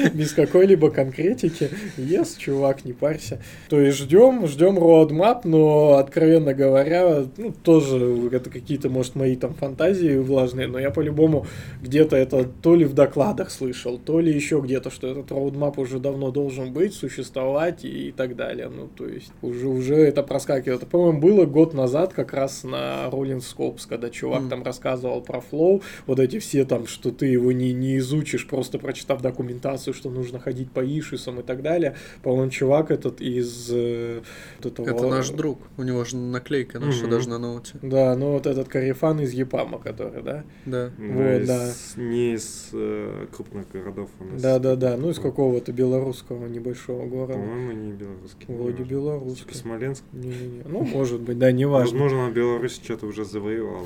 Без 0.14 0.34
какой-либо 0.34 0.92
конкретики. 0.92 1.70
Yes, 1.98 2.38
чувак, 2.38 2.86
не 2.86 2.94
парься. 2.94 3.42
То 3.70 3.80
есть 3.80 3.98
ждем, 3.98 4.48
ждем 4.48 4.78
roadmap, 4.78 5.42
но, 5.44 5.94
откровенно 5.96 6.54
говоря, 6.54 7.26
ну, 7.38 7.54
тоже 7.64 8.30
это 8.32 8.50
какие-то, 8.50 8.90
может, 8.90 9.16
мои 9.16 9.25
там 9.36 9.54
фантазии 9.56 10.18
влажные, 10.18 10.68
но 10.68 10.78
я 10.80 10.92
по-любому 10.92 11.46
где-то 11.82 12.16
это 12.16 12.46
то 12.62 12.76
ли 12.76 12.86
в 12.86 12.94
докладах 12.94 13.50
слышал, 13.50 13.98
то 13.98 14.20
ли 14.20 14.32
еще 14.32 14.62
где-то, 14.64 14.90
что 14.92 15.08
этот 15.08 15.32
roadmap 15.32 15.80
уже 15.80 16.00
давно 16.00 16.32
должен 16.32 16.72
быть, 16.74 16.94
существовать 16.94 17.84
и, 17.84 18.14
так 18.16 18.36
далее. 18.36 18.70
Ну, 18.70 18.88
то 18.88 19.08
есть 19.08 19.32
уже, 19.42 19.68
уже 19.68 19.96
это 19.96 20.22
проскакивает. 20.24 20.82
Это, 20.82 20.86
по-моему, 20.90 21.20
было 21.20 21.46
год 21.46 21.74
назад 21.74 22.14
как 22.14 22.34
раз 22.34 22.64
на 22.64 23.08
Rolling 23.12 23.40
Scopes, 23.42 23.88
когда 23.88 24.10
чувак 24.10 24.42
Мгм. 24.42 24.50
там 24.50 24.64
рассказывал 24.64 25.22
про 25.22 25.40
Flow, 25.40 25.82
вот 26.06 26.20
эти 26.20 26.40
все 26.40 26.66
там, 26.66 26.86
что 26.88 27.12
ты 27.12 27.26
его 27.28 27.52
не, 27.52 27.74
не 27.74 27.98
изучишь, 27.98 28.48
просто 28.48 28.78
прочитав 28.80 29.22
документацию, 29.22 29.94
что 29.94 30.10
нужно 30.10 30.40
ходить 30.40 30.70
по 30.72 30.82
ишисам 30.82 31.40
и 31.40 31.44
так 31.44 31.62
далее. 31.62 31.96
По-моему, 32.24 32.52
чувак 32.52 32.92
этот 32.92 33.22
из 33.22 33.70
э, 33.72 34.22
вот 34.62 34.74
этого... 34.74 34.90
Это 34.90 35.08
наш 35.08 35.30
друг. 35.30 35.60
У 35.78 35.84
него 35.84 36.04
же 36.04 36.18
наклейка 36.18 36.80
наша 36.80 37.04
Мгм. 37.04 37.10
даже 37.10 37.30
на 37.30 37.40
ноуте. 37.40 37.74
Да, 37.82 38.16
ну 38.16 38.34
вот 38.34 38.46
этот 38.48 38.68
Карифан 38.68 39.15
из 39.22 39.32
Епама, 39.34 39.80
который, 39.80 40.22
да? 40.24 40.44
Да. 40.66 40.92
Ну, 40.98 41.14
Вот, 41.14 41.42
из- 41.42 41.48
да. 41.48 41.72
Не 42.02 42.34
из 42.34 42.70
э, 42.74 43.28
крупных 43.36 43.70
городов. 43.72 44.10
он 44.20 44.36
из- 44.36 44.42
Да, 44.42 44.60
да, 44.60 44.76
да. 44.76 44.98
Ну 44.98 45.10
из 45.10 45.20
какого-то 45.20 45.72
белорусского 45.72 46.48
небольшого 46.48 47.06
города. 47.08 47.34
По-моему, 47.34 47.72
не 47.72 47.92
белорусский. 47.94 48.46
Вроде 48.54 48.84
не 48.84 48.90
белорусский. 48.90 49.46
Типа 49.46 49.58
Смоленск. 49.58 50.04
Не-не-не. 50.14 50.64
Ну, 50.66 50.82
может 50.84 51.22
быть, 51.22 51.38
да, 51.40 51.52
неважно. 51.52 52.00
Возможно, 52.00 52.32
Беларусь 52.32 52.80
что-то 52.84 53.06
уже 53.08 53.26
завоевала. 53.26 53.86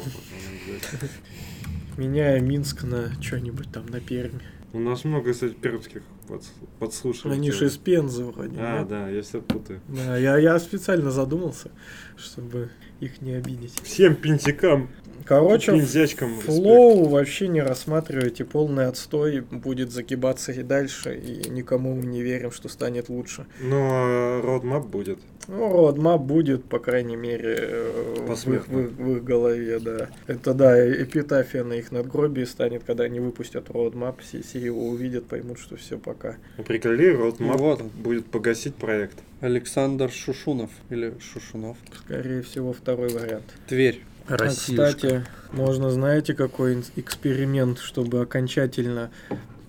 Меняя 1.97 2.39
Минск 2.39 2.83
на 2.83 3.11
что-нибудь 3.21 3.71
там 3.71 3.85
на 3.87 3.99
Пермь. 3.99 4.39
У 4.71 4.79
нас 4.79 5.03
много, 5.03 5.33
кстати, 5.33 5.53
пермских 5.53 6.03
подс- 6.27 6.51
подслушивателей. 6.77 7.33
Они 7.41 7.51
же 7.51 7.65
из 7.65 7.77
Пензы 7.77 8.23
вроде. 8.23 8.55
А, 8.59 8.79
нет? 8.79 8.87
да, 8.87 9.09
я 9.09 9.21
все 9.23 9.41
путаю. 9.41 9.81
Да, 9.87 10.15
я, 10.15 10.37
я 10.37 10.59
специально 10.59 11.09
задумался, 11.09 11.71
чтобы 12.15 12.69
их 12.99 13.19
не 13.21 13.33
обидеть. 13.33 13.73
Всем 13.83 14.15
пинтикам, 14.15 14.89
Короче, 15.25 15.71
респект. 15.73 16.45
Флоу 16.45 17.05
вообще 17.09 17.47
не 17.47 17.61
рассматривайте, 17.61 18.45
полный 18.45 18.87
отстой, 18.87 19.41
будет 19.41 19.91
загибаться 19.91 20.51
и 20.51 20.63
дальше, 20.63 21.15
и 21.17 21.49
никому 21.49 21.95
мы 21.95 22.05
не 22.05 22.21
верим, 22.21 22.51
что 22.51 22.69
станет 22.69 23.09
лучше. 23.09 23.45
Но 23.61 24.41
родмап 24.41 24.87
будет. 24.87 25.19
Ну, 25.47 25.67
родмап 25.87 26.21
будет, 26.21 26.63
по 26.65 26.77
крайней 26.77 27.15
мере, 27.15 27.55
э, 27.59 28.15
в 28.27 28.53
их, 28.53 28.67
в 28.67 28.79
их- 28.79 28.91
в 28.91 29.15
их 29.17 29.23
голове, 29.23 29.79
да. 29.79 30.09
Это, 30.27 30.53
да, 30.53 30.77
эпитафия 31.03 31.63
на 31.63 31.73
их 31.73 31.91
надгробии 31.91 32.43
станет, 32.43 32.83
когда 32.83 33.05
они 33.05 33.19
выпустят 33.19 33.69
родмап, 33.71 34.21
все, 34.21 34.43
все 34.43 34.59
его 34.59 34.87
увидят, 34.89 35.25
поймут, 35.25 35.57
что 35.59 35.75
все, 35.75 35.97
пока. 35.97 36.37
Ну, 36.57 36.63
Приколи, 36.63 37.07
родмап 37.15 37.57
Ну, 37.57 37.63
вот 37.63 37.81
будет 37.81 38.27
погасить 38.27 38.75
проект. 38.75 39.17
Александр 39.41 40.11
Шушунов 40.11 40.69
или 40.91 41.13
Шушунов. 41.19 41.77
Скорее 42.05 42.41
всего, 42.43 42.71
второй 42.73 43.09
вариант. 43.09 43.45
Тверь. 43.67 44.03
А, 44.29 44.37
Россиюшка. 44.37 44.85
кстати, 44.93 45.25
можно, 45.51 45.89
знаете, 45.89 46.33
какой 46.33 46.83
эксперимент, 46.95 47.79
чтобы 47.79 48.21
окончательно 48.21 49.09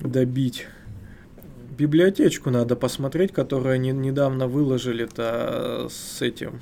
добить 0.00 0.66
библиотечку 1.80 2.50
надо 2.50 2.76
посмотреть, 2.76 3.32
которую 3.32 3.72
они 3.74 3.90
недавно 3.92 4.46
выложили-то 4.46 5.88
с 5.90 6.20
этим, 6.22 6.60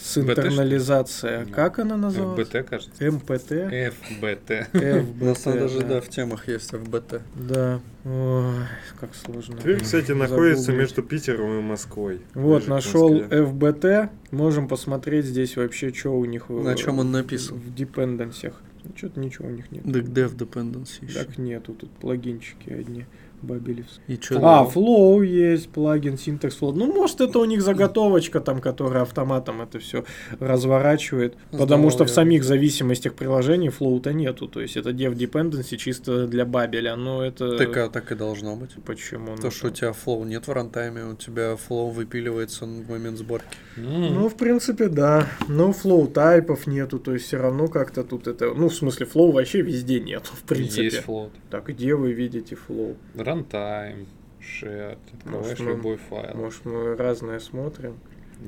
с 0.00 0.18
интернализацией. 0.18 1.46
Да. 1.46 1.52
Как 1.52 1.78
она 1.80 1.96
называлась? 1.96 2.48
ФБТ, 2.48 2.66
кажется. 2.68 3.04
МПТ? 3.10 3.30
ФБТ. 3.30 4.68
ФБТ, 4.72 5.20
У 5.20 5.24
нас 5.24 5.42
даже, 5.44 5.80
да. 5.80 6.00
в 6.00 6.08
темах 6.08 6.48
есть 6.48 6.70
ФБТ. 6.70 7.20
Да. 7.34 7.80
Ой, 8.04 8.54
как 9.00 9.14
сложно. 9.14 9.56
Тверь, 9.56 9.80
кстати, 9.80 10.12
находится 10.12 10.64
Загуглить. 10.64 10.80
между 10.88 11.02
Питером 11.02 11.58
и 11.58 11.62
Москвой. 11.62 12.20
Вот, 12.34 12.66
нашел. 12.68 13.14
FBT. 13.20 14.08
Можем 14.30 14.68
посмотреть 14.68 15.26
здесь 15.26 15.56
вообще, 15.56 15.92
что 15.92 16.10
у 16.18 16.24
них 16.24 16.48
в- 16.48 16.62
На 16.62 16.76
чем 16.76 16.98
он 16.98 17.10
написан? 17.10 17.58
в 17.58 17.74
депенденсях. 17.74 18.54
Что-то 18.96 19.20
ничего 19.20 19.48
у 19.48 19.50
них 19.50 19.70
нет. 19.70 19.84
Так 19.84 20.04
Dev 20.04 20.34
Dependency 20.36 21.04
еще. 21.04 21.18
Так 21.24 21.36
нету, 21.36 21.74
тут 21.74 21.90
плагинчики 21.90 22.70
одни. 22.70 23.04
Бабелевс. 23.42 24.00
И 24.06 24.16
что? 24.16 24.38
А, 24.42 24.64
Flow 24.64 25.24
есть, 25.24 25.68
плагин 25.70 26.14
Syntax 26.14 26.58
Flow. 26.60 26.72
Ну, 26.74 26.92
может, 26.92 27.20
это 27.20 27.38
у 27.38 27.44
них 27.44 27.62
заготовочка 27.62 28.40
там, 28.40 28.60
которая 28.60 29.02
автоматом 29.02 29.62
это 29.62 29.78
все 29.78 30.04
разворачивает. 30.38 31.36
Потому 31.50 31.90
что 31.90 32.04
в 32.04 32.10
самих 32.10 32.44
зависимостях 32.44 33.14
приложений 33.14 33.70
Flow-то 33.78 34.12
нету. 34.12 34.48
То 34.48 34.60
есть 34.60 34.76
это 34.76 34.90
dev 34.90 35.14
dependency 35.14 35.76
чисто 35.76 36.26
для 36.26 36.44
Babel 36.44 36.76
я. 36.76 36.96
Но 36.96 37.24
это... 37.24 37.56
Так, 37.56 37.76
а 37.76 37.88
так 37.88 38.12
и 38.12 38.14
должно 38.14 38.56
быть. 38.56 38.70
Почему? 38.84 39.36
То, 39.36 39.44
Ну, 39.44 39.50
что 39.50 39.68
у 39.68 39.70
тебя 39.70 39.92
Flow 39.92 40.24
нет 40.24 40.46
в 40.46 40.52
рантайме, 40.52 41.04
у 41.04 41.14
тебя 41.14 41.56
Flow 41.56 41.90
выпиливается 41.90 42.64
в 42.64 42.90
момент 42.90 43.18
сборки. 43.18 43.46
Ну, 43.76 44.28
в 44.28 44.34
принципе, 44.34 44.88
да. 44.88 45.26
Но 45.48 45.72
Flow 45.72 46.06
type 46.06 46.46
ов 46.46 46.66
нету, 46.66 46.98
то 46.98 47.12
есть 47.12 47.26
все 47.26 47.38
равно 47.38 47.68
как-то 47.68 48.02
тут 48.04 48.26
это... 48.26 48.52
Ну, 48.54 48.68
в 48.68 48.74
смысле, 48.74 49.06
Flow 49.06 49.32
вообще 49.32 49.62
везде 49.62 50.00
нету, 50.00 50.30
в 50.32 50.42
принципе. 50.42 50.84
Есть 50.84 50.98
Flow. 50.98 51.30
Так, 51.50 51.66
где 51.68 51.94
вы 51.94 52.12
видите 52.12 52.56
Flow? 52.56 52.96
Runtime, 53.34 54.06
shared, 54.40 54.98
открываешь 55.14 55.46
Может, 55.58 55.60
мы- 55.60 55.70
любой 55.72 55.96
файл. 55.96 56.36
Может, 56.36 56.64
мы 56.64 56.96
разное 56.96 57.38
смотрим? 57.40 57.96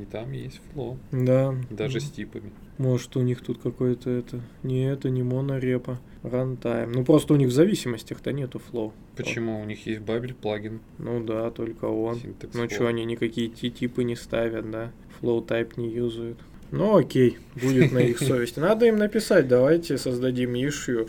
И 0.01 0.07
там 0.07 0.33
есть 0.33 0.61
Flow. 0.73 0.99
Да. 1.11 1.55
Даже 1.69 2.01
с 2.01 2.11
типами. 2.11 2.51
Может, 2.79 3.15
у 3.17 3.21
них 3.21 3.43
тут 3.43 3.61
какой-то 3.61 4.09
это... 4.09 4.41
Не 4.63 4.87
это, 4.91 5.11
не 5.11 5.23
монорепа. 5.23 5.99
Runtime. 6.23 6.91
Ну, 6.95 7.05
просто 7.05 7.35
у 7.35 7.37
них 7.37 7.49
в 7.49 7.53
зависимостях-то 7.53 8.33
нету 8.33 8.59
Flow. 8.59 8.95
Почему? 9.17 9.61
У 9.61 9.65
них 9.67 9.85
есть 9.87 10.01
Babel 10.01 10.33
плагин. 10.33 10.81
Ну 10.99 11.23
да, 11.23 11.51
только 11.51 11.85
он. 11.85 12.15
Syntax 12.17 12.51
Ну 12.55 12.71
что, 12.71 12.87
они 12.87 13.05
никакие 13.05 13.49
ти- 13.49 13.71
типы 13.71 14.03
не 14.05 14.17
ставят, 14.17 14.71
да? 14.71 14.93
Flow 15.21 15.47
type 15.47 15.73
не 15.77 15.91
юзают. 15.91 16.39
Ну 16.71 16.97
окей, 16.97 17.37
будет 17.61 17.93
на 17.93 17.99
их 17.99 18.19
совести. 18.19 18.61
Надо 18.61 18.87
им 18.87 18.97
написать, 18.97 19.47
давайте 19.47 19.99
создадим 19.99 20.55
issue 20.55 21.07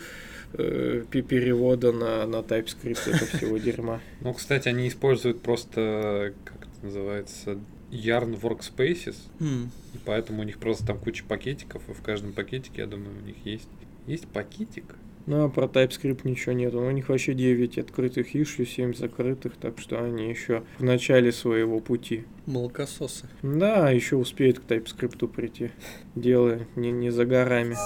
перевода 0.56 1.92
на, 1.92 2.26
на 2.26 2.36
TypeScript 2.36 3.00
этого 3.08 3.26
всего 3.26 3.58
дерьма. 3.58 4.00
Ну, 4.20 4.32
кстати, 4.32 4.68
они 4.68 4.88
используют 4.88 5.42
просто, 5.42 6.32
как 6.44 6.56
это 6.62 6.84
называется, 6.86 7.58
Yarn 7.90 8.40
Workspaces. 8.40 9.16
М, 9.40 9.70
И 9.94 9.98
поэтому 10.04 10.40
у 10.42 10.44
них 10.44 10.58
просто 10.58 10.86
там 10.86 10.98
куча 10.98 11.24
пакетиков, 11.24 11.82
и 11.88 11.92
в 11.92 12.02
каждом 12.02 12.32
пакетике, 12.32 12.82
я 12.82 12.86
думаю, 12.86 13.16
у 13.22 13.26
них 13.26 13.36
есть 13.44 13.68
есть 14.06 14.26
пакетик. 14.28 14.96
Ну 15.26 15.44
а 15.44 15.48
про 15.48 15.64
TypeScript 15.64 16.20
ничего 16.24 16.52
нет. 16.52 16.74
У 16.74 16.90
них 16.90 17.08
вообще 17.08 17.32
9 17.32 17.78
открытых 17.78 18.36
ишью, 18.36 18.66
7 18.66 18.94
закрытых, 18.94 19.56
так 19.56 19.78
что 19.78 20.02
они 20.04 20.28
еще 20.28 20.62
в 20.78 20.84
начале 20.84 21.32
своего 21.32 21.80
пути. 21.80 22.24
Молокососы. 22.44 23.26
Да, 23.42 23.90
еще 23.90 24.16
успеют 24.16 24.58
к 24.58 24.64
TypeScript 24.64 25.26
прийти. 25.28 25.70
Дело 26.14 26.60
не, 26.76 26.90
не 26.92 27.08
за 27.08 27.24
горами. 27.24 27.76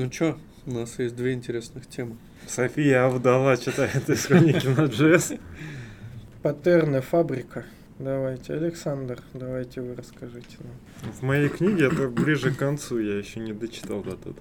Ну 0.00 0.08
чё, 0.08 0.38
у 0.64 0.72
нас 0.72 0.98
есть 0.98 1.14
две 1.14 1.34
интересных 1.34 1.86
темы. 1.86 2.16
София 2.48 3.04
Авдала 3.04 3.58
читает 3.58 4.08
из 4.08 4.24
хроники 4.24 4.66
на 4.66 4.86
JS. 4.86 5.38
Паттерны 6.42 7.02
фабрика. 7.02 7.66
Давайте, 7.98 8.54
Александр, 8.54 9.20
давайте 9.34 9.82
вы 9.82 9.94
расскажите 9.94 10.56
нам. 10.60 11.12
В 11.12 11.20
моей 11.20 11.50
книге 11.50 11.88
это 11.88 12.08
ближе 12.08 12.50
к 12.50 12.56
концу, 12.56 12.98
я 12.98 13.18
еще 13.18 13.40
не 13.40 13.52
дочитал 13.52 14.02
до 14.02 14.16
тут. 14.16 14.38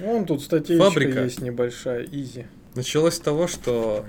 Вон 0.00 0.26
тут 0.26 0.42
Фабрика. 0.42 1.24
есть 1.24 1.40
небольшая, 1.40 2.04
изи. 2.04 2.44
Началось 2.78 3.16
с 3.16 3.18
того, 3.18 3.48
что. 3.48 4.06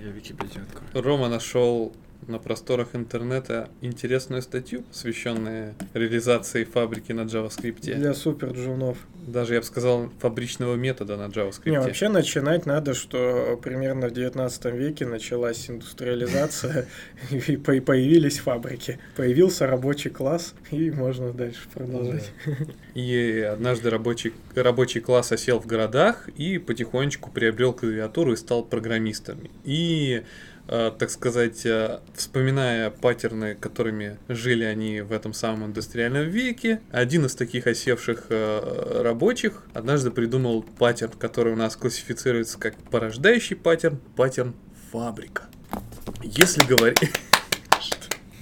Рома 0.94 1.28
нашел 1.28 1.92
на 2.28 2.38
просторах 2.40 2.90
интернета 2.94 3.70
интересную 3.82 4.42
статью, 4.42 4.84
посвященную 4.84 5.76
реализации 5.94 6.64
фабрики 6.64 7.12
на 7.12 7.22
JavaScript. 7.22 7.96
Для 7.96 8.14
супер 8.14 8.52
джунов. 8.52 8.98
Даже, 9.28 9.56
я 9.56 9.60
бы 9.60 9.66
сказал, 9.66 10.10
фабричного 10.20 10.76
метода 10.76 11.18
на 11.18 11.28
JavaScript. 11.28 11.70
Не, 11.70 11.80
вообще 11.80 12.10
начинать 12.10 12.66
надо, 12.66 12.94
что 12.94 13.60
примерно 13.62 14.08
в 14.10 14.12
19 14.12 14.66
веке 14.66 15.06
началась 15.06 15.70
индустриализация, 15.70 16.88
и 17.32 17.58
по- 17.58 17.80
появились 17.82 18.40
фабрики. 18.40 19.00
Появился 19.16 19.68
рабочий 19.68 20.10
класс, 20.10 20.54
и 20.72 20.92
можно 20.92 21.32
дальше 21.34 21.62
продолжать. 21.74 22.32
И 22.96 23.40
однажды 23.42 23.90
рабочий, 23.90 24.34
рабочий 24.56 25.00
класс 25.02 25.32
осел 25.32 25.60
в 25.60 25.66
городах 25.66 26.28
и 26.38 26.58
потихонечку 26.58 27.32
приобрел 27.32 27.74
клавиатуру 27.74 28.34
и 28.34 28.36
стал 28.36 28.64
программистами. 28.64 29.52
И, 29.64 30.24
так 30.70 31.10
сказать, 31.10 31.66
э, 31.66 32.00
вспоминая 32.14 32.92
паттерны, 32.92 33.56
которыми 33.56 34.20
жили 34.28 34.64
они 34.64 35.02
в 35.02 35.12
этом 35.12 35.34
самом 35.34 35.66
индустриальном 35.66 36.30
веке, 36.30 36.80
один 36.92 37.26
из 37.26 37.34
таких 37.34 37.66
осевших 37.66 38.28
э, 38.30 39.02
рабочих 39.02 39.64
однажды 39.74 40.12
придумал 40.12 40.62
паттерн, 40.62 41.14
который 41.14 41.54
у 41.54 41.56
нас 41.56 41.76
классифицируется 41.76 42.60
как 42.60 42.76
порождающий 42.92 43.56
паттерн, 43.56 44.00
паттерн 44.16 44.54
фабрика. 44.92 45.46
Если 46.22 46.64
говорить... 46.66 47.00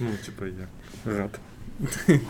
Ну, 0.00 0.10
типа 0.24 0.44
я 0.44 0.68
рад. 1.12 1.40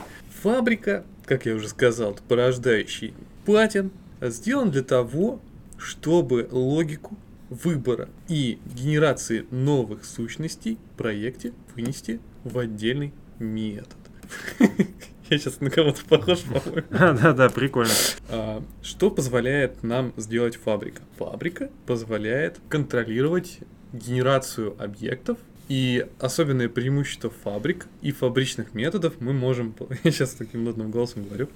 Фабрика, 0.43 1.05
как 1.27 1.45
я 1.45 1.55
уже 1.55 1.69
сказал, 1.69 2.19
порождающий 2.27 3.13
паттерн, 3.45 3.91
сделан 4.23 4.71
для 4.71 4.83
того, 4.83 5.43
чтобы 5.77 6.49
логику 6.51 7.19
выбора 7.51 8.09
и 8.29 8.59
генерации 8.75 9.47
новых 9.51 10.05
сущностей 10.05 10.79
в 10.95 10.99
проекте 10.99 11.53
вынести 11.75 12.21
в 12.45 12.59
отдельный 12.59 13.13
метод. 13.39 13.97
Я 15.31 15.39
сейчас 15.39 15.61
на 15.61 15.69
кого-то 15.71 16.05
похож, 16.07 16.41
по-моему. 16.41 16.87
Да-да, 16.91 17.51
прикольно. 17.51 17.93
А, 18.31 18.63
Что 18.83 19.11
позволяет 19.11 19.83
нам 19.83 20.15
сделать 20.17 20.57
фабрика? 20.57 21.03
Фабрика 21.19 21.71
позволяет 21.87 22.59
контролировать 22.69 23.59
генерацию 23.93 24.75
объектов 24.83 25.39
и 25.69 26.07
особенное 26.19 26.71
преимущество 26.71 27.31
фабрик 27.31 27.87
и 28.03 28.13
фабричных 28.13 28.75
методов 28.75 29.15
мы 29.21 29.33
можем, 29.33 29.75
я 30.05 30.11
сейчас 30.11 30.31
таким 30.31 30.65
нудным 30.65 30.91
голосом 30.91 31.25
говорю, 31.25 31.49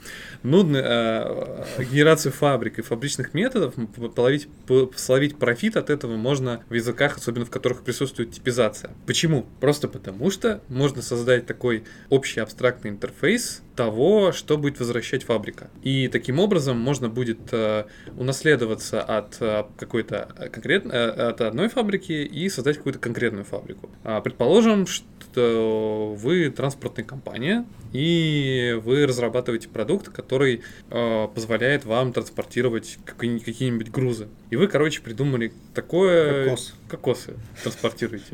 нудно, 0.43 0.77
э, 0.77 1.85
генерацию 1.91 2.33
фабрик 2.33 2.79
и 2.79 2.83
фабричных 2.83 3.35
методов 3.35 3.75
половить, 4.15 4.49
словить 4.97 5.37
профит 5.37 5.77
от 5.77 5.91
этого 5.91 6.17
можно 6.17 6.63
в 6.69 6.75
языках, 6.75 7.17
особенно 7.17 7.45
в 7.45 7.51
которых 7.51 7.83
присутствует 7.83 8.33
типизация. 8.33 8.93
Почему? 9.07 9.47
Просто 9.61 9.89
потому 9.89 10.31
что 10.31 10.61
можно 10.69 11.03
создать 11.03 11.47
такой 11.47 11.85
общий 12.09 12.41
абстрактный 12.41 12.91
интерфейс 12.91 13.63
того, 13.77 14.33
что 14.33 14.59
будет 14.59 14.79
возвращать 14.81 15.25
фабрика. 15.25 15.71
И 15.83 16.09
таким 16.09 16.39
образом 16.39 16.79
можно 16.79 17.09
будет 17.09 17.53
э, 17.53 17.85
унаследоваться 18.17 19.03
от 19.03 19.37
э, 19.41 19.65
какой-то 19.77 20.51
конкретной, 20.53 21.11
от 21.11 21.41
одной 21.41 21.69
фабрики 21.69 22.13
и 22.13 22.49
создать 22.49 22.77
какую-то 22.77 22.99
конкретную 22.99 23.45
фабрику. 23.45 23.91
А, 24.05 24.21
предположим, 24.21 24.87
что 24.87 26.15
вы 26.19 26.32
транспортная 26.49 27.05
компания, 27.05 27.65
и 27.93 28.79
вы 28.85 29.07
разрабатываете 29.07 29.69
продукт, 29.69 30.09
который 30.09 30.63
э, 30.91 31.29
позволяет 31.35 31.85
вам 31.85 32.13
транспортировать 32.13 32.99
какие- 33.05 33.39
какие-нибудь 33.39 33.91
грузы. 33.91 34.29
И 34.51 34.57
вы, 34.57 34.67
короче, 34.69 35.01
придумали 35.03 35.53
такое... 35.75 36.45
Кокос. 36.45 36.75
Кокосы 36.89 37.35
транспортируете. 37.63 38.25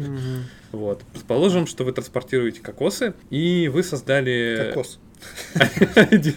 Вот. 0.73 1.03
Предположим, 1.13 1.67
что 1.67 1.85
вы 1.85 1.93
транспортируете 1.93 2.61
кокосы, 2.61 3.15
и 3.31 3.69
вы 3.73 3.83
создали... 3.83 4.71
Кокос. 4.75 4.99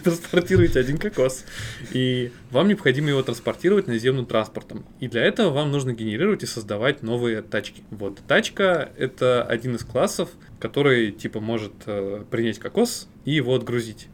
Транспортируете 0.04 0.80
один 0.80 0.98
кокос. 0.98 1.44
И 1.92 2.32
вам 2.50 2.68
необходимо 2.68 3.10
его 3.10 3.22
транспортировать 3.22 3.86
наземным 3.86 4.26
транспортом. 4.26 4.84
И 5.00 5.08
для 5.08 5.22
этого 5.22 5.50
вам 5.50 5.70
нужно 5.70 5.92
генерировать 5.92 6.42
и 6.42 6.46
создавать 6.46 7.02
новые 7.02 7.42
тачки. 7.42 7.82
Вот. 7.90 8.18
Тачка— 8.26 8.90
это 8.96 9.42
один 9.42 9.76
из 9.76 9.84
классов, 9.84 10.30
который, 10.58 11.12
типа, 11.12 11.40
может 11.40 11.72
э, 11.86 12.24
принять 12.30 12.58
кокос 12.58 13.08
и 13.24 13.32
его 13.32 13.54
отгрузить. 13.54 14.08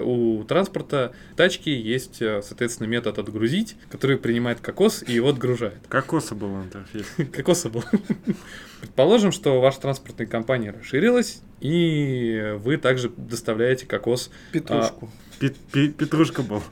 У, 0.00 0.42
транспорта 0.44 1.12
тачки 1.36 1.70
есть, 1.70 2.22
э, 2.22 2.42
соответственно, 2.42 2.86
метод 2.86 3.18
отгрузить, 3.18 3.76
который 3.90 4.16
принимает 4.16 4.60
кокос 4.60 5.02
и 5.06 5.12
его 5.12 5.28
отгружает. 5.28 5.78
Кокоса 5.88 6.34
был 6.34 6.62
интерфейс. 6.62 7.06
Кокоса 7.32 7.68
был. 7.68 7.84
Предположим, 8.80 9.32
что 9.32 9.60
ваша 9.60 9.80
транспортная 9.80 10.26
компания 10.26 10.70
расширилась, 10.70 11.40
и 11.60 12.54
вы 12.58 12.76
также 12.76 13.08
доставляете 13.16 13.86
кокос. 13.86 14.30
Петрушку. 14.52 15.10
Пет- 15.40 15.56
пе- 15.72 15.88
Петрушка 15.88 16.42
был. 16.42 16.62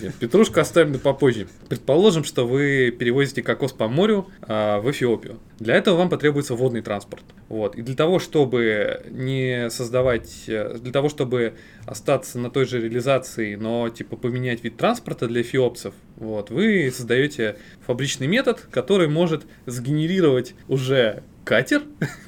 Нет, 0.00 0.14
Петрушку 0.14 0.60
оставим 0.60 0.98
попозже. 0.98 1.48
Предположим, 1.68 2.24
что 2.24 2.46
вы 2.46 2.94
перевозите 2.96 3.42
кокос 3.42 3.72
по 3.72 3.88
морю 3.88 4.28
а, 4.42 4.80
в 4.80 4.90
Эфиопию. 4.90 5.38
Для 5.58 5.74
этого 5.74 5.96
вам 5.96 6.08
потребуется 6.08 6.54
водный 6.54 6.82
транспорт. 6.82 7.24
Вот. 7.48 7.76
И 7.76 7.82
для 7.82 7.94
того, 7.94 8.18
чтобы 8.18 9.02
не 9.10 9.70
создавать, 9.70 10.44
э, 10.48 10.78
для 10.80 10.92
того, 10.92 11.08
чтобы 11.08 11.54
остаться 11.86 12.38
на 12.38 12.50
той 12.50 12.66
же 12.66 12.80
реализации, 12.80 13.54
но 13.54 13.88
типа 13.88 14.16
поменять 14.16 14.64
вид 14.64 14.76
транспорта 14.76 15.28
для 15.28 15.42
эфиопцев, 15.42 15.94
вот, 16.16 16.50
вы 16.50 16.92
создаете 16.94 17.56
фабричный 17.86 18.26
метод, 18.26 18.66
который 18.70 19.08
может 19.08 19.44
сгенерировать 19.66 20.54
уже 20.68 21.22
катер. 21.44 21.82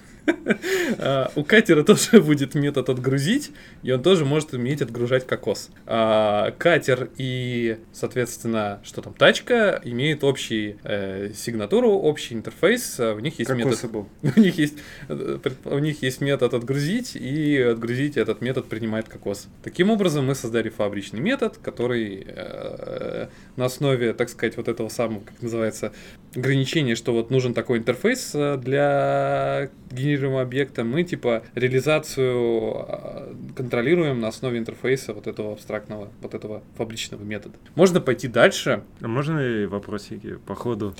А, 0.98 1.30
У 1.34 1.44
катера 1.44 1.82
тоже 1.82 2.20
будет 2.22 2.54
метод 2.54 2.88
отгрузить, 2.88 3.52
и 3.82 3.92
он 3.92 4.02
тоже 4.02 4.24
может 4.24 4.52
уметь 4.52 4.82
отгружать 4.82 5.26
кокос. 5.26 5.70
А, 5.86 6.52
Катер 6.58 7.10
и, 7.16 7.78
соответственно, 7.92 8.80
что 8.82 9.02
там, 9.02 9.14
тачка 9.14 9.80
имеют 9.84 10.24
общий 10.24 10.76
э, 10.84 11.30
сигнатуру, 11.34 11.90
общий 11.90 12.34
интерфейс, 12.34 12.98
а 12.98 13.14
в 13.14 13.20
них 13.20 13.38
есть 13.38 13.50
метод 13.50 13.90
был. 13.90 14.08
у 14.36 14.40
них 14.40 14.58
есть 14.58 14.78
э, 15.08 15.38
у 15.64 15.78
них 15.78 16.02
есть 16.02 16.20
метод 16.20 16.54
отгрузить, 16.54 17.16
и 17.16 17.58
отгрузить 17.58 18.16
этот 18.16 18.40
метод 18.40 18.68
принимает 18.68 19.08
кокос. 19.08 19.48
Таким 19.62 19.90
образом, 19.90 20.26
мы 20.26 20.34
создали 20.34 20.68
фабричный 20.68 21.20
метод, 21.20 21.58
который 21.58 22.26
э, 22.26 23.28
на 23.56 23.64
основе, 23.64 24.12
так 24.12 24.28
сказать, 24.28 24.56
вот 24.56 24.68
этого 24.68 24.88
самого, 24.88 25.20
как 25.20 25.42
называется, 25.42 25.92
ограничения, 26.34 26.94
что 26.94 27.12
вот 27.12 27.30
нужен 27.30 27.54
такой 27.54 27.78
интерфейс 27.78 28.32
э, 28.34 28.56
для 28.56 29.70
генерируемого 30.18 30.42
объекта, 30.42 30.84
мы 30.84 31.04
типа 31.04 31.42
реализацию 31.54 32.86
э, 32.88 33.34
контролируем 33.56 34.20
на 34.20 34.28
основе 34.28 34.58
интерфейса 34.58 35.14
вот 35.14 35.26
этого 35.26 35.52
абстрактного, 35.52 36.10
вот 36.20 36.34
этого 36.34 36.62
фабричного 36.76 37.22
метода. 37.22 37.56
Можно 37.74 38.00
пойти 38.00 38.28
дальше. 38.28 38.82
А 39.00 39.08
можно 39.08 39.40
и 39.40 39.66
вопросики 39.66 40.36
по 40.46 40.54
ходу? 40.54 40.94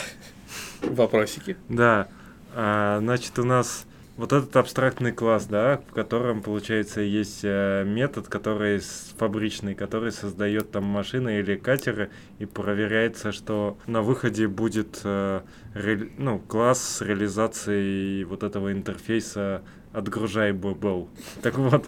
Вопросики. 0.82 1.56
Да. 1.68 2.08
А, 2.54 2.98
значит, 3.00 3.38
у 3.38 3.44
нас 3.44 3.86
вот 4.18 4.32
этот 4.32 4.54
абстрактный 4.56 5.12
класс, 5.12 5.46
да, 5.46 5.80
в 5.88 5.94
котором, 5.94 6.42
получается, 6.42 7.00
есть 7.00 7.40
э, 7.44 7.84
метод, 7.86 8.26
который 8.28 8.80
фабричный, 9.16 9.74
который 9.76 10.10
создает 10.10 10.72
там 10.72 10.84
машины 10.84 11.38
или 11.38 11.56
катеры, 11.56 12.10
и 12.40 12.44
проверяется, 12.44 13.30
что 13.30 13.78
на 13.86 14.02
выходе 14.02 14.48
будет 14.48 15.00
э, 15.04 15.40
ре- 15.72 16.10
ну, 16.18 16.40
класс 16.40 16.82
с 16.82 17.00
реализацией 17.00 18.24
вот 18.24 18.42
этого 18.42 18.72
интерфейса 18.72 19.62
отгружай 19.92 20.52
был. 20.52 21.08
Так 21.40 21.56
вот, 21.56 21.86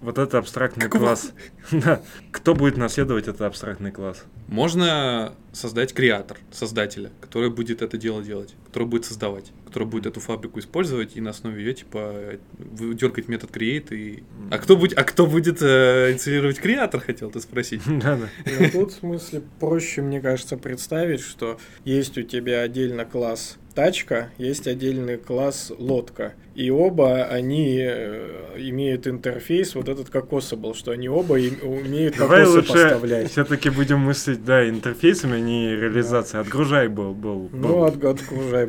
вот 0.00 0.18
это 0.18 0.38
абстрактный 0.38 0.84
Какого? 0.84 1.02
класс. 1.02 1.32
Да. 1.72 2.02
Кто 2.32 2.54
будет 2.54 2.76
наследовать 2.76 3.28
этот 3.28 3.42
абстрактный 3.42 3.92
класс? 3.92 4.24
Можно 4.48 5.34
создать 5.52 5.92
креатор, 5.92 6.38
создателя, 6.50 7.10
который 7.20 7.50
будет 7.50 7.82
это 7.82 7.96
дело 7.96 8.22
делать, 8.22 8.54
который 8.66 8.88
будет 8.88 9.04
создавать, 9.04 9.52
который 9.66 9.86
будет 9.86 10.06
эту 10.06 10.20
фабрику 10.20 10.58
использовать 10.58 11.16
и 11.16 11.20
на 11.20 11.30
основе 11.30 11.62
ее 11.62 11.74
типа 11.74 12.38
дергать 12.58 13.28
метод 13.28 13.50
create 13.50 13.94
и. 13.94 14.24
А 14.50 14.58
кто 14.58 14.76
будет, 14.76 14.98
а 14.98 15.04
кто 15.04 15.26
будет 15.26 15.60
э, 15.60 16.12
инициировать 16.12 16.58
креатор, 16.58 17.00
хотел 17.00 17.30
ты 17.30 17.40
спросить? 17.40 17.82
Да-да. 17.86 18.28
Ну, 18.46 18.70
тут, 18.72 18.92
в 18.92 18.98
смысле, 18.98 19.42
проще, 19.60 20.02
мне 20.02 20.20
кажется, 20.20 20.56
представить, 20.56 21.20
что 21.20 21.58
есть 21.84 22.16
у 22.18 22.22
тебя 22.22 22.62
отдельно 22.62 23.04
класс 23.04 23.58
тачка, 23.74 24.30
есть 24.38 24.66
отдельный 24.66 25.16
класс 25.16 25.72
лодка. 25.78 26.34
И 26.54 26.70
оба 26.70 27.24
они 27.24 27.78
э, 27.80 28.56
имеют 28.58 29.06
интерфейс, 29.06 29.74
вот 29.74 29.88
этот 29.88 30.10
кокос 30.10 30.42
able, 30.42 30.74
что 30.74 30.90
они 30.90 31.08
оба 31.08 31.34
умеют 31.34 32.16
Давай 32.18 32.40
кокосы 32.44 32.56
лучше 32.56 32.72
поставлять. 32.72 33.30
все-таки 33.30 33.70
будем 33.70 34.00
мыслить, 34.00 34.44
да, 34.44 34.68
интерфейсами, 34.68 35.36
а 35.36 35.40
не 35.40 35.74
реализацией. 35.74 36.42
Отгружай 36.42 36.88
able, 36.88 37.14
able. 37.14 37.48
Ну, 37.52 37.68
able. 37.68 37.84
от, 37.84 38.04
отгружай 38.04 38.66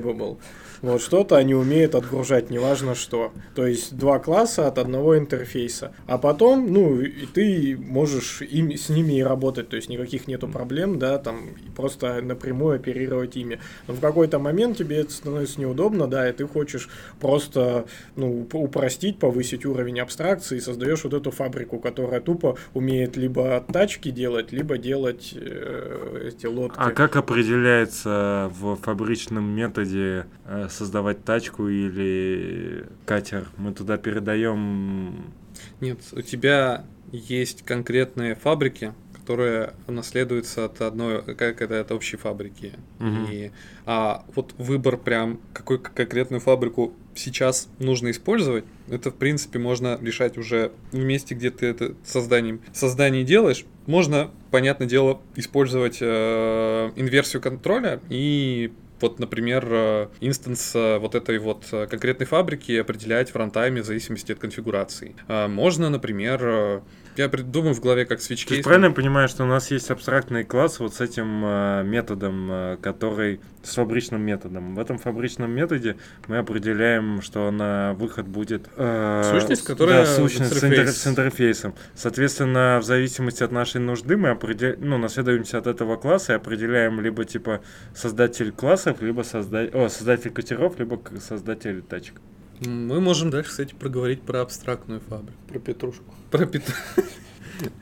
able. 0.82 0.92
Вот 0.92 1.02
что-то 1.02 1.38
они 1.38 1.54
умеют 1.54 1.96
отгружать, 1.96 2.50
неважно 2.50 2.96
что. 2.96 3.32
То 3.56 3.66
есть 3.66 3.98
два 3.98 4.20
класса 4.20 4.68
от 4.68 4.78
одного 4.78 5.18
интерфейса. 5.18 5.94
А 6.08 6.18
потом, 6.18 6.72
ну, 6.72 7.00
и 7.00 7.26
ты 7.26 7.78
можешь 7.78 8.42
им, 8.42 8.72
с 8.72 8.90
ними 8.90 9.20
и 9.20 9.24
работать, 9.24 9.70
то 9.70 9.76
есть 9.76 9.90
никаких 9.90 10.28
нету 10.28 10.48
проблем, 10.48 11.00
да, 11.00 11.18
там 11.18 11.52
просто 11.76 12.22
напрямую 12.22 12.76
оперировать 12.76 13.36
ими. 13.38 13.60
Но 13.88 13.94
в 13.94 14.00
какой-то 14.00 14.40
момент 14.40 14.78
тебе 14.78 14.98
это 14.98 15.12
становится 15.12 15.62
неудобно, 15.62 16.08
да, 16.08 16.30
и 16.30 16.34
ты 16.34 16.48
хочешь 16.48 16.90
просто, 17.20 17.86
ну, 18.16 18.42
уп- 18.42 18.58
упростить, 18.58 19.20
повысить 19.20 19.66
уровень 19.66 20.00
абстракции 20.00 20.58
и 20.58 20.60
создаешь 20.60 21.04
вот 21.04 21.14
эту 21.14 21.32
фабрику, 21.32 21.80
которая 21.80 22.22
тупо 22.22 22.58
умеет 22.74 23.18
либо 23.18 23.64
тачки 23.72 24.12
делать, 24.12 24.52
либо 24.52 24.78
делать 24.78 25.34
э, 25.36 26.30
эти 26.30 26.46
лодки. 26.46 26.78
А 26.78 26.92
как 26.92 27.16
определяется 27.16 28.52
в 28.60 28.76
фабричном 28.76 29.44
методе 29.44 30.26
э, 30.46 30.68
создавать 30.72 31.24
тачку 31.24 31.68
или 31.68 32.86
катер? 33.06 33.48
Мы 33.58 33.74
туда 33.74 33.98
передаем... 33.98 35.34
Нет, 35.80 36.00
у 36.14 36.22
тебя 36.22 36.86
есть 37.12 37.64
конкретные 37.64 38.36
фабрики, 38.36 38.94
которые 39.14 39.74
наследуются 39.88 40.66
от 40.66 40.82
одной, 40.82 41.22
как 41.36 41.62
это, 41.62 41.80
от 41.80 41.92
общей 41.92 42.18
фабрики. 42.18 42.74
Мгм. 43.00 43.28
И, 43.30 43.52
а 43.86 44.26
вот 44.36 44.54
выбор 44.58 44.98
прям, 44.98 45.40
какую 45.54 45.80
конкретную 45.80 46.42
фабрику 46.42 46.94
сейчас 47.14 47.70
нужно 47.80 48.12
использовать, 48.12 48.66
это, 48.90 49.12
в 49.12 49.16
принципе, 49.16 49.60
можно 49.60 50.00
решать 50.02 50.38
уже 50.38 50.72
в 50.92 50.98
месте, 50.98 51.36
где 51.36 51.52
ты 51.52 51.68
это 51.68 51.96
созданием, 52.04 52.62
создание 52.74 53.24
делаешь. 53.24 53.66
Можно, 53.86 54.32
понятное 54.50 54.88
дело, 54.88 55.22
использовать 55.36 55.98
э, 56.02 56.92
инверсию 56.96 57.42
контроля 57.42 58.00
и 58.10 58.72
вот, 59.02 59.20
например, 59.20 59.68
э, 59.70 60.08
инстанс 60.20 60.76
э, 60.76 60.98
вот 60.98 61.16
этой 61.16 61.38
вот 61.40 61.66
э, 61.72 61.88
конкретной 61.88 62.26
фабрики 62.26 62.74
определять 62.74 63.32
в 63.32 63.36
рантайме 63.36 63.82
в 63.82 63.86
зависимости 63.86 64.32
от 64.32 64.40
конфигурации. 64.40 65.16
Можно, 65.28 65.90
например, 65.90 66.82
я 67.18 67.30
придумаю 67.30 67.74
в 67.74 67.82
голове 67.82 68.06
как 68.06 68.20
То 68.22 68.34
есть 68.34 68.64
правильно 68.64 68.86
я 68.86 68.92
понимаю, 68.92 69.28
что 69.28 69.44
у 69.44 69.48
нас 69.48 69.72
есть 69.72 69.90
абстрактный 69.92 70.44
класс 70.44 70.80
вот 70.80 70.96
с 70.96 71.02
этим 71.02 71.44
э, 71.46 71.84
методом, 71.84 72.50
э, 72.52 72.78
который 72.82 73.40
с 73.64 73.76
фабричным 73.76 74.22
методом. 74.22 74.76
В 74.76 74.80
этом 74.80 74.98
фабричном 74.98 75.52
методе 75.52 75.98
мы 76.28 76.38
определяем, 76.38 77.22
что 77.22 77.52
на 77.52 77.94
выход 77.94 78.28
будет 78.28 78.68
э, 78.76 79.32
Сущность, 79.32 79.64
которая 79.64 80.06
да, 80.06 80.16
сущность 80.16 80.54
с, 80.54 80.64
интер- 80.64 80.70
интерфейс. 80.70 80.98
с 80.98 81.08
интерфейсом. 81.08 81.76
Соответственно, 81.96 82.80
в 82.82 82.86
зависимости 82.86 83.44
от 83.44 83.52
нашей 83.52 83.82
нужды 83.82 84.18
мы 84.18 84.30
определ... 84.30 84.76
ну, 84.80 84.98
наследуемся 84.98 85.58
от 85.58 85.68
этого 85.68 85.98
класса 85.98 86.34
и 86.34 86.36
определяем 86.36 87.02
либо 87.02 87.26
типа 87.26 87.62
создатель 87.94 88.52
классов, 88.52 89.02
либо 89.02 89.22
созда... 89.24 89.68
О, 89.74 89.90
создатель 89.90 90.32
катеров, 90.32 90.80
либо 90.80 91.00
создатель 91.20 91.82
тачек. 91.82 92.16
Мы 92.62 93.02
можем 93.02 93.32
дальше, 93.32 93.50
кстати, 93.50 93.74
проговорить 93.74 94.22
про 94.22 94.42
абстрактную 94.42 95.02
фабрику. 95.02 95.38
Про 95.48 95.60
петрушку. 95.60 96.04
Про 96.30 96.46
пит- 96.46 96.74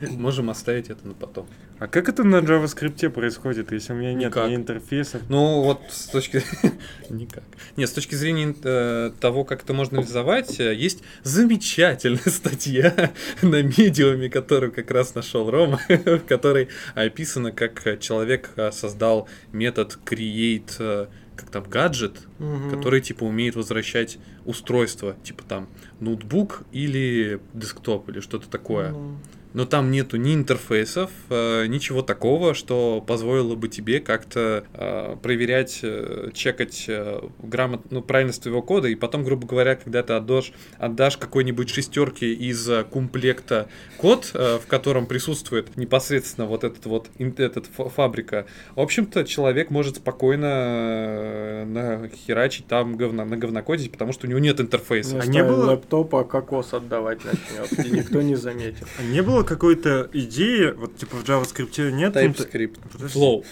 Можем 0.00 0.50
оставить 0.50 0.88
это 0.88 1.06
на 1.06 1.14
потом. 1.14 1.46
А 1.78 1.86
как 1.86 2.08
это 2.08 2.24
на 2.24 2.36
JavaScript 2.36 3.08
происходит, 3.10 3.72
если 3.72 3.92
у 3.92 3.96
меня 3.96 4.12
нет 4.12 4.30
Никак. 4.30 4.50
ни 4.50 4.54
интерфейсов? 4.54 5.22
Ну, 5.28 5.62
вот 5.62 5.80
с 5.90 6.06
точки... 6.06 6.42
Никак. 7.10 7.44
Нет, 7.76 7.88
с 7.88 7.92
точки 7.92 8.14
зрения 8.14 8.54
э, 8.62 9.12
того, 9.20 9.44
как 9.44 9.62
это 9.62 9.72
можно 9.72 9.96
реализовать, 9.96 10.60
э, 10.60 10.74
есть 10.74 11.02
замечательная 11.22 12.20
статья 12.26 13.12
на 13.42 13.62
медиуме, 13.62 14.28
которую 14.28 14.72
как 14.72 14.90
раз 14.90 15.14
нашел 15.14 15.50
Рома, 15.50 15.80
в 15.88 16.20
которой 16.20 16.68
описано, 16.94 17.52
как 17.52 18.00
человек 18.00 18.50
э, 18.56 18.72
создал 18.72 19.28
метод 19.52 19.98
create, 20.04 21.08
как 21.40 21.50
там, 21.50 21.64
гаджет, 21.64 22.26
Мгм. 22.38 22.70
который 22.70 23.00
типа 23.00 23.24
умеет 23.24 23.56
возвращать 23.56 24.18
устройство, 24.44 25.16
типа 25.24 25.42
там 25.44 25.68
ноутбук 26.00 26.62
или 26.72 27.40
десктоп 27.54 28.08
или 28.10 28.20
что-то 28.20 28.48
такое. 28.48 28.90
Ну, 28.92 29.16
Но 29.52 29.64
там 29.64 29.90
нету 29.90 30.16
ни 30.16 30.34
интерфейсов, 30.34 31.10
э, 31.28 31.66
ничего 31.66 32.02
такого, 32.02 32.54
что 32.54 33.02
позволило 33.04 33.56
бы 33.56 33.68
тебе 33.68 33.98
как-то 34.00 34.64
э, 34.74 35.16
проверять, 35.20 35.80
э, 35.82 36.30
чекать 36.32 36.84
э, 36.86 37.20
грамот, 37.42 37.90
ну, 37.90 38.00
правильность 38.00 38.42
твоего 38.42 38.62
кода, 38.62 38.86
и 38.88 38.94
потом, 38.94 39.24
грубо 39.24 39.48
говоря, 39.48 39.74
когда 39.74 40.02
ты 40.04 40.12
отдашь, 40.12 40.52
отдашь 40.78 41.16
какой-нибудь 41.16 41.68
шестерки 41.68 42.32
из 42.32 42.68
комплекта 42.92 43.68
код, 43.98 44.30
в 44.34 44.62
котором 44.68 45.06
присутствует 45.06 45.76
непосредственно 45.76 46.46
вот 46.46 46.62
этот 46.64 46.86
вот 46.86 47.10
этот 47.18 47.66
фа- 47.66 47.88
фабрика, 47.88 48.46
в 48.76 48.80
общем-то, 48.80 49.24
человек 49.24 49.70
может 49.70 49.96
спокойно 49.96 51.64
нахерачить 51.66 52.66
там 52.66 52.96
говна, 52.96 53.24
на 53.24 53.36
говнокодить, 53.36 53.92
потому 53.92 54.12
что 54.12 54.26
у 54.26 54.30
него 54.30 54.38
нет 54.38 54.60
интерфейса. 54.60 55.18
А 55.18 55.22
а 55.22 55.26
не 55.26 55.38
не 55.38 55.44
было- 55.44 55.70
лэптопа 55.72 56.24
кокос 56.24 56.74
отдавать 56.74 57.20
начнет, 57.24 57.86
и 57.86 57.90
никто 57.90 58.22
не 58.22 58.36
заметит. 58.36 58.86
А 58.98 59.02
не 59.02 59.22
было 59.22 59.39
какой-то 59.44 60.08
идеи, 60.12 60.72
вот 60.76 60.96
типа 60.96 61.16
в 61.16 61.24
JavaScript 61.24 61.90
нет... 61.90 62.16
интер- 62.16 62.50
TypeScript. 62.50 62.78
Flow. 63.12 63.44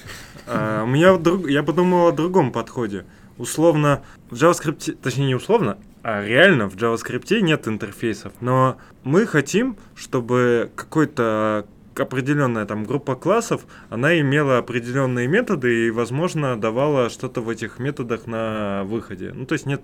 А, 0.47 0.85
у 0.85 0.87
меня 0.87 1.17
друг... 1.17 1.49
я 1.49 1.63
подумал 1.63 2.09
о 2.09 2.13
другом 2.13 2.53
подходе. 2.53 3.05
Условно, 3.37 4.03
в 4.31 4.35
JavaScript, 4.35 4.99
точнее 5.01 5.27
не 5.27 5.35
условно, 5.35 5.79
а 6.03 6.25
реально 6.25 6.69
в 6.69 6.77
JavaScript 6.77 7.41
нет 7.41 7.69
интерфейсов. 7.69 8.33
Но 8.41 8.79
мы 9.05 9.27
хотим, 9.27 9.77
чтобы 9.95 10.71
какой-то 10.75 11.67
определенная 12.01 12.65
там 12.65 12.85
группа 12.85 13.17
классов, 13.17 13.67
она 13.91 14.19
имела 14.21 14.59
определенные 14.59 15.27
методы 15.27 15.87
и, 15.87 15.91
возможно, 15.91 16.59
давала 16.59 17.11
что-то 17.11 17.41
в 17.41 17.49
этих 17.49 17.79
методах 17.79 18.27
на 18.27 18.85
выходе. 18.85 19.33
Ну, 19.35 19.47
то 19.47 19.55
есть 19.55 19.67
нет, 19.67 19.83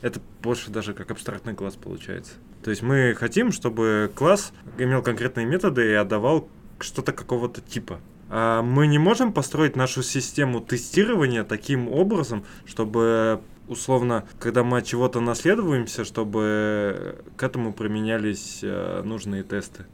это 0.00 0.20
больше 0.42 0.70
даже 0.70 0.94
как 0.94 1.10
абстрактный 1.10 1.54
класс 1.54 1.76
получается. 1.76 2.32
То 2.62 2.70
есть 2.70 2.82
мы 2.82 3.14
хотим, 3.16 3.52
чтобы 3.52 4.10
класс 4.14 4.52
имел 4.78 5.02
конкретные 5.02 5.46
методы 5.46 5.90
и 5.90 5.94
отдавал 5.94 6.48
что-то 6.80 7.12
какого-то 7.12 7.60
типа. 7.60 8.00
А 8.30 8.62
мы 8.62 8.86
не 8.86 8.98
можем 8.98 9.32
построить 9.32 9.74
нашу 9.76 10.02
систему 10.02 10.60
тестирования 10.60 11.44
таким 11.44 11.88
образом, 11.88 12.44
чтобы 12.66 13.40
условно, 13.68 14.26
когда 14.38 14.64
мы 14.64 14.78
от 14.78 14.86
чего-то 14.86 15.20
наследуемся, 15.20 16.04
чтобы 16.04 17.22
к 17.36 17.42
этому 17.42 17.72
применялись 17.72 18.60
э, 18.62 19.02
нужные 19.04 19.42
тесты. 19.42 19.86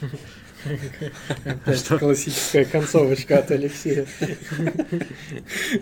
Опять 1.44 1.86
классическая 1.98 2.64
концовочка 2.64 3.38
от 3.38 3.50
Алексея. 3.50 4.06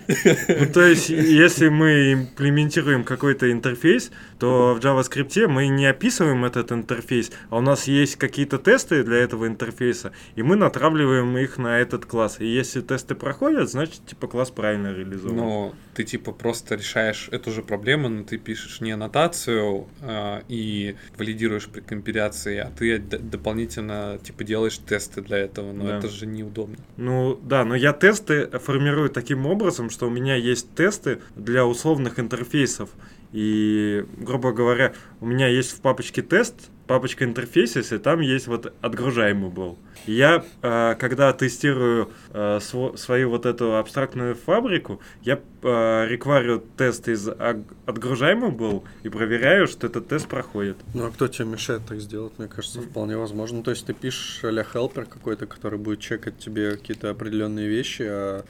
Ну, 0.06 0.72
то 0.72 0.86
есть, 0.86 1.08
если 1.08 1.68
мы 1.68 2.12
имплементируем 2.12 3.04
какой-то 3.04 3.50
интерфейс, 3.50 4.10
то 4.38 4.74
в 4.74 4.84
JavaScript 4.84 5.46
мы 5.46 5.68
не 5.68 5.86
описываем 5.86 6.44
этот 6.44 6.72
интерфейс, 6.72 7.30
а 7.50 7.58
у 7.58 7.60
нас 7.60 7.86
есть 7.86 8.16
какие-то 8.16 8.58
тесты 8.58 9.04
для 9.04 9.18
этого 9.18 9.46
интерфейса, 9.46 10.12
и 10.34 10.42
мы 10.42 10.56
натравливаем 10.56 11.36
их 11.38 11.58
на 11.58 11.78
этот 11.78 12.06
класс. 12.06 12.36
И 12.40 12.46
если 12.46 12.80
тесты 12.80 13.14
проходят, 13.14 13.70
значит, 13.70 14.04
типа, 14.06 14.26
класс 14.26 14.50
правильно 14.50 14.92
реализован. 14.92 15.36
Но 15.36 15.74
ты 15.94 16.04
типа 16.04 16.32
просто 16.32 16.74
решаешь 16.74 17.28
эту 17.30 17.50
же 17.50 17.62
проблему, 17.62 18.08
но 18.08 18.24
ты 18.24 18.38
пишешь 18.38 18.80
не 18.80 18.92
аннотацию 18.92 19.86
а, 20.00 20.42
и 20.48 20.96
валидируешь 21.16 21.68
при 21.68 21.80
компиляции, 21.80 22.58
а 22.58 22.70
ты 22.76 22.98
д- 22.98 23.18
дополнительно 23.18 24.18
типа 24.22 24.44
делаешь 24.44 24.71
тесты 24.78 25.20
для 25.22 25.38
этого, 25.38 25.72
но 25.72 25.86
Да. 25.86 25.98
это 25.98 26.08
же 26.08 26.26
неудобно. 26.26 26.76
Ну 26.96 27.38
да, 27.42 27.64
но 27.64 27.74
я 27.74 27.92
тесты 27.92 28.46
формирую 28.58 29.10
таким 29.10 29.46
образом, 29.46 29.90
что 29.90 30.06
у 30.06 30.10
меня 30.10 30.36
есть 30.36 30.74
тесты 30.74 31.20
для 31.36 31.66
условных 31.66 32.18
интерфейсов. 32.18 32.90
И, 33.32 34.04
грубо 34.18 34.52
говоря, 34.52 34.92
у 35.20 35.26
меня 35.26 35.48
есть 35.48 35.70
в 35.72 35.80
папочке 35.80 36.20
тест, 36.22 36.54
папочка 36.86 37.24
интерфейсис, 37.24 37.92
и 37.92 37.98
там 37.98 38.20
есть 38.20 38.46
вот 38.46 38.72
отгружаемый 38.80 39.50
был. 39.50 39.78
Я, 40.06 40.44
э, 40.62 40.94
когда 40.98 41.32
тестирую 41.32 42.10
э, 42.32 42.58
сво- 42.58 42.96
свою 42.96 43.30
вот 43.30 43.46
эту 43.46 43.76
абстрактную 43.76 44.34
фабрику, 44.34 45.00
я 45.22 45.40
э, 45.62 46.06
рекварю 46.08 46.62
тест 46.76 47.06
из 47.08 47.28
ог- 47.28 47.64
отгружаемый 47.86 48.50
был 48.50 48.84
и 49.04 49.08
проверяю, 49.08 49.68
что 49.68 49.86
этот 49.86 50.08
тест 50.08 50.26
проходит. 50.26 50.76
Ну 50.94 51.06
а 51.06 51.10
кто 51.10 51.28
тебе 51.28 51.46
мешает 51.46 51.82
так 51.86 52.00
сделать? 52.00 52.32
Мне 52.38 52.48
кажется, 52.48 52.80
вполне 52.82 53.16
возможно. 53.16 53.58
Ну, 53.58 53.62
То 53.62 53.70
есть 53.70 53.86
ты 53.86 53.92
пишешь 53.92 54.42
а 54.42 54.64
хелпер 54.64 55.04
какой-то, 55.04 55.46
который 55.46 55.78
будет 55.78 56.00
чекать 56.00 56.38
тебе 56.38 56.72
какие-то 56.72 57.10
определенные 57.10 57.68
вещи, 57.68 58.02
а 58.08 58.44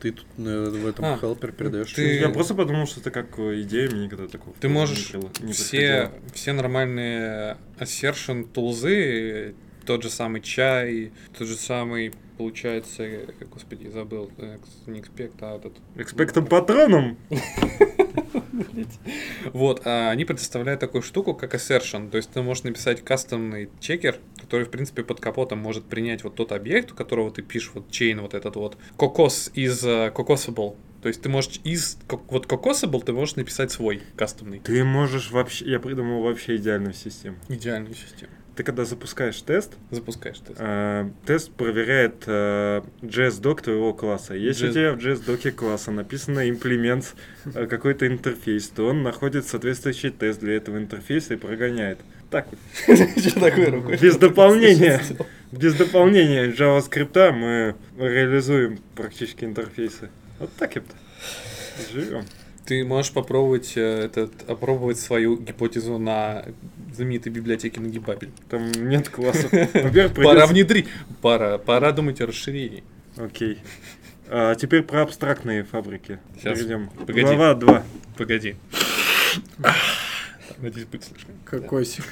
ты 0.00 0.12
тут 0.12 0.26
э, 0.36 0.68
в 0.70 0.86
этом 0.86 1.04
А, 1.04 1.16
хелпер 1.16 1.52
передаешь. 1.52 1.92
ты- 1.92 2.18
Я 2.18 2.28
просто 2.28 2.54
подумал, 2.54 2.86
что 2.86 3.00
это 3.00 3.10
как 3.10 3.38
э, 3.38 3.62
идея, 3.62 3.88
мне 3.90 4.04
никогда 4.04 4.26
такого 4.28 4.54
Ты 4.60 4.68
можешь 4.68 5.12
не 5.40 5.52
все, 5.52 6.12
все 6.34 6.52
нормальные 6.52 7.56
assertion 7.80 8.44
тулзы, 8.44 9.54
тот 9.86 10.02
же 10.02 10.10
самый 10.10 10.42
чай, 10.42 11.12
тот 11.36 11.48
же 11.48 11.56
самый, 11.56 12.12
получается, 12.36 13.08
господи, 13.50 13.88
забыл, 13.88 14.30
не 14.86 15.00
экспект, 15.00 15.42
а 15.42 15.56
этот 15.56 15.74
Экспектом 15.96 16.46
патроном? 16.46 17.16
Вот, 19.52 19.82
а 19.84 20.10
они 20.10 20.24
предоставляют 20.24 20.80
такую 20.80 21.02
штуку, 21.02 21.34
как 21.34 21.54
assertion. 21.54 22.10
То 22.10 22.16
есть 22.16 22.30
ты 22.30 22.42
можешь 22.42 22.64
написать 22.64 23.02
кастомный 23.02 23.70
чекер, 23.80 24.18
который, 24.40 24.66
в 24.66 24.70
принципе, 24.70 25.04
под 25.04 25.20
капотом 25.20 25.58
может 25.58 25.84
принять 25.84 26.24
вот 26.24 26.34
тот 26.34 26.52
объект, 26.52 26.92
у 26.92 26.94
которого 26.94 27.30
ты 27.30 27.42
пишешь 27.42 27.70
вот 27.74 27.88
chain 27.88 28.20
вот 28.20 28.34
этот 28.34 28.56
вот. 28.56 28.76
Кокос 28.96 29.50
из 29.54 29.84
э, 29.84 30.12
Cocosable. 30.14 30.76
То 31.02 31.08
есть 31.08 31.22
ты 31.22 31.28
можешь 31.28 31.60
из 31.64 31.96
вот 32.08 32.46
Cocosable 32.46 33.04
ты 33.04 33.12
можешь 33.12 33.36
написать 33.36 33.70
свой 33.70 34.02
кастомный. 34.16 34.60
Ты 34.60 34.84
можешь 34.84 35.30
вообще... 35.30 35.64
Я 35.64 35.80
придумал 35.80 36.22
вообще 36.22 36.56
идеальную 36.56 36.94
систему. 36.94 37.36
Идеальную 37.48 37.94
систему. 37.94 38.32
Ты 38.56 38.64
когда 38.64 38.84
запускаешь 38.84 39.40
тест, 39.42 39.74
Запускаешь 39.92 40.40
тест. 40.40 40.56
э, 40.58 41.08
тест 41.24 41.52
проверяет 41.52 42.24
э, 42.26 42.82
JS-док 43.02 43.62
твоего 43.62 43.94
класса. 43.94 44.34
Если 44.34 44.66
JS 44.66 44.70
у 44.70 44.72
тебя 44.72 44.92
в 44.94 44.98
JS-доке 44.98 45.52
класса 45.52 45.92
написано 45.92 46.50
имплемент 46.50 47.14
э, 47.44 47.66
какой-то 47.66 48.08
интерфейс, 48.08 48.68
то 48.68 48.88
он 48.88 49.04
находит 49.04 49.46
соответствующий 49.46 50.10
тест 50.10 50.40
для 50.40 50.56
этого 50.56 50.76
интерфейса 50.76 51.34
и 51.34 51.36
прогоняет. 51.36 52.00
Так 52.30 52.48
вот. 52.50 52.98
Рукой? 53.68 53.96
Без 53.96 54.16
дополнения. 54.16 55.00
Без 55.52 55.74
дополнения 55.74 56.48
JavaScript 56.50 57.30
мы 57.30 57.76
реализуем 57.96 58.80
практически 58.96 59.44
интерфейсы. 59.44 60.10
Вот 60.38 60.52
так 60.56 60.76
и 60.76 60.82
живем. 61.92 62.24
Ты 62.64 62.84
можешь 62.84 63.12
попробовать 63.12 63.72
э, 63.76 64.04
этот, 64.04 64.48
опробовать 64.48 64.98
свою 64.98 65.38
гипотезу 65.38 65.98
на 65.98 66.44
знаменитой 66.92 67.32
библиотеке 67.32 67.80
Nagibabel. 67.80 68.30
Там 68.50 68.70
нет 68.72 69.08
классов. 69.08 69.50
Пора 70.14 70.46
внедрить. 70.46 70.86
Пора, 71.22 71.56
пора 71.56 71.92
думать 71.92 72.20
о 72.20 72.26
расширении. 72.26 72.84
Окей. 73.16 73.58
А 74.28 74.54
теперь 74.54 74.82
про 74.82 75.02
абстрактные 75.02 75.64
фабрики. 75.64 76.18
Щас, 76.42 76.58
Перейдем. 76.58 76.90
погоди. 76.90 77.22
Глава 77.22 77.54
2. 77.54 77.84
Погоди. 78.18 78.56
Надеюсь, 80.58 80.86
будет 80.86 81.04
слышно. 81.04 81.32
Какой 81.44 81.86
сих. 81.86 82.04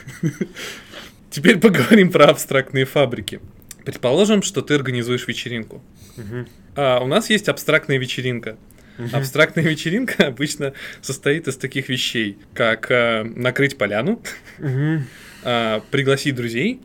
Теперь 1.30 1.58
поговорим 1.58 2.10
про 2.10 2.26
абстрактные 2.26 2.86
фабрики. 2.86 3.40
Предположим, 3.84 4.42
что 4.42 4.62
ты 4.62 4.74
организуешь 4.74 5.28
вечеринку. 5.28 5.82
Мгм. 6.16 6.48
А, 6.76 7.00
у 7.00 7.06
нас 7.06 7.30
есть 7.30 7.48
абстрактная 7.48 7.98
вечеринка. 7.98 8.56
Абстрактная 9.12 9.64
вечеринка 9.68 10.26
обычно 10.26 10.72
состоит 11.00 11.48
из 11.48 11.56
таких 11.56 11.88
вещей, 11.88 12.38
как 12.54 12.90
а, 12.90 13.24
накрыть 13.24 13.76
поляну, 13.78 14.22
а, 15.42 15.80
пригласить 15.90 16.34
друзей, 16.34 16.80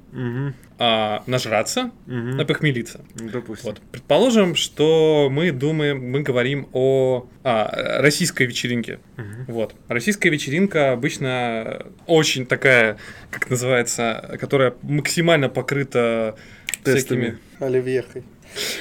а, 0.83 1.23
нажраться, 1.27 1.91
напохмелиться. 2.07 3.01
Допустим. 3.15 3.69
Вот. 3.69 3.81
Предположим, 3.91 4.55
что 4.55 5.29
мы 5.31 5.51
думаем, 5.51 6.09
мы 6.09 6.21
говорим 6.21 6.69
о 6.73 7.27
а, 7.43 8.01
российской 8.01 8.47
вечеринке. 8.47 8.99
Вот. 9.47 9.75
Российская 9.87 10.29
вечеринка 10.29 10.91
обычно 10.93 11.85
очень 12.07 12.47
такая, 12.47 12.97
как 13.29 13.49
называется, 13.49 14.37
которая 14.39 14.73
максимально 14.81 15.49
покрыта 15.49 16.35
Тестами. 16.83 16.97
всякими... 16.97 17.37
Оливьехой. 17.59 18.23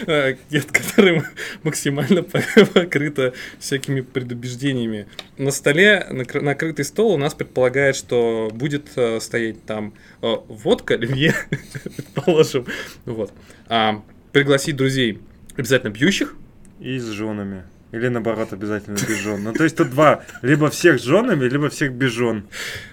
Нет, 0.07 0.67
которая 0.73 1.25
максимально 1.63 2.23
по- 2.25 2.41
покрыта 2.67 3.33
всякими 3.59 4.01
предубеждениями. 4.01 5.07
На 5.39 5.51
столе 5.51 6.07
накры- 6.11 6.41
накрытый 6.41 6.85
стол 6.85 7.13
у 7.15 7.17
нас 7.17 7.35
предполагает, 7.35 7.97
что 7.97 8.51
будет 8.53 8.89
э, 8.97 9.21
стоять 9.21 9.65
там 9.65 9.95
э, 10.23 10.35
водка, 10.49 10.95
оливье, 10.95 11.35
предположим. 11.97 12.67
Вот. 13.05 13.33
А, 13.69 14.03
пригласить 14.33 14.77
друзей 14.77 15.21
обязательно 15.57 15.93
пьющих, 15.93 16.35
И 16.81 16.99
с 16.99 17.05
женами. 17.07 17.65
Или 17.93 18.07
наоборот, 18.07 18.53
обязательно 18.53 18.95
без 18.95 19.19
жен. 19.19 19.43
Ну, 19.43 19.53
то 19.53 19.65
есть 19.65 19.77
тут 19.77 19.91
два. 19.91 20.23
Либо 20.43 20.71
всех 20.71 21.01
с 21.01 21.03
женами, 21.03 21.49
либо 21.49 21.69
всех 21.71 21.93
без 21.93 22.13
жен. 22.13 22.45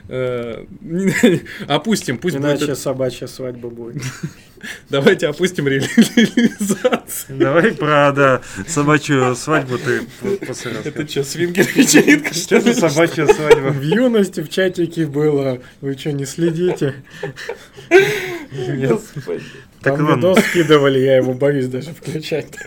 Э, 0.10 0.66
Опустим, 1.68 2.18
пусть 2.18 2.38
будет... 2.38 2.60
Иначе 2.62 2.76
собачья 2.76 3.28
свадьба 3.28 3.70
будет. 3.70 4.02
Давайте 4.90 5.28
опустим 5.28 5.68
реализацию. 5.68 7.38
Давай 7.38 7.74
про, 7.74 8.12
да, 8.12 8.42
собачью 8.68 9.36
свадьбу 9.36 9.78
ты 9.78 10.02
после 10.46 10.72
Это 10.84 11.08
что, 11.08 11.24
свингер-вечеринка, 11.24 12.34
что 12.34 12.60
Что 12.60 12.62
за 12.62 12.70
ли? 12.70 12.74
собачья 12.74 13.28
свадьба? 13.28 13.68
В 13.70 13.82
юности 13.84 14.42
в 14.42 14.50
чатике 14.50 15.06
было. 15.06 15.62
Вы 15.82 15.96
что, 15.96 16.12
не 16.12 16.26
следите? 16.26 16.96
Нет. 18.52 19.00
Так 19.82 19.98
Там 19.98 20.16
видос 20.16 20.40
скидывали, 20.40 21.00
я 21.00 21.18
его 21.18 21.34
боюсь 21.34 21.68
даже 21.68 21.92
включать. 21.92 22.48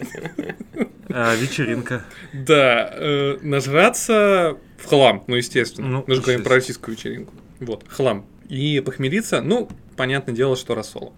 А, 1.12 1.34
вечеринка. 1.34 2.04
Да, 2.32 2.88
э, 2.92 3.38
нажраться 3.42 4.56
в 4.78 4.86
хлам, 4.86 5.24
ну, 5.26 5.34
естественно. 5.34 5.88
Ну, 5.88 6.04
Мы 6.06 6.14
же 6.14 6.22
говорим 6.22 6.44
про 6.44 6.54
российскую 6.54 6.96
вечеринку. 6.96 7.34
Вот, 7.58 7.84
хлам. 7.88 8.26
И 8.48 8.78
похмелиться, 8.78 9.42
ну, 9.42 9.68
понятное 9.96 10.36
дело, 10.36 10.54
что 10.56 10.76
рассол. 10.76 11.12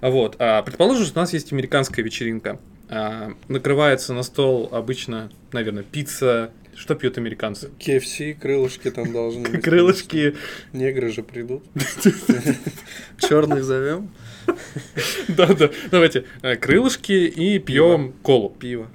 Вот, 0.00 0.36
а, 0.38 0.62
предположим, 0.62 1.04
что 1.04 1.18
у 1.18 1.22
нас 1.22 1.32
есть 1.32 1.52
американская 1.52 2.04
вечеринка. 2.04 2.60
А, 2.88 3.32
накрывается 3.48 4.14
на 4.14 4.22
стол 4.22 4.68
обычно, 4.70 5.30
наверное, 5.52 5.82
пицца. 5.82 6.50
Что 6.76 6.94
пьют 6.94 7.18
американцы? 7.18 7.70
KFC, 7.80 8.34
крылышки 8.34 8.90
там 8.90 9.12
должны 9.12 9.48
быть. 9.48 9.62
Крылышки. 9.62 10.36
Негры 10.72 11.10
же 11.10 11.22
придут. 11.22 11.64
Черных 13.18 13.64
зовем. 13.64 14.10
Да-да, 15.28 15.70
давайте. 15.90 16.24
э, 16.42 16.56
Крылышки 16.56 17.12
и 17.12 17.58
пьем 17.58 18.12
колу. 18.22 18.50
Пиво. 18.50 18.88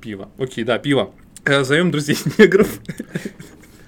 Пиво. 0.00 0.30
Окей, 0.38 0.64
да, 0.64 0.78
пиво. 0.78 1.14
Э, 1.44 1.62
Зовем 1.64 1.90
друзей 1.90 2.16
негров. 2.38 2.80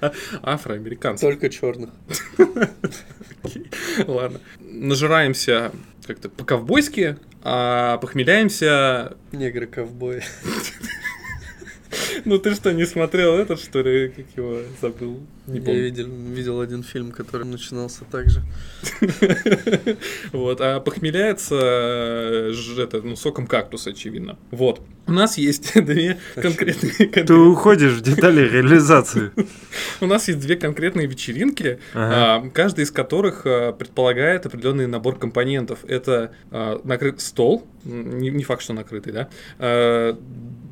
А- 0.01 0.13
Афроамериканцев. 0.43 1.27
Только 1.29 1.49
черных. 1.49 1.89
Ладно. 4.07 4.39
Нажираемся 4.59 5.71
как-то 6.05 6.29
по-ковбойски, 6.29 7.17
а 7.43 7.97
похмеляемся... 7.97 9.17
Негры-ковбои. 9.31 10.23
Ну 12.25 12.37
ты 12.37 12.53
что, 12.55 12.71
не 12.73 12.85
смотрел 12.85 13.35
этот, 13.37 13.59
что 13.59 13.81
ли? 13.81 14.09
Как 14.09 14.25
его 14.35 14.59
забыл? 14.81 15.19
Не 15.47 15.59
Я 15.59 15.65
помню. 15.65 15.83
видел, 15.83 16.07
видел 16.07 16.61
один 16.61 16.83
фильм, 16.83 17.11
который 17.11 17.45
начинался 17.45 18.03
так 18.11 18.29
же. 18.29 18.41
Вот, 20.31 20.61
а 20.61 20.79
похмеляется 20.79 21.55
э, 21.59 22.51
ж- 22.53 22.79
это, 22.79 23.01
ну, 23.01 23.15
соком 23.15 23.47
кактуса, 23.47 23.89
очевидно. 23.91 24.37
Вот. 24.51 24.81
У 25.07 25.11
нас 25.11 25.37
есть 25.37 25.73
две 25.85 26.19
конкретные... 26.35 27.07
Ты 27.07 27.33
уходишь 27.33 27.93
в 27.93 28.01
детали 28.01 28.41
реализации. 28.47 29.31
У 30.01 30.05
нас 30.05 30.27
есть 30.27 30.39
две 30.39 30.55
конкретные 30.55 31.07
вечеринки, 31.07 31.79
а, 31.93 32.47
каждая 32.53 32.85
из 32.85 32.91
которых 32.91 33.41
а, 33.45 33.71
предполагает 33.73 34.45
определенный 34.45 34.87
набор 34.87 35.17
компонентов. 35.17 35.79
Это 35.87 36.31
а, 36.51 36.79
накрыт 36.83 37.21
стол, 37.21 37.65
не 37.83 38.43
факт, 38.43 38.61
что 38.61 38.73
накрытый, 38.73 39.13
да. 39.13 39.29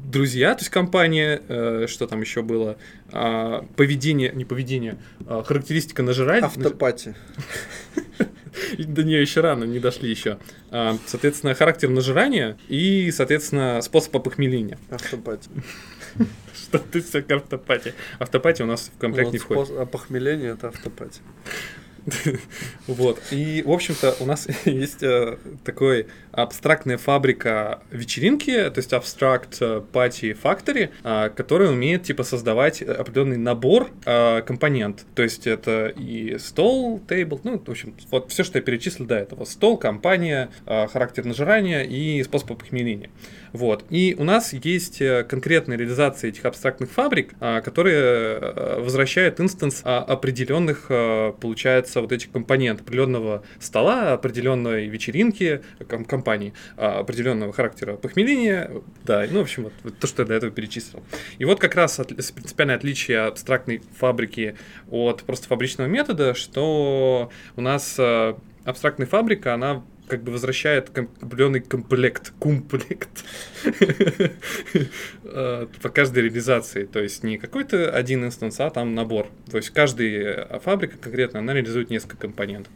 Друзья, 0.07 0.55
то 0.55 0.61
есть 0.61 0.69
компания, 0.69 1.41
э, 1.47 1.85
что 1.87 2.07
там 2.07 2.21
еще 2.21 2.41
было, 2.41 2.77
а, 3.11 3.65
поведение, 3.75 4.31
не 4.33 4.45
поведение, 4.45 4.97
а, 5.27 5.43
характеристика 5.43 6.01
нажирания. 6.01 6.45
Автопати. 6.45 7.15
До 8.79 9.03
нее 9.03 9.21
еще 9.21 9.41
рано, 9.41 9.65
не 9.65 9.79
дошли 9.79 10.09
еще. 10.09 10.39
А, 10.71 10.97
соответственно, 11.05 11.53
характер 11.53 11.89
нажирания 11.89 12.57
и, 12.67 13.11
соответственно, 13.11 13.81
способ 13.81 14.15
опохмеления. 14.15 14.79
Автопати. 14.89 15.49
Что 16.55 16.79
ты 16.79 17.01
все 17.01 17.21
к 17.21 17.31
автопате. 17.31 17.93
Автопати 18.19 18.63
у 18.63 18.65
нас 18.65 18.91
в 18.95 18.99
комплект 18.99 19.31
не 19.31 19.37
входит. 19.37 19.69
спос- 19.69 19.81
А 19.81 19.85
похмеление 19.85 20.51
это 20.51 20.69
автопати. 20.69 21.21
Вот. 22.87 23.21
И, 23.31 23.63
в 23.65 23.71
общем-то, 23.71 24.15
у 24.19 24.25
нас 24.25 24.47
есть 24.65 25.03
э, 25.03 25.37
такой 25.63 26.07
абстрактная 26.31 26.97
фабрика 26.97 27.81
вечеринки, 27.91 28.51
то 28.69 28.77
есть 28.77 28.93
Abstract 28.93 29.57
э, 29.59 29.81
Party 29.91 30.37
Factory, 30.41 30.89
а, 31.03 31.29
которая 31.29 31.69
умеет, 31.71 32.03
типа, 32.03 32.23
создавать 32.23 32.81
определенный 32.81 33.37
набор 33.37 33.89
а, 34.05 34.41
компонент. 34.41 35.05
То 35.15 35.23
есть 35.23 35.47
это 35.47 35.87
и 35.87 36.37
стол, 36.37 37.01
тейбл, 37.07 37.41
ну, 37.43 37.61
в 37.63 37.69
общем, 37.69 37.95
вот 38.11 38.31
все, 38.31 38.43
что 38.43 38.57
я 38.57 38.63
перечислил 38.63 39.05
до 39.05 39.15
этого. 39.15 39.45
Стол, 39.45 39.77
компания, 39.77 40.49
а, 40.65 40.87
характер 40.87 41.25
нажирания 41.25 41.81
и 41.81 42.23
способ 42.23 42.51
опохмеления. 42.51 43.09
Вот. 43.53 43.85
И 43.89 44.15
у 44.17 44.23
нас 44.23 44.53
есть 44.53 45.01
э, 45.01 45.23
конкретная 45.23 45.77
реализация 45.77 46.29
этих 46.29 46.45
абстрактных 46.45 46.89
фабрик, 46.91 47.33
а, 47.39 47.61
которые 47.61 47.97
э, 47.97 48.79
возвращают 48.79 49.39
инстанс 49.39 49.81
а, 49.83 49.99
определенных, 50.03 50.87
а, 50.89 51.31
получается, 51.33 52.01
вот 52.01 52.11
этих 52.11 52.31
компонент 52.31 52.81
определенного 52.81 53.43
стола, 53.59 54.13
определенной 54.13 54.87
вечеринки, 54.87 55.61
ком- 55.87 56.05
компании, 56.05 56.53
а, 56.75 56.99
определенного 56.99 57.53
характера 57.53 57.95
похмеления. 57.95 58.71
Да, 59.03 59.25
ну, 59.29 59.39
в 59.39 59.43
общем, 59.43 59.63
вот, 59.63 59.73
вот 59.83 59.97
то, 59.97 60.07
что 60.07 60.23
я 60.23 60.27
до 60.27 60.33
этого 60.35 60.51
перечислил. 60.51 61.03
И 61.37 61.45
вот 61.45 61.59
как 61.59 61.75
раз 61.75 61.99
от- 61.99 62.09
принципиальное 62.09 62.75
отличие 62.75 63.19
абстрактной 63.19 63.81
фабрики 63.97 64.55
от 64.89 65.23
просто 65.23 65.47
фабричного 65.47 65.87
метода, 65.87 66.33
что 66.33 67.29
у 67.55 67.61
нас 67.61 67.95
э, 67.97 68.33
абстрактная 68.65 69.07
фабрика, 69.07 69.53
она 69.53 69.83
как 70.07 70.23
бы 70.23 70.31
возвращает 70.31 70.89
определенный 70.89 71.59
комплект, 71.59 72.33
комплект 72.39 73.23
э, 75.23 75.67
по 75.81 75.89
каждой 75.89 76.23
реализации. 76.23 76.85
То 76.85 76.99
есть 76.99 77.23
не 77.23 77.37
какой-то 77.37 77.91
один 77.91 78.25
инстанс, 78.25 78.59
а 78.59 78.69
там 78.69 78.95
набор. 78.95 79.27
То 79.51 79.57
есть 79.57 79.69
каждая 79.71 80.59
фабрика 80.59 80.97
конкретно, 80.97 81.39
она 81.39 81.53
реализует 81.53 81.89
несколько 81.89 82.17
компонентов, 82.17 82.71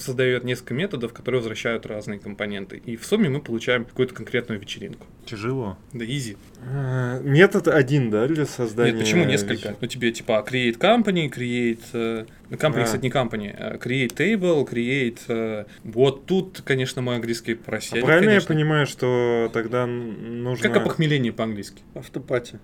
создает 0.00 0.44
несколько 0.44 0.74
методов, 0.74 1.12
которые 1.12 1.40
возвращают 1.40 1.86
разные 1.86 2.18
компоненты. 2.18 2.78
И 2.84 2.96
в 2.96 3.04
сумме 3.04 3.28
мы 3.28 3.40
получаем 3.40 3.84
какую-то 3.84 4.14
конкретную 4.14 4.60
вечеринку. 4.60 5.06
Тяжело. 5.26 5.78
Да 5.92 6.04
easy. 6.04 6.36
А, 6.66 7.20
Метод 7.20 7.68
один, 7.68 8.10
да, 8.10 8.26
для 8.26 8.46
создания... 8.46 8.92
Нет, 8.92 9.00
почему 9.00 9.24
несколько? 9.24 9.76
Ну, 9.80 9.86
тебе 9.86 10.12
типа 10.12 10.44
create 10.48 10.78
company, 10.78 11.30
create... 11.30 11.82
э, 11.92 12.24
ну, 12.48 12.56
company, 12.56 12.82
А. 12.82 12.84
кстати, 12.84 13.02
не 13.02 13.10
company. 13.10 13.54
а 13.56 13.76
create 13.76 14.14
table, 14.14 14.66
create... 14.68 15.18
э, 15.28 15.64
вот 15.82 16.26
тут, 16.26 16.62
конечно, 16.64 17.02
мой 17.02 17.16
английский 17.16 17.52
А 17.52 17.56
просядет, 17.56 18.04
правильно 18.04 18.30
конечно. 18.30 18.52
я 18.52 18.56
понимаю, 18.56 18.86
что 18.86 19.50
тогда 19.52 19.86
нужно... 19.86 20.68
Как 20.68 20.76
опохмеление 20.78 21.32
по-английски? 21.32 21.82
Автопати. 21.94 22.58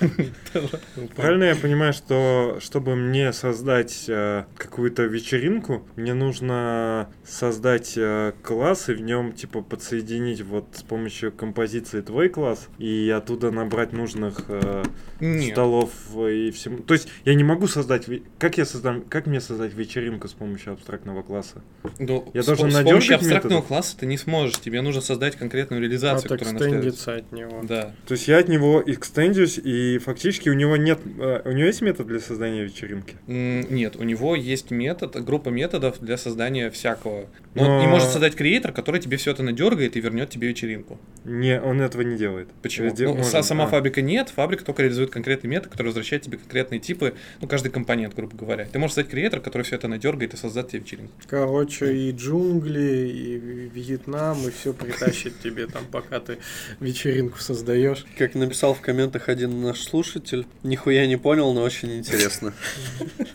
Правильно 1.16 1.44
я 1.44 1.56
понимаю, 1.56 1.92
что 1.92 2.58
чтобы 2.60 2.94
мне 2.94 3.32
создать 3.32 4.04
э, 4.08 4.44
какую-то 4.56 5.04
вечеринку, 5.04 5.86
мне 5.96 6.14
нужно 6.14 7.08
создать 7.24 7.98
класс 8.42 8.88
и 8.88 8.92
в 8.94 9.00
нем 9.00 9.32
типа 9.32 9.62
подсоединить 9.62 10.42
вот 10.42 10.66
с 10.72 10.82
помощью 10.82 11.32
композиции 11.32 12.00
твой 12.00 12.28
класс 12.28 12.68
и 12.78 13.12
оттуда 13.14 13.39
набрать 13.50 13.92
нужных 13.92 14.44
э, 14.48 14.84
Нет. 15.20 15.52
столов 15.52 15.90
и 16.16 16.50
всему. 16.50 16.78
То 16.78 16.94
есть 16.94 17.08
я 17.24 17.34
не 17.34 17.44
могу 17.44 17.66
создать. 17.66 18.06
Как 18.38 18.58
я 18.58 18.64
создам? 18.66 19.02
Как 19.02 19.26
мне 19.26 19.40
создать 19.40 19.72
вечеринку 19.74 20.28
с 20.28 20.32
помощью 20.32 20.74
абстрактного 20.74 21.22
класса? 21.22 21.62
Ну, 21.98 22.30
Я 22.34 22.42
с, 22.42 22.46
должен 22.46 22.70
с 22.70 22.82
помощью 22.82 23.14
абстрактного 23.16 23.54
методов? 23.54 23.66
класса 23.68 23.96
ты 23.98 24.06
не 24.06 24.18
сможешь. 24.18 24.58
Тебе 24.58 24.82
нужно 24.82 25.00
создать 25.00 25.36
конкретную 25.36 25.80
реализацию, 25.80 26.28
которая 26.28 26.54
наследуется. 26.54 27.14
От 27.14 27.32
него. 27.32 27.62
Да. 27.62 27.94
То 28.06 28.12
есть 28.12 28.28
я 28.28 28.38
от 28.38 28.48
него 28.48 28.82
экстендюсь 28.84 29.58
и 29.58 29.98
фактически 29.98 30.48
у 30.48 30.54
него 30.54 30.76
нет. 30.76 30.98
э, 31.18 31.42
у 31.44 31.52
него 31.52 31.66
есть 31.66 31.80
метод 31.82 32.06
для 32.06 32.20
создания 32.20 32.64
вечеринки? 32.64 33.16
Нет, 33.26 33.96
у 33.96 34.02
него 34.02 34.34
есть 34.36 34.70
метод, 34.70 35.22
группа 35.24 35.48
методов 35.48 36.00
для 36.00 36.16
создания 36.16 36.70
всякого. 36.70 37.26
Но 37.54 37.62
он 37.68 37.80
не 37.80 37.86
может 37.86 38.08
создать 38.10 38.34
креатор, 38.34 38.72
который 38.72 39.00
тебе 39.00 39.16
все 39.16 39.30
это 39.32 39.42
надергает 39.42 39.96
и 39.96 40.00
вернет 40.00 40.30
тебе 40.30 40.48
вечеринку. 40.48 40.98
Не, 41.24 41.60
он 41.60 41.80
этого 41.80 42.02
не 42.02 42.16
делает. 42.16 42.48
Почему? 42.62 42.90
Ну, 42.96 43.22
са- 43.30 43.42
сама 43.42 43.66
фабрика 43.66 44.02
нет, 44.02 44.28
фабрика 44.28 44.64
только 44.64 44.82
реализует 44.82 45.10
конкретный 45.10 45.48
метод, 45.48 45.70
который 45.70 45.88
возвращает 45.88 46.22
тебе 46.22 46.38
конкретные 46.38 46.80
типы, 46.80 47.14
ну, 47.40 47.48
каждый 47.48 47.70
компонент, 47.70 48.14
грубо 48.14 48.36
говоря. 48.36 48.66
Ты 48.66 48.78
можешь 48.78 48.94
создать 48.94 49.10
креатор, 49.10 49.40
который 49.40 49.62
все 49.62 49.76
это 49.76 49.88
надергает 49.88 50.34
и 50.34 50.36
создаст 50.36 50.70
тебе 50.70 50.80
вечеринку. 50.80 51.12
Короче, 51.28 51.94
и 51.94 52.12
джунгли, 52.12 53.08
и 53.08 53.70
Вьетнам, 53.74 54.46
и 54.46 54.50
все 54.50 54.72
притащит 54.72 55.40
тебе 55.40 55.66
там, 55.66 55.84
пока 55.90 56.20
ты 56.20 56.38
вечеринку 56.80 57.38
создаешь. 57.38 58.04
Как 58.18 58.34
написал 58.34 58.74
в 58.74 58.80
комментах 58.80 59.28
один 59.28 59.62
наш 59.62 59.80
слушатель, 59.82 60.46
нихуя 60.62 61.06
не 61.06 61.16
понял, 61.16 61.52
но 61.52 61.62
очень 61.62 61.96
интересно. 61.98 62.52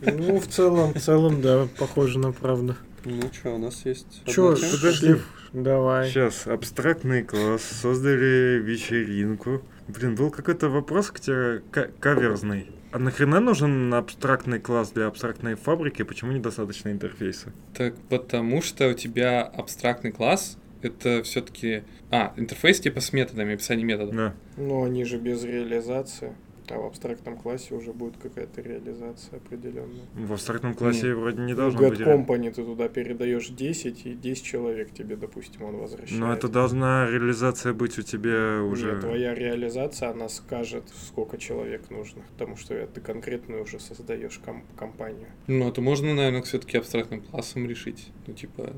Ну, 0.02 0.40
в 0.40 0.48
целом, 0.48 0.94
в 0.94 1.00
целом, 1.02 1.42
да, 1.42 1.68
похоже 1.78 2.20
на 2.20 2.32
правду. 2.32 2.76
Ну 3.06 3.22
что, 3.32 3.56
у 3.56 3.58
нас 3.60 3.86
есть... 3.86 4.24
Тема? 4.26 4.56
подожди, 4.56 5.16
давай. 5.54 6.10
Сейчас, 6.10 6.48
абстрактный 6.48 7.24
класс, 7.24 7.62
создали 7.64 8.60
вечеринку. 8.64 9.62
Блин, 9.88 10.16
был 10.16 10.32
какой-то 10.32 10.70
вопрос 10.70 11.12
к 11.12 11.20
тебе 11.20 11.62
ка- 11.72 11.92
каверзный. 12.00 12.72
А 12.92 13.00
нахрена 13.00 13.40
нужен 13.40 13.94
абстрактный 13.94 14.60
класс 14.60 14.92
для 14.92 15.08
абстрактной 15.08 15.56
фабрики? 15.56 16.04
Почему 16.04 16.32
недостаточно 16.32 16.90
интерфейса? 16.90 17.52
Так 17.74 17.96
потому 18.10 18.62
что 18.62 18.90
у 18.90 18.94
тебя 18.94 19.44
абстрактный 19.44 20.12
класс 20.12 20.58
это 20.82 21.24
все-таки. 21.24 21.84
А, 22.12 22.34
интерфейс 22.38 22.80
типа 22.80 23.02
с 23.02 23.12
методами, 23.12 23.56
описание 23.56 23.86
методов. 23.86 24.16
Да. 24.16 24.34
Но 24.58 24.84
они 24.84 25.04
же 25.04 25.18
без 25.18 25.44
реализации. 25.44 26.34
А 26.70 26.80
в 26.80 26.86
абстрактном 26.86 27.38
классе 27.38 27.76
уже 27.76 27.94
будет 27.94 28.18
какая-то 28.18 28.62
реализация 28.62 29.38
определенная. 29.38 30.06
В 30.16 30.34
абстрактном 30.34 30.74
классе 30.74 31.14
вроде 31.14 31.42
не 31.42 31.54
В 31.54 31.58
должно 31.58 31.90
быть. 31.90 32.00
ре- 32.00 32.06
Company 32.06 32.52
ты 32.52 32.64
туда 32.64 32.88
передаешь 32.88 33.50
10, 33.50 34.06
и 34.06 34.14
10 34.16 34.44
человек 34.44 34.92
тебе, 34.92 35.16
допустим, 35.16 35.64
он 35.64 35.78
возвращает. 35.78 36.20
Но 36.20 36.34
это 36.34 36.48
должна 36.48 37.10
реализация 37.10 37.74
быть 37.74 38.00
у 38.00 38.02
тебя 38.02 38.62
уже. 38.64 38.94
Нет, 38.94 39.02
твоя 39.02 39.36
реализация, 39.36 40.10
она 40.10 40.28
скажет, 40.30 40.84
сколько 41.08 41.38
человек 41.38 41.90
нужно. 41.92 42.24
Потому 42.34 42.58
что 42.58 42.74
ты 42.88 43.00
конкретную 43.02 43.64
уже 43.64 43.80
создаешь 43.80 44.40
ком- 44.44 44.64
компанию. 44.78 45.28
Ну, 45.48 45.68
это 45.70 45.82
можно, 45.82 46.14
наверное, 46.16 46.42
все-таки 46.42 46.78
абстрактным 46.78 47.22
классом 47.22 47.68
решить. 47.70 48.10
Ну, 48.28 48.34
типа. 48.34 48.74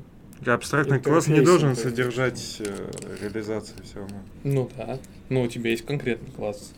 Абстрактный 0.46 1.00
класс 1.00 1.26
не 1.26 1.40
должен 1.40 1.74
содержать 1.74 2.58
э, 2.60 2.90
реализацию 3.22 3.82
все 3.82 3.98
равно. 3.98 4.22
Ну 4.44 4.70
да. 4.76 4.98
Но 5.30 5.42
у 5.42 5.48
тебя 5.48 5.70
есть 5.70 5.84
конкретный 5.84 6.30
класс, 6.30 6.72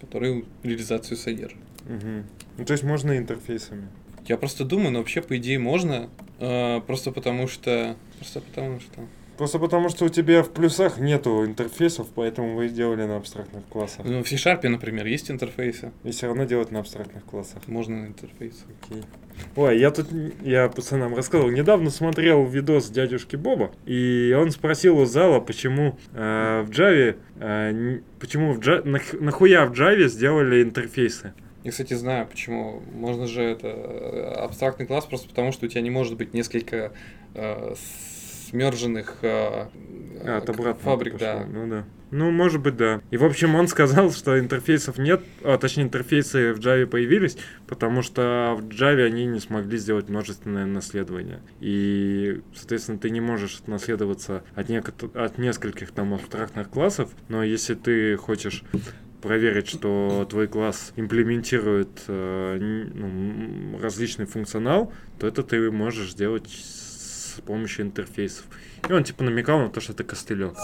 который 0.00 0.44
реализацию 0.62 1.16
содержит. 1.16 1.58
Мгм. 1.86 2.26
Ну, 2.56 2.64
то 2.64 2.72
есть 2.72 2.84
можно 2.84 3.16
интерфейсами. 3.16 3.88
Я 4.26 4.36
просто 4.36 4.64
думаю, 4.64 4.90
но 4.92 4.98
вообще, 4.98 5.22
по 5.22 5.36
идее, 5.36 5.58
можно. 5.58 6.10
э, 6.38 6.80
просто 6.86 7.12
потому 7.12 7.48
что. 7.48 7.96
Просто 8.18 8.40
потому 8.40 8.80
что. 8.80 9.06
Просто 9.38 9.60
потому, 9.60 9.88
что 9.88 10.04
у 10.04 10.08
тебя 10.08 10.42
в 10.42 10.50
плюсах 10.50 10.98
нету 10.98 11.46
интерфейсов, 11.46 12.08
поэтому 12.12 12.56
вы 12.56 12.68
сделали 12.68 13.04
на 13.04 13.16
абстрактных 13.16 13.64
классах. 13.66 14.04
Ну, 14.04 14.24
в 14.24 14.28
C-Sharp, 14.28 14.68
например, 14.68 15.06
есть 15.06 15.30
интерфейсы. 15.30 15.92
И 16.02 16.10
все 16.10 16.26
равно 16.26 16.44
делать 16.44 16.72
на 16.72 16.80
абстрактных 16.80 17.24
классах. 17.24 17.68
Можно 17.68 18.02
на 18.02 18.06
интерфейсы. 18.06 18.64
Окей. 18.82 19.04
Ой, 19.56 19.78
я 19.78 19.90
тут, 19.90 20.06
я 20.42 20.68
пацанам 20.68 21.14
рассказывал, 21.14 21.50
недавно 21.50 21.90
смотрел 21.90 22.44
видос 22.46 22.90
дядюшки 22.90 23.36
Боба, 23.36 23.72
и 23.86 24.34
он 24.38 24.50
спросил 24.50 24.98
у 24.98 25.04
зала, 25.04 25.40
почему 25.40 25.98
э, 26.14 26.62
в 26.66 26.70
Java, 26.70 27.16
э, 27.40 27.98
почему 28.20 28.52
в 28.52 28.60
Java, 28.60 28.84
нах- 28.84 29.20
нахуя 29.20 29.66
в 29.66 29.72
Java 29.72 30.06
сделали 30.08 30.62
интерфейсы. 30.62 31.32
Я, 31.64 31.72
кстати, 31.72 31.94
знаю, 31.94 32.26
почему. 32.26 32.82
Можно 32.94 33.26
же 33.26 33.42
это 33.42 33.66
э, 33.66 34.32
абстрактный 34.44 34.86
класс 34.86 35.06
просто 35.06 35.28
потому, 35.28 35.50
что 35.52 35.66
у 35.66 35.68
тебя 35.68 35.80
не 35.80 35.90
может 35.90 36.16
быть 36.16 36.32
несколько 36.34 36.92
э, 37.34 37.74
смерженных 38.50 39.16
э, 39.22 39.66
А, 40.24 40.38
от 40.38 40.48
э, 40.48 40.74
фабрик, 40.82 41.12
пошло. 41.14 41.26
да. 41.26 41.46
Ну 41.50 41.68
да. 41.68 41.84
Ну, 42.10 42.30
может 42.30 42.62
быть, 42.62 42.76
да. 42.76 43.02
И, 43.10 43.18
в 43.18 43.24
общем, 43.24 43.54
он 43.54 43.68
сказал, 43.68 44.10
что 44.12 44.38
интерфейсов 44.38 44.96
нет, 44.96 45.20
а 45.44 45.58
точнее, 45.58 45.82
интерфейсы 45.82 46.54
в 46.54 46.58
Java 46.58 46.86
появились, 46.86 47.36
потому 47.66 48.00
что 48.00 48.56
в 48.58 48.68
Java 48.68 49.04
они 49.04 49.26
не 49.26 49.40
смогли 49.40 49.76
сделать 49.76 50.08
множественное 50.08 50.64
наследование. 50.64 51.40
И, 51.60 52.40
соответственно, 52.54 52.98
ты 52.98 53.10
не 53.10 53.20
можешь 53.20 53.60
наследоваться 53.66 54.42
от, 54.54 54.70
неко- 54.70 55.14
от 55.22 55.36
нескольких 55.36 55.90
там 55.90 56.14
абстрактных 56.14 56.70
классов, 56.70 57.10
но 57.28 57.44
если 57.44 57.74
ты 57.74 58.16
хочешь 58.16 58.64
проверить, 59.20 59.68
что 59.68 60.26
твой 60.30 60.46
класс 60.46 60.92
имплементирует 60.96 62.04
э, 62.06 62.58
ну, 62.94 63.78
различный 63.82 64.24
функционал, 64.26 64.92
то 65.18 65.26
это 65.26 65.42
ты 65.42 65.70
можешь 65.70 66.12
сделать 66.12 66.48
с 67.38 67.40
помощью 67.40 67.86
интерфейсов. 67.86 68.44
И 68.88 68.92
он 68.92 69.04
типа 69.04 69.22
намекал 69.22 69.60
на 69.60 69.70
то, 69.70 69.80
что 69.80 69.92
это 69.92 70.04
костылек. 70.04 70.54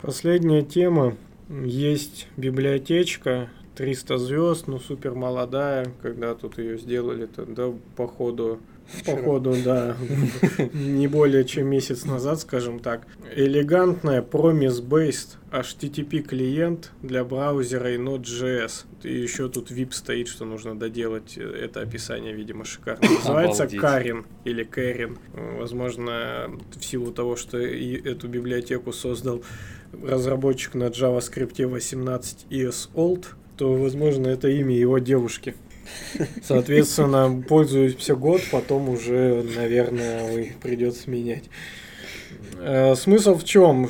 Последняя 0.00 0.62
тема. 0.62 1.16
Есть 1.48 2.28
библиотечка 2.36 3.50
300 3.76 4.18
звезд, 4.18 4.66
ну 4.66 4.78
супер 4.78 5.14
молодая, 5.14 5.92
когда 6.02 6.34
тут 6.34 6.58
ее 6.58 6.78
сделали, 6.78 7.26
то 7.26 7.44
да, 7.44 7.72
походу, 7.96 8.60
походу, 9.04 9.54
да, 9.64 9.96
не 10.72 11.06
более 11.08 11.44
чем 11.44 11.68
месяц 11.68 12.04
назад, 12.04 12.40
скажем 12.40 12.78
так. 12.78 13.06
Элегантная 13.34 14.22
promise-based 14.22 15.36
HTTP 15.50 16.22
клиент 16.22 16.92
для 17.02 17.24
браузера 17.24 17.92
и 17.92 17.98
Node.js. 17.98 18.84
И 19.02 19.12
еще 19.12 19.48
тут 19.48 19.70
VIP 19.70 19.92
стоит, 19.92 20.28
что 20.28 20.44
нужно 20.44 20.78
доделать. 20.78 21.36
Это 21.36 21.80
описание, 21.80 22.32
видимо, 22.32 22.64
шикарно. 22.64 23.08
Называется. 23.18 23.68
Карин 23.68 24.26
или 24.44 24.64
Кэрин. 24.64 25.18
Возможно, 25.32 26.50
в 26.74 26.84
силу 26.84 27.12
того, 27.12 27.36
что 27.36 27.58
и 27.58 27.94
эту 27.96 28.28
библиотеку 28.28 28.92
создал 28.92 29.42
разработчик 30.02 30.74
на 30.74 30.84
JavaScript 30.84 31.64
18 31.66 32.46
ES 32.50 32.90
Old, 32.94 33.26
то, 33.56 33.74
возможно, 33.74 34.26
это 34.28 34.48
имя 34.48 34.76
его 34.76 34.98
девушки. 34.98 35.54
Соответственно, 36.42 37.42
пользуемся 37.46 38.14
год, 38.14 38.40
потом 38.50 38.88
уже, 38.88 39.42
наверное, 39.56 40.52
придется 40.62 41.10
менять. 41.10 41.44
Э, 42.58 42.94
Смысл 42.94 43.34
в 43.34 43.44
чем? 43.44 43.88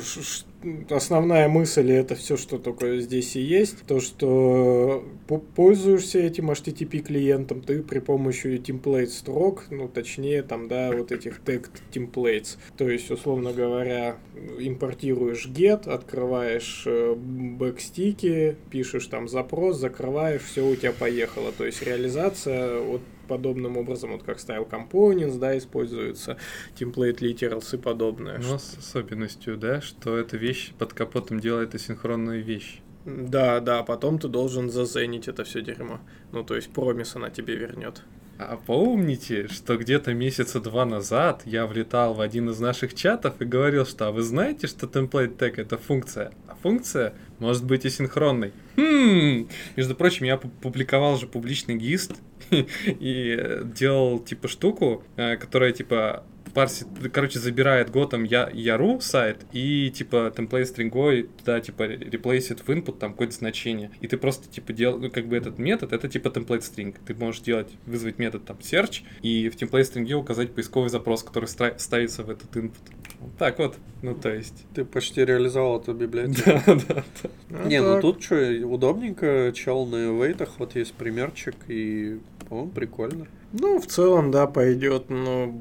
Основная 0.89 1.47
мысль, 1.47 1.91
и 1.91 1.93
это 1.93 2.15
все, 2.15 2.37
что 2.37 2.57
только 2.57 2.97
здесь 2.99 3.35
и 3.35 3.41
есть, 3.41 3.85
то, 3.85 3.99
что 3.99 5.03
по- 5.27 5.37
пользуешься 5.37 6.19
этим 6.19 6.49
HTTP 6.49 6.99
клиентом, 6.99 7.61
ты 7.61 7.83
при 7.83 7.99
помощи 7.99 8.57
темплейт 8.57 9.11
строк, 9.11 9.65
ну, 9.69 9.87
точнее, 9.87 10.41
там, 10.41 10.67
да, 10.67 10.91
вот 10.91 11.11
этих 11.11 11.39
тег 11.41 11.69
templates, 11.93 12.57
то 12.77 12.89
есть, 12.89 13.11
условно 13.11 13.53
говоря, 13.53 14.17
импортируешь 14.57 15.47
get, 15.47 15.87
открываешь 15.87 16.83
э, 16.87 17.13
бэкстики, 17.15 18.55
пишешь 18.71 19.05
там 19.07 19.27
запрос, 19.27 19.77
закрываешь, 19.77 20.41
все 20.41 20.67
у 20.67 20.75
тебя 20.75 20.93
поехало, 20.93 21.51
то 21.51 21.65
есть 21.65 21.83
реализация 21.83 22.79
вот 22.79 23.01
подобным 23.25 23.77
образом, 23.77 24.11
вот 24.11 24.23
как 24.23 24.37
Style 24.37 24.69
Components, 24.69 25.37
да, 25.37 25.57
используется, 25.57 26.37
template 26.75 27.19
literals 27.19 27.75
и 27.75 27.81
подобное. 27.81 28.39
Но 28.39 28.57
с 28.57 28.77
особенностью, 28.77 29.57
да, 29.57 29.81
что 29.81 30.17
эта 30.17 30.37
вещь 30.37 30.73
под 30.77 30.93
капотом 30.93 31.39
делает 31.39 31.75
асинхронную 31.75 32.43
вещь. 32.43 32.81
Да, 33.05 33.59
да, 33.59 33.83
потом 33.83 34.17
ты 34.17 34.27
должен 34.27 34.69
зазенить 34.69 35.27
это 35.27 35.43
все 35.43 35.61
дерьмо. 35.61 35.99
Ну, 36.31 36.43
то 36.43 36.55
есть 36.55 36.71
промис 36.71 37.15
она 37.15 37.29
тебе 37.29 37.55
вернет. 37.55 38.01
А 38.37 38.57
помните, 38.57 39.47
что 39.47 39.77
где-то 39.77 40.13
месяца 40.13 40.59
два 40.59 40.85
назад 40.85 41.43
я 41.45 41.65
влетал 41.65 42.13
в 42.13 42.19
один 42.19 42.49
из 42.49 42.59
наших 42.59 42.93
чатов 42.93 43.35
и 43.39 43.45
говорил, 43.45 43.85
что 43.85 44.07
а 44.07 44.11
вы 44.11 44.23
знаете, 44.23 44.67
что 44.67 44.87
template 44.87 45.37
tag 45.37 45.53
это 45.55 45.77
функция, 45.77 46.31
а 46.47 46.55
функция 46.61 47.13
может 47.39 47.63
быть 47.63 47.85
и 47.85 47.89
синхронной. 47.89 48.51
Хм. 48.75 49.47
Между 49.77 49.95
прочим, 49.95 50.25
я 50.25 50.35
пу- 50.35 50.49
публиковал 50.61 51.17
же 51.17 51.27
публичный 51.27 51.75
гист 51.75 52.11
и 52.49 53.37
э, 53.39 53.63
делал 53.63 54.19
типа 54.19 54.49
штуку, 54.49 55.03
э, 55.15 55.37
которая 55.37 55.71
типа 55.71 56.23
парсит, 56.53 56.87
короче, 57.11 57.39
забирает 57.39 57.89
готом 57.89 58.23
я, 58.23 58.49
яру 58.53 58.99
сайт 59.01 59.45
и 59.51 59.91
типа 59.91 60.33
template 60.35 60.65
стрингой 60.65 61.23
туда 61.23 61.59
типа 61.59 61.83
реплейсит 61.83 62.61
в 62.61 62.69
input 62.69 62.97
там 62.97 63.11
какое-то 63.11 63.33
значение. 63.33 63.91
И 64.01 64.07
ты 64.07 64.17
просто 64.17 64.49
типа 64.49 64.73
делал, 64.73 64.97
ну, 64.97 65.09
как 65.09 65.27
бы 65.27 65.35
этот 65.35 65.57
метод, 65.57 65.93
это 65.93 66.07
типа 66.07 66.29
template 66.29 66.61
string. 66.61 66.95
Ты 67.05 67.13
можешь 67.15 67.41
делать, 67.41 67.69
вызвать 67.85 68.19
метод 68.19 68.45
там 68.45 68.57
search 68.57 69.03
и 69.21 69.49
в 69.49 69.55
template 69.55 69.85
стринге 69.85 70.15
указать 70.15 70.53
поисковый 70.53 70.89
запрос, 70.89 71.23
который 71.23 71.45
стра- 71.45 71.77
ставится 71.77 72.23
в 72.23 72.29
этот 72.29 72.55
input. 72.55 72.73
Вот 73.19 73.37
так 73.37 73.59
вот. 73.59 73.77
Ну, 74.01 74.13
то 74.13 74.33
есть... 74.33 74.65
Ты 74.73 74.85
почти 74.85 75.25
реализовал 75.25 75.79
эту 75.79 75.93
библиотеку. 75.93 76.35
Да, 76.65 76.75
да, 76.75 77.03
да. 77.23 77.29
А 77.63 77.67
Не, 77.67 77.81
ну 77.81 78.01
тут 78.01 78.21
что, 78.23 78.35
удобненько, 78.65 79.51
чел 79.55 79.85
на 79.85 80.11
вейтах, 80.11 80.59
вот 80.59 80.75
есть 80.75 80.93
примерчик, 80.93 81.55
и, 81.67 82.19
по-моему, 82.47 82.71
прикольно. 82.71 83.27
Ну, 83.53 83.79
в 83.79 83.87
целом, 83.87 84.31
да, 84.31 84.47
пойдет, 84.47 85.09
но 85.09 85.53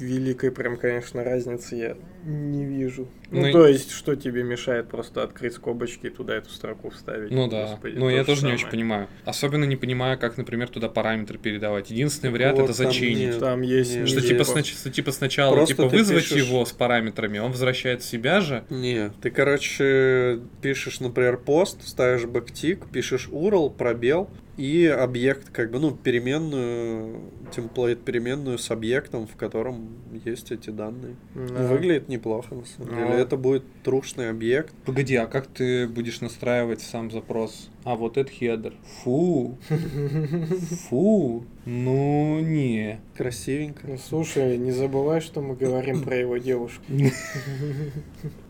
великой 0.00 0.50
прям, 0.50 0.76
конечно, 0.76 1.24
разницы 1.24 1.76
я 1.76 1.96
не 2.24 2.64
вижу. 2.64 3.06
Ну, 3.30 3.46
Ну 3.46 3.52
то 3.52 3.66
есть, 3.66 3.90
что 3.90 4.14
тебе 4.16 4.42
мешает 4.42 4.88
просто 4.88 5.22
открыть 5.22 5.54
скобочки 5.54 6.06
и 6.06 6.10
туда 6.10 6.34
эту 6.36 6.50
строку 6.50 6.90
вставить? 6.90 7.30
Ну 7.30 7.48
да, 7.48 7.66
Господи, 7.68 7.94
но 7.96 8.06
то 8.06 8.10
я 8.10 8.18
же 8.20 8.24
тоже 8.26 8.46
не 8.46 8.52
очень 8.52 8.58
самое. 8.60 8.70
понимаю. 8.70 9.08
Особенно 9.24 9.64
не 9.64 9.76
понимаю, 9.76 10.18
как, 10.18 10.36
например, 10.38 10.68
туда 10.68 10.88
параметры 10.88 11.38
передавать. 11.38 11.90
Единственный 11.90 12.30
вариант 12.30 12.58
Вот 12.58 12.64
это 12.64 12.72
зачинить. 12.72 13.18
нет. 13.18 13.38
Там 13.40 13.62
есть... 13.62 13.96
Не, 13.96 14.06
Что 14.06 14.20
не, 14.20 14.26
типа, 14.28 14.36
просто- 14.44 14.58
снач- 14.60 14.78
что, 14.80 14.90
типа 14.90 15.12
сначала 15.12 15.54
Просто 15.54 15.74
типа 15.74 15.88
вызвать 15.88 16.24
пишешь- 16.28 16.46
его 16.46 16.64
с 16.64 16.72
параметрами, 16.72 17.38
он 17.38 17.50
возвращает 17.50 18.02
себя 18.02 18.40
же. 18.40 18.64
Не, 18.70 19.10
ты, 19.22 19.30
короче, 19.30 20.40
пишешь, 20.62 21.00
например, 21.00 21.36
пост, 21.38 21.86
ставишь 21.86 22.24
backtick, 22.24 22.86
пишешь 22.90 23.28
URL, 23.30 23.70
пробел, 23.74 24.30
и 24.56 24.86
объект, 24.86 25.50
как 25.50 25.72
бы, 25.72 25.80
ну, 25.80 25.90
переменную, 25.90 27.20
template 27.54 28.04
переменную 28.04 28.58
с 28.58 28.70
объектом, 28.70 29.26
в 29.26 29.34
котором 29.36 29.88
есть 30.24 30.50
эти 30.52 30.70
данные. 30.70 31.16
Да. 31.34 31.66
Выглядит 31.66 32.08
неплохо, 32.08 32.54
на 32.54 32.64
самом 32.64 32.90
Ну. 33.00 33.06
деле. 33.08 33.20
Это 33.22 33.36
будет 33.36 33.64
трушный 33.82 34.30
объект. 34.30 34.74
Погоди, 34.84 35.16
а 35.16 35.26
как 35.26 35.46
ты 35.46 35.86
будешь 35.88 36.20
настраивать 36.20 36.80
сам 36.82 37.10
запрос? 37.10 37.70
А 37.84 37.96
вот 37.96 38.16
это 38.16 38.30
header. 38.30 38.74
Фу. 39.02 39.58
Фу. 40.88 41.44
Ну, 41.66 42.40
не. 42.40 43.00
Красивенько. 43.16 43.86
Ну, 43.86 43.98
слушай, 43.98 44.56
не 44.58 44.70
забывай, 44.72 45.20
что 45.20 45.40
мы 45.40 45.54
говорим 45.56 46.02
про 46.02 46.16
его 46.16 46.36
девушку. 46.38 46.82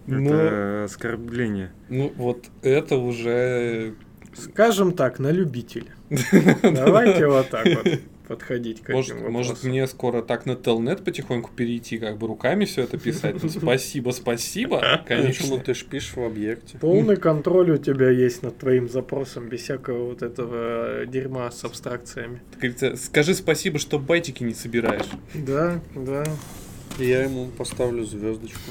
Ну, 0.06 0.34
Это 0.34 0.84
оскорбление. 0.84 1.70
ну, 1.88 2.12
вот 2.16 2.50
это 2.62 2.96
уже... 2.98 3.94
Скажем 4.34 4.92
так, 4.92 5.18
на 5.18 5.30
любителя. 5.30 5.92
Давайте 6.62 7.26
вот 7.28 7.48
так 7.48 7.66
вот 7.66 8.00
подходить 8.26 8.80
к 8.82 8.88
Может, 8.90 9.16
этим 9.16 9.30
может 9.32 9.50
вопросам. 9.52 9.70
мне 9.70 9.86
скоро 9.86 10.22
так 10.22 10.46
на 10.46 10.56
телнет 10.56 11.04
потихоньку 11.04 11.50
перейти, 11.54 11.98
как 11.98 12.18
бы 12.18 12.26
руками 12.26 12.64
все 12.64 12.82
это 12.82 12.98
писать? 12.98 13.42
Ну, 13.42 13.48
спасибо, 13.48 14.10
спасибо, 14.10 14.78
Почему 15.06 15.20
конечно. 15.22 15.58
ты 15.58 15.74
ж 15.74 15.84
пишешь 15.84 16.16
в 16.16 16.22
объекте? 16.22 16.78
Полный 16.78 17.16
контроль 17.16 17.70
у 17.72 17.76
тебя 17.78 18.10
есть 18.10 18.42
над 18.42 18.58
твоим 18.58 18.88
запросом, 18.88 19.48
без 19.48 19.60
всякого 19.62 20.08
вот 20.08 20.22
этого 20.22 21.06
дерьма 21.06 21.50
с 21.50 21.64
абстракциями. 21.64 22.40
Говорится, 22.56 22.96
скажи 22.96 23.34
спасибо, 23.34 23.78
что 23.78 23.98
байтики 23.98 24.42
не 24.42 24.54
собираешь. 24.54 25.06
Да, 25.34 25.80
да. 25.94 26.24
И 26.98 27.06
я 27.06 27.24
ему 27.24 27.48
поставлю 27.48 28.04
звездочку. 28.04 28.70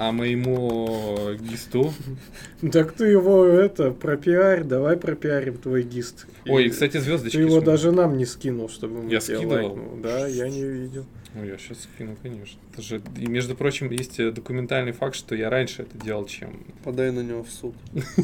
А 0.00 0.12
моему 0.12 1.34
гисту... 1.40 1.92
Так 2.72 2.92
ты 2.92 3.06
его 3.06 3.44
это 3.44 3.90
пропиарь, 3.90 4.62
давай 4.62 4.96
пропиарим 4.96 5.56
твой 5.56 5.82
гист. 5.82 6.26
Ой, 6.46 6.66
И 6.66 6.70
кстати, 6.70 6.98
звездочки. 6.98 7.36
Ты 7.36 7.42
его 7.42 7.50
смотри. 7.56 7.66
даже 7.66 7.90
нам 7.92 8.16
не 8.16 8.24
скинул, 8.24 8.68
чтобы 8.68 9.02
мы 9.02 9.10
Я 9.10 9.20
скидывал. 9.20 9.48
лайкнул. 9.54 9.96
Да, 10.00 10.26
я 10.28 10.48
не 10.48 10.62
видел. 10.62 11.04
Ой, 11.38 11.48
я 11.48 11.58
сейчас 11.58 11.80
скину, 11.80 12.16
конечно. 12.22 12.60
Это 12.72 12.80
же... 12.82 13.02
И, 13.18 13.26
между 13.26 13.56
прочим, 13.56 13.90
есть 13.90 14.20
э, 14.20 14.30
документальный 14.30 14.92
факт, 14.92 15.16
что 15.16 15.34
я 15.34 15.50
раньше 15.50 15.82
это 15.82 15.98
делал, 15.98 16.26
чем... 16.26 16.64
Подай 16.84 17.10
на 17.10 17.20
него 17.20 17.42
в 17.42 17.50
суд. 17.50 17.74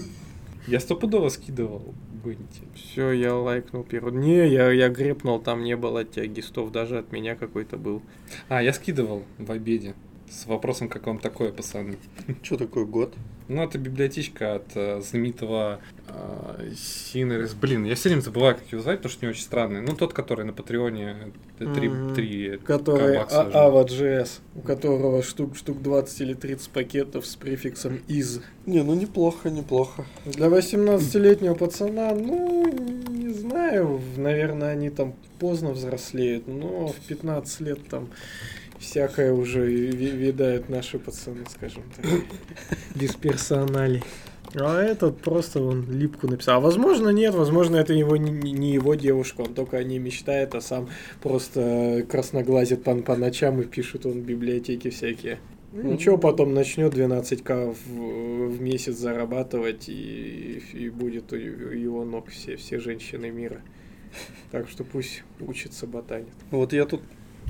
Я 0.67 0.81
стопудово 0.81 1.29
скидывал. 1.29 1.93
Гоните. 2.25 2.63
Все, 2.75 3.11
я 3.13 3.35
лайкнул 3.35 3.83
первый. 3.85 4.15
Не, 4.15 4.49
я, 4.49 4.71
я 4.73 4.89
грепнул, 4.89 5.39
там 5.39 5.63
не 5.63 5.77
было 5.77 6.01
от 6.01 6.13
тебя 6.13 6.25
гистов, 6.25 6.73
даже 6.73 6.97
от 6.97 7.13
меня 7.13 7.35
какой-то 7.37 7.77
был. 7.77 8.01
А, 8.49 8.63
я 8.63 8.73
скидывал 8.73 9.25
в 9.37 9.53
обеде. 9.53 9.95
С 10.35 10.47
вопросом, 10.47 10.89
как 10.89 11.07
вам 11.07 11.21
такое, 11.21 11.53
пацаны. 11.53 11.97
Что 12.43 12.57
такое 12.57 12.85
год? 12.85 13.15
Ну, 13.47 13.63
это 13.63 13.79
библиотечка 13.79 14.57
от 14.57 14.65
э, 14.75 15.01
знаменитого 15.01 15.79
э, 16.09 16.73
Синерис. 16.77 17.55
Блин, 17.55 17.85
я 17.85 17.95
все 17.95 18.09
время 18.09 18.23
забываю, 18.23 18.57
как 18.57 18.67
его 18.73 18.83
звать, 18.83 18.97
потому 18.99 19.13
что 19.13 19.27
не 19.27 19.31
очень 19.31 19.43
странный. 19.43 19.81
Ну, 19.81 19.95
тот, 19.95 20.13
который 20.13 20.45
на 20.45 20.53
Патреоне 20.53 21.15
э, 21.61 21.75
три, 21.75 21.89
Мгм. 21.89 22.15
три 22.15 22.59
Который 22.65 23.19
бакса 23.19 23.43
а-. 23.43 23.69
Ava.js, 23.71 24.41
у 24.57 24.61
которого 24.61 25.23
штук, 25.23 25.57
штук 25.57 25.83
20 25.83 26.21
или 26.23 26.35
30 26.35 26.71
пакетов 26.71 27.27
с 27.27 27.37
префиксом 27.37 28.01
из. 28.09 28.41
Не, 28.67 28.83
ну 28.83 28.95
неплохо, 28.95 29.51
неплохо. 29.51 30.05
Для 30.25 30.47
18-летнего 30.49 31.55
пацана, 31.55 32.13
ну, 32.13 32.67
не 33.09 33.33
знаю, 33.33 34.01
наверное, 34.17 34.71
они 34.71 34.91
там 34.91 35.15
поздно 35.39 35.71
взрослеют, 35.71 36.49
но 36.49 36.89
в 36.89 36.97
15 37.07 37.61
лет 37.61 37.87
там 37.89 38.09
всякое 38.85 39.33
уже 39.33 39.67
ви- 39.67 40.17
видают 40.17 40.69
наши 40.69 40.99
пацаны, 40.99 41.45
скажем 41.51 41.83
так. 41.97 42.07
Без 42.95 43.15
персоналей. 43.15 44.03
А 44.57 44.81
этот 44.81 45.21
просто 45.21 45.61
он 45.61 45.91
липку 45.91 46.29
написал. 46.29 46.59
А 46.59 46.61
возможно 46.61 47.09
нет, 47.09 47.35
возможно 47.35 47.77
это 47.77 47.93
его 47.93 48.17
не, 48.17 48.31
не 48.31 48.73
его 48.73 48.95
девушка, 48.95 49.41
он 49.41 49.55
только 49.55 49.79
о 49.79 49.85
ней 49.85 49.99
мечтает, 49.99 50.55
а 50.55 50.61
сам 50.61 50.89
просто 51.23 52.07
красноглазит 52.09 52.85
по, 52.85 52.95
по 52.95 53.17
ночам 53.17 53.61
и 53.61 53.65
пишет 53.65 54.07
он 54.07 54.13
в 54.13 54.25
библиотеке 54.25 54.91
всякие. 54.91 55.39
Ну, 55.73 55.93
Ничего, 55.95 56.19
потом 56.19 56.55
начнет 56.55 56.95
12к 56.95 57.75
в, 57.75 58.49
в 58.49 58.63
месяц 58.63 58.95
зарабатывать 58.95 59.89
и, 59.89 60.63
и 60.73 60.89
будет 60.89 61.33
у 61.33 61.37
его 61.37 62.05
ног 62.05 62.29
все, 62.29 62.57
все 62.57 62.79
женщины 62.79 63.31
мира. 63.31 63.61
Так 64.53 64.69
что 64.69 64.85
пусть 64.85 65.25
учится 65.41 65.89
ботанит. 65.89 66.29
Вот 66.53 66.73
я 66.73 66.85
тут 66.85 67.03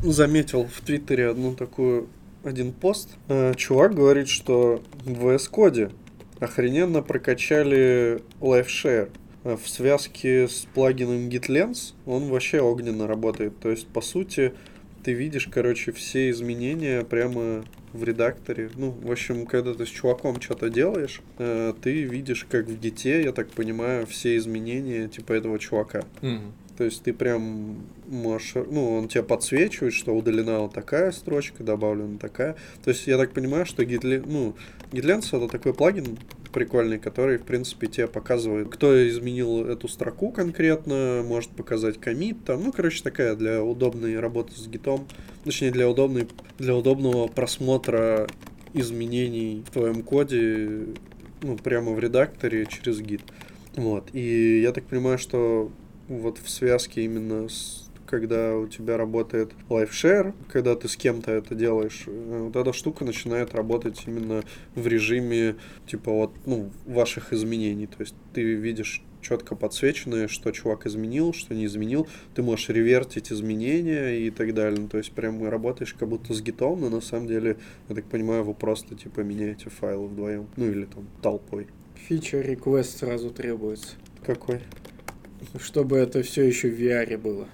заметил 0.02 0.64
в 0.66 0.80
Твиттере 0.80 1.28
одну 1.28 1.54
такую 1.54 2.08
один 2.42 2.72
пост. 2.72 3.10
Э, 3.28 3.54
Чувак 3.56 3.94
говорит, 3.94 4.28
что 4.28 4.82
в 5.04 5.26
VS 5.26 5.50
Code 5.50 5.92
охрененно 6.40 7.02
прокачали 7.02 8.22
LiveShare. 8.40 9.10
Э, 9.44 9.56
В 9.56 9.68
связке 9.68 10.48
с 10.48 10.66
плагином 10.74 11.28
GitLens 11.28 11.94
он 12.06 12.28
вообще 12.28 12.60
огненно 12.60 13.06
работает. 13.06 13.58
То 13.60 13.70
есть, 13.70 13.86
по 13.88 14.00
сути, 14.00 14.52
ты 15.02 15.12
видишь, 15.12 15.48
короче, 15.52 15.92
все 15.92 16.30
изменения 16.30 17.02
прямо 17.04 17.64
в 17.92 18.02
редакторе. 18.04 18.70
Ну, 18.74 18.90
в 18.90 19.10
общем, 19.10 19.46
когда 19.46 19.72
ты 19.74 19.86
с 19.86 19.88
чуваком 19.88 20.40
что-то 20.40 20.68
делаешь, 20.68 21.20
э, 21.38 21.72
ты 21.80 22.02
видишь, 22.02 22.46
как 22.50 22.66
в 22.66 22.78
гите, 22.80 23.22
я 23.22 23.32
так 23.32 23.50
понимаю, 23.50 24.06
все 24.06 24.36
изменения 24.36 25.08
типа 25.08 25.32
этого 25.34 25.58
чувака. 25.58 26.02
Мгм. 26.20 26.52
То 26.76 26.84
есть 26.84 27.02
ты 27.02 27.12
прям 27.12 27.82
можешь, 28.08 28.54
ну, 28.54 28.96
он 28.96 29.08
тебе 29.08 29.22
подсвечивает, 29.22 29.94
что 29.94 30.14
удалена 30.14 30.60
вот 30.60 30.74
такая 30.74 31.12
строчка, 31.12 31.62
добавлена 31.62 32.18
такая. 32.18 32.56
То 32.82 32.90
есть 32.90 33.06
я 33.06 33.16
так 33.16 33.32
понимаю, 33.32 33.64
что 33.64 33.82
Gitlen, 33.82 34.24
ну, 34.26 34.54
GitLens 34.90 35.36
это 35.36 35.48
такой 35.48 35.74
плагин 35.74 36.18
прикольный, 36.54 37.00
который, 37.00 37.38
в 37.38 37.42
принципе, 37.42 37.88
тебе 37.88 38.06
показывает, 38.06 38.68
кто 38.68 39.08
изменил 39.08 39.66
эту 39.66 39.88
строку 39.88 40.30
конкретно, 40.30 41.22
может 41.26 41.50
показать 41.50 42.00
комит 42.00 42.44
там. 42.44 42.62
Ну, 42.62 42.72
короче, 42.72 43.02
такая 43.02 43.34
для 43.34 43.62
удобной 43.62 44.18
работы 44.20 44.54
с 44.54 44.68
гитом, 44.68 45.06
точнее, 45.42 45.72
для 45.72 45.90
удобной, 45.90 46.28
для 46.58 46.76
удобного 46.76 47.26
просмотра 47.26 48.28
изменений 48.72 49.64
в 49.66 49.72
твоем 49.72 50.02
коде, 50.04 50.86
ну, 51.42 51.56
прямо 51.58 51.92
в 51.92 51.98
редакторе 51.98 52.66
через 52.66 53.00
гит. 53.00 53.22
Вот. 53.74 54.08
И 54.12 54.60
я 54.62 54.72
так 54.72 54.84
понимаю, 54.84 55.18
что 55.18 55.72
вот 56.08 56.38
в 56.38 56.48
связке 56.48 57.04
именно 57.04 57.48
с 57.48 57.84
когда 58.06 58.56
у 58.56 58.66
тебя 58.68 58.96
работает 58.96 59.52
LiveShare, 59.68 60.34
когда 60.48 60.76
ты 60.76 60.88
с 60.88 60.96
кем-то 60.96 61.32
это 61.32 61.54
делаешь, 61.54 62.04
э, 62.06 62.40
вот 62.44 62.54
эта 62.54 62.72
штука 62.72 63.04
начинает 63.04 63.54
работать 63.54 64.02
именно 64.06 64.44
в 64.74 64.86
режиме 64.86 65.56
типа 65.86 66.12
вот, 66.12 66.32
ну, 66.46 66.70
ваших 66.86 67.32
изменений. 67.32 67.86
То 67.86 67.96
есть 68.00 68.14
ты 68.32 68.42
видишь 68.42 69.02
четко 69.20 69.56
подсвеченное, 69.56 70.28
что 70.28 70.52
чувак 70.52 70.86
изменил, 70.86 71.32
что 71.32 71.54
не 71.54 71.64
изменил. 71.64 72.06
Ты 72.34 72.42
можешь 72.42 72.68
ревертить 72.68 73.32
изменения 73.32 74.18
и 74.18 74.30
так 74.30 74.54
далее. 74.54 74.80
Ну, 74.80 74.88
то 74.88 74.98
есть 74.98 75.12
прям 75.12 75.48
работаешь 75.48 75.94
как 75.94 76.08
будто 76.08 76.34
с 76.34 76.42
гитом, 76.42 76.82
но 76.82 76.90
на 76.90 77.00
самом 77.00 77.26
деле, 77.26 77.56
я 77.88 77.94
так 77.94 78.04
понимаю, 78.04 78.44
вы 78.44 78.54
просто 78.54 78.94
типа 78.94 79.20
меняете 79.20 79.70
файлы 79.70 80.08
вдвоем. 80.08 80.46
Ну 80.56 80.66
или 80.66 80.84
там 80.84 81.08
толпой. 81.22 81.68
Фича 81.94 82.40
реквест 82.40 82.98
сразу 82.98 83.30
требуется. 83.30 83.94
Какой? 84.24 84.60
Чтобы 85.60 85.96
это 85.98 86.22
все 86.22 86.42
еще 86.44 86.68
в 86.70 86.78
VR 86.80 87.16
было. 87.18 87.46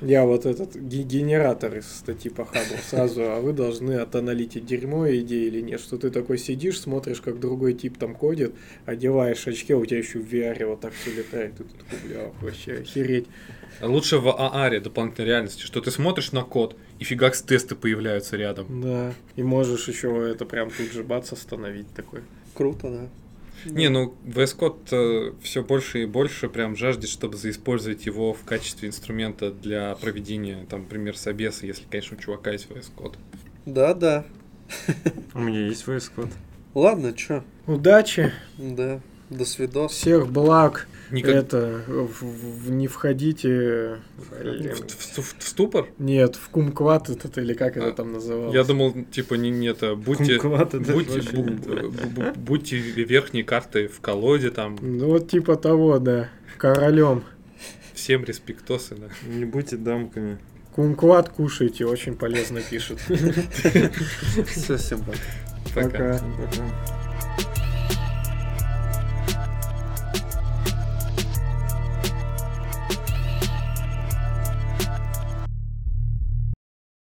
Я 0.00 0.24
вот 0.24 0.46
этот 0.46 0.74
ге- 0.74 1.04
генератор 1.04 1.78
из 1.78 1.86
статьи 1.86 2.28
по 2.28 2.44
хабу 2.44 2.74
сразу, 2.90 3.22
а 3.22 3.40
вы 3.40 3.52
должны 3.52 3.92
отаналитить 3.92 4.66
дерьмо 4.66 5.08
идея 5.08 5.46
или 5.46 5.60
нет. 5.60 5.80
Что 5.80 5.96
ты 5.96 6.10
такой 6.10 6.38
сидишь, 6.38 6.80
смотришь, 6.80 7.20
как 7.20 7.38
другой 7.38 7.74
тип 7.74 7.98
там 7.98 8.16
кодит, 8.16 8.52
одеваешь 8.84 9.46
очки, 9.46 9.72
а 9.72 9.76
у 9.78 9.86
тебя 9.86 9.98
еще 9.98 10.18
в 10.18 10.24
VR 10.32 10.66
вот 10.66 10.80
так 10.80 10.92
все 10.92 11.12
летает. 11.12 11.52
И 11.60 11.62
ты 11.62 11.70
такой, 11.78 12.08
бля, 12.08 12.32
вообще 12.40 12.72
охереть. 12.78 13.26
Лучше 13.80 14.18
в 14.18 14.28
ААРе 14.28 14.80
дополнительной 14.80 15.28
реальности, 15.28 15.62
что 15.62 15.80
ты 15.80 15.92
смотришь 15.92 16.32
на 16.32 16.42
код, 16.42 16.76
и 16.98 17.04
фигакс 17.04 17.40
тесты 17.42 17.76
появляются 17.76 18.36
рядом. 18.36 18.82
Да. 18.82 19.14
И 19.36 19.44
можешь 19.44 19.86
еще 19.86 20.28
это 20.30 20.44
прям 20.46 20.70
тут 20.70 20.90
же 20.92 21.04
бац 21.04 21.32
остановить 21.32 21.86
такой. 21.94 22.22
Круто, 22.54 22.90
да. 22.90 23.08
Не, 23.64 23.88
ну 23.88 24.14
VS 24.24 24.56
Code 24.58 25.36
все 25.42 25.62
больше 25.62 26.02
и 26.02 26.06
больше 26.06 26.48
прям 26.48 26.76
жаждет, 26.76 27.08
чтобы 27.10 27.36
заиспользовать 27.36 28.06
его 28.06 28.32
в 28.32 28.44
качестве 28.44 28.88
инструмента 28.88 29.50
для 29.50 29.94
проведения, 29.96 30.66
там, 30.68 30.82
например, 30.82 31.16
собеса, 31.16 31.66
если, 31.66 31.84
конечно, 31.90 32.16
у 32.16 32.20
чувака 32.20 32.50
есть 32.52 32.68
VS 32.68 32.90
Code. 32.96 33.16
Да, 33.66 33.94
да. 33.94 34.24
У 35.34 35.40
меня 35.40 35.66
есть 35.66 35.84
VS 35.86 36.10
Code. 36.16 36.32
Ладно, 36.74 37.12
чё? 37.12 37.44
Удачи, 37.66 38.32
Да. 38.58 39.00
До 39.30 39.44
свидос. 39.44 39.92
всех 39.92 40.28
благ. 40.30 40.88
Никак- 41.12 41.34
Это, 41.34 41.82
в- 41.86 42.22
в- 42.66 42.70
не 42.70 42.88
входите... 42.88 43.98
В, 44.16 44.30
в- 44.30 45.18
в- 45.18 45.38
в 45.38 45.48
ступор? 45.48 45.86
Нет, 45.98 46.36
в 46.36 46.48
кумкват 46.48 47.10
этот, 47.10 47.38
или 47.38 47.54
как 47.54 47.76
это 47.76 47.88
А, 47.88 47.92
там 47.92 48.12
называлось. 48.12 48.54
Я 48.54 48.64
думал, 48.64 48.94
типа, 49.10 49.34
не, 49.34 49.50
не 49.50 49.66
это, 49.68 49.94
будьте, 49.94 50.38
Кумкват 50.38 50.74
это 50.74 50.92
будьте, 50.92 51.18
бу- 51.20 51.44
бу- 51.60 51.90
бу- 52.14 52.38
будьте 52.38 52.78
верхней 52.78 53.42
картой 53.42 53.86
в 53.88 54.00
колоде, 54.00 54.50
там, 54.50 54.78
Ну, 54.80 55.06
вот 55.10 55.28
типа 55.28 55.56
того, 55.56 55.98
да. 55.98 56.28
Королем. 56.58 57.24
всем 57.94 58.24
респектосы, 58.24 58.94
да. 58.96 59.08
Не 59.28 59.44
будьте 59.44 59.76
дамками. 59.76 60.38
Кумкват 60.74 61.28
кушайте, 61.28 61.84
очень 61.84 62.14
полезно 62.14 62.60
пишет. 62.62 62.98
Все, 64.46 64.76
всем. 64.78 65.00
Пока. 65.74 65.88
Пока. 66.18 66.20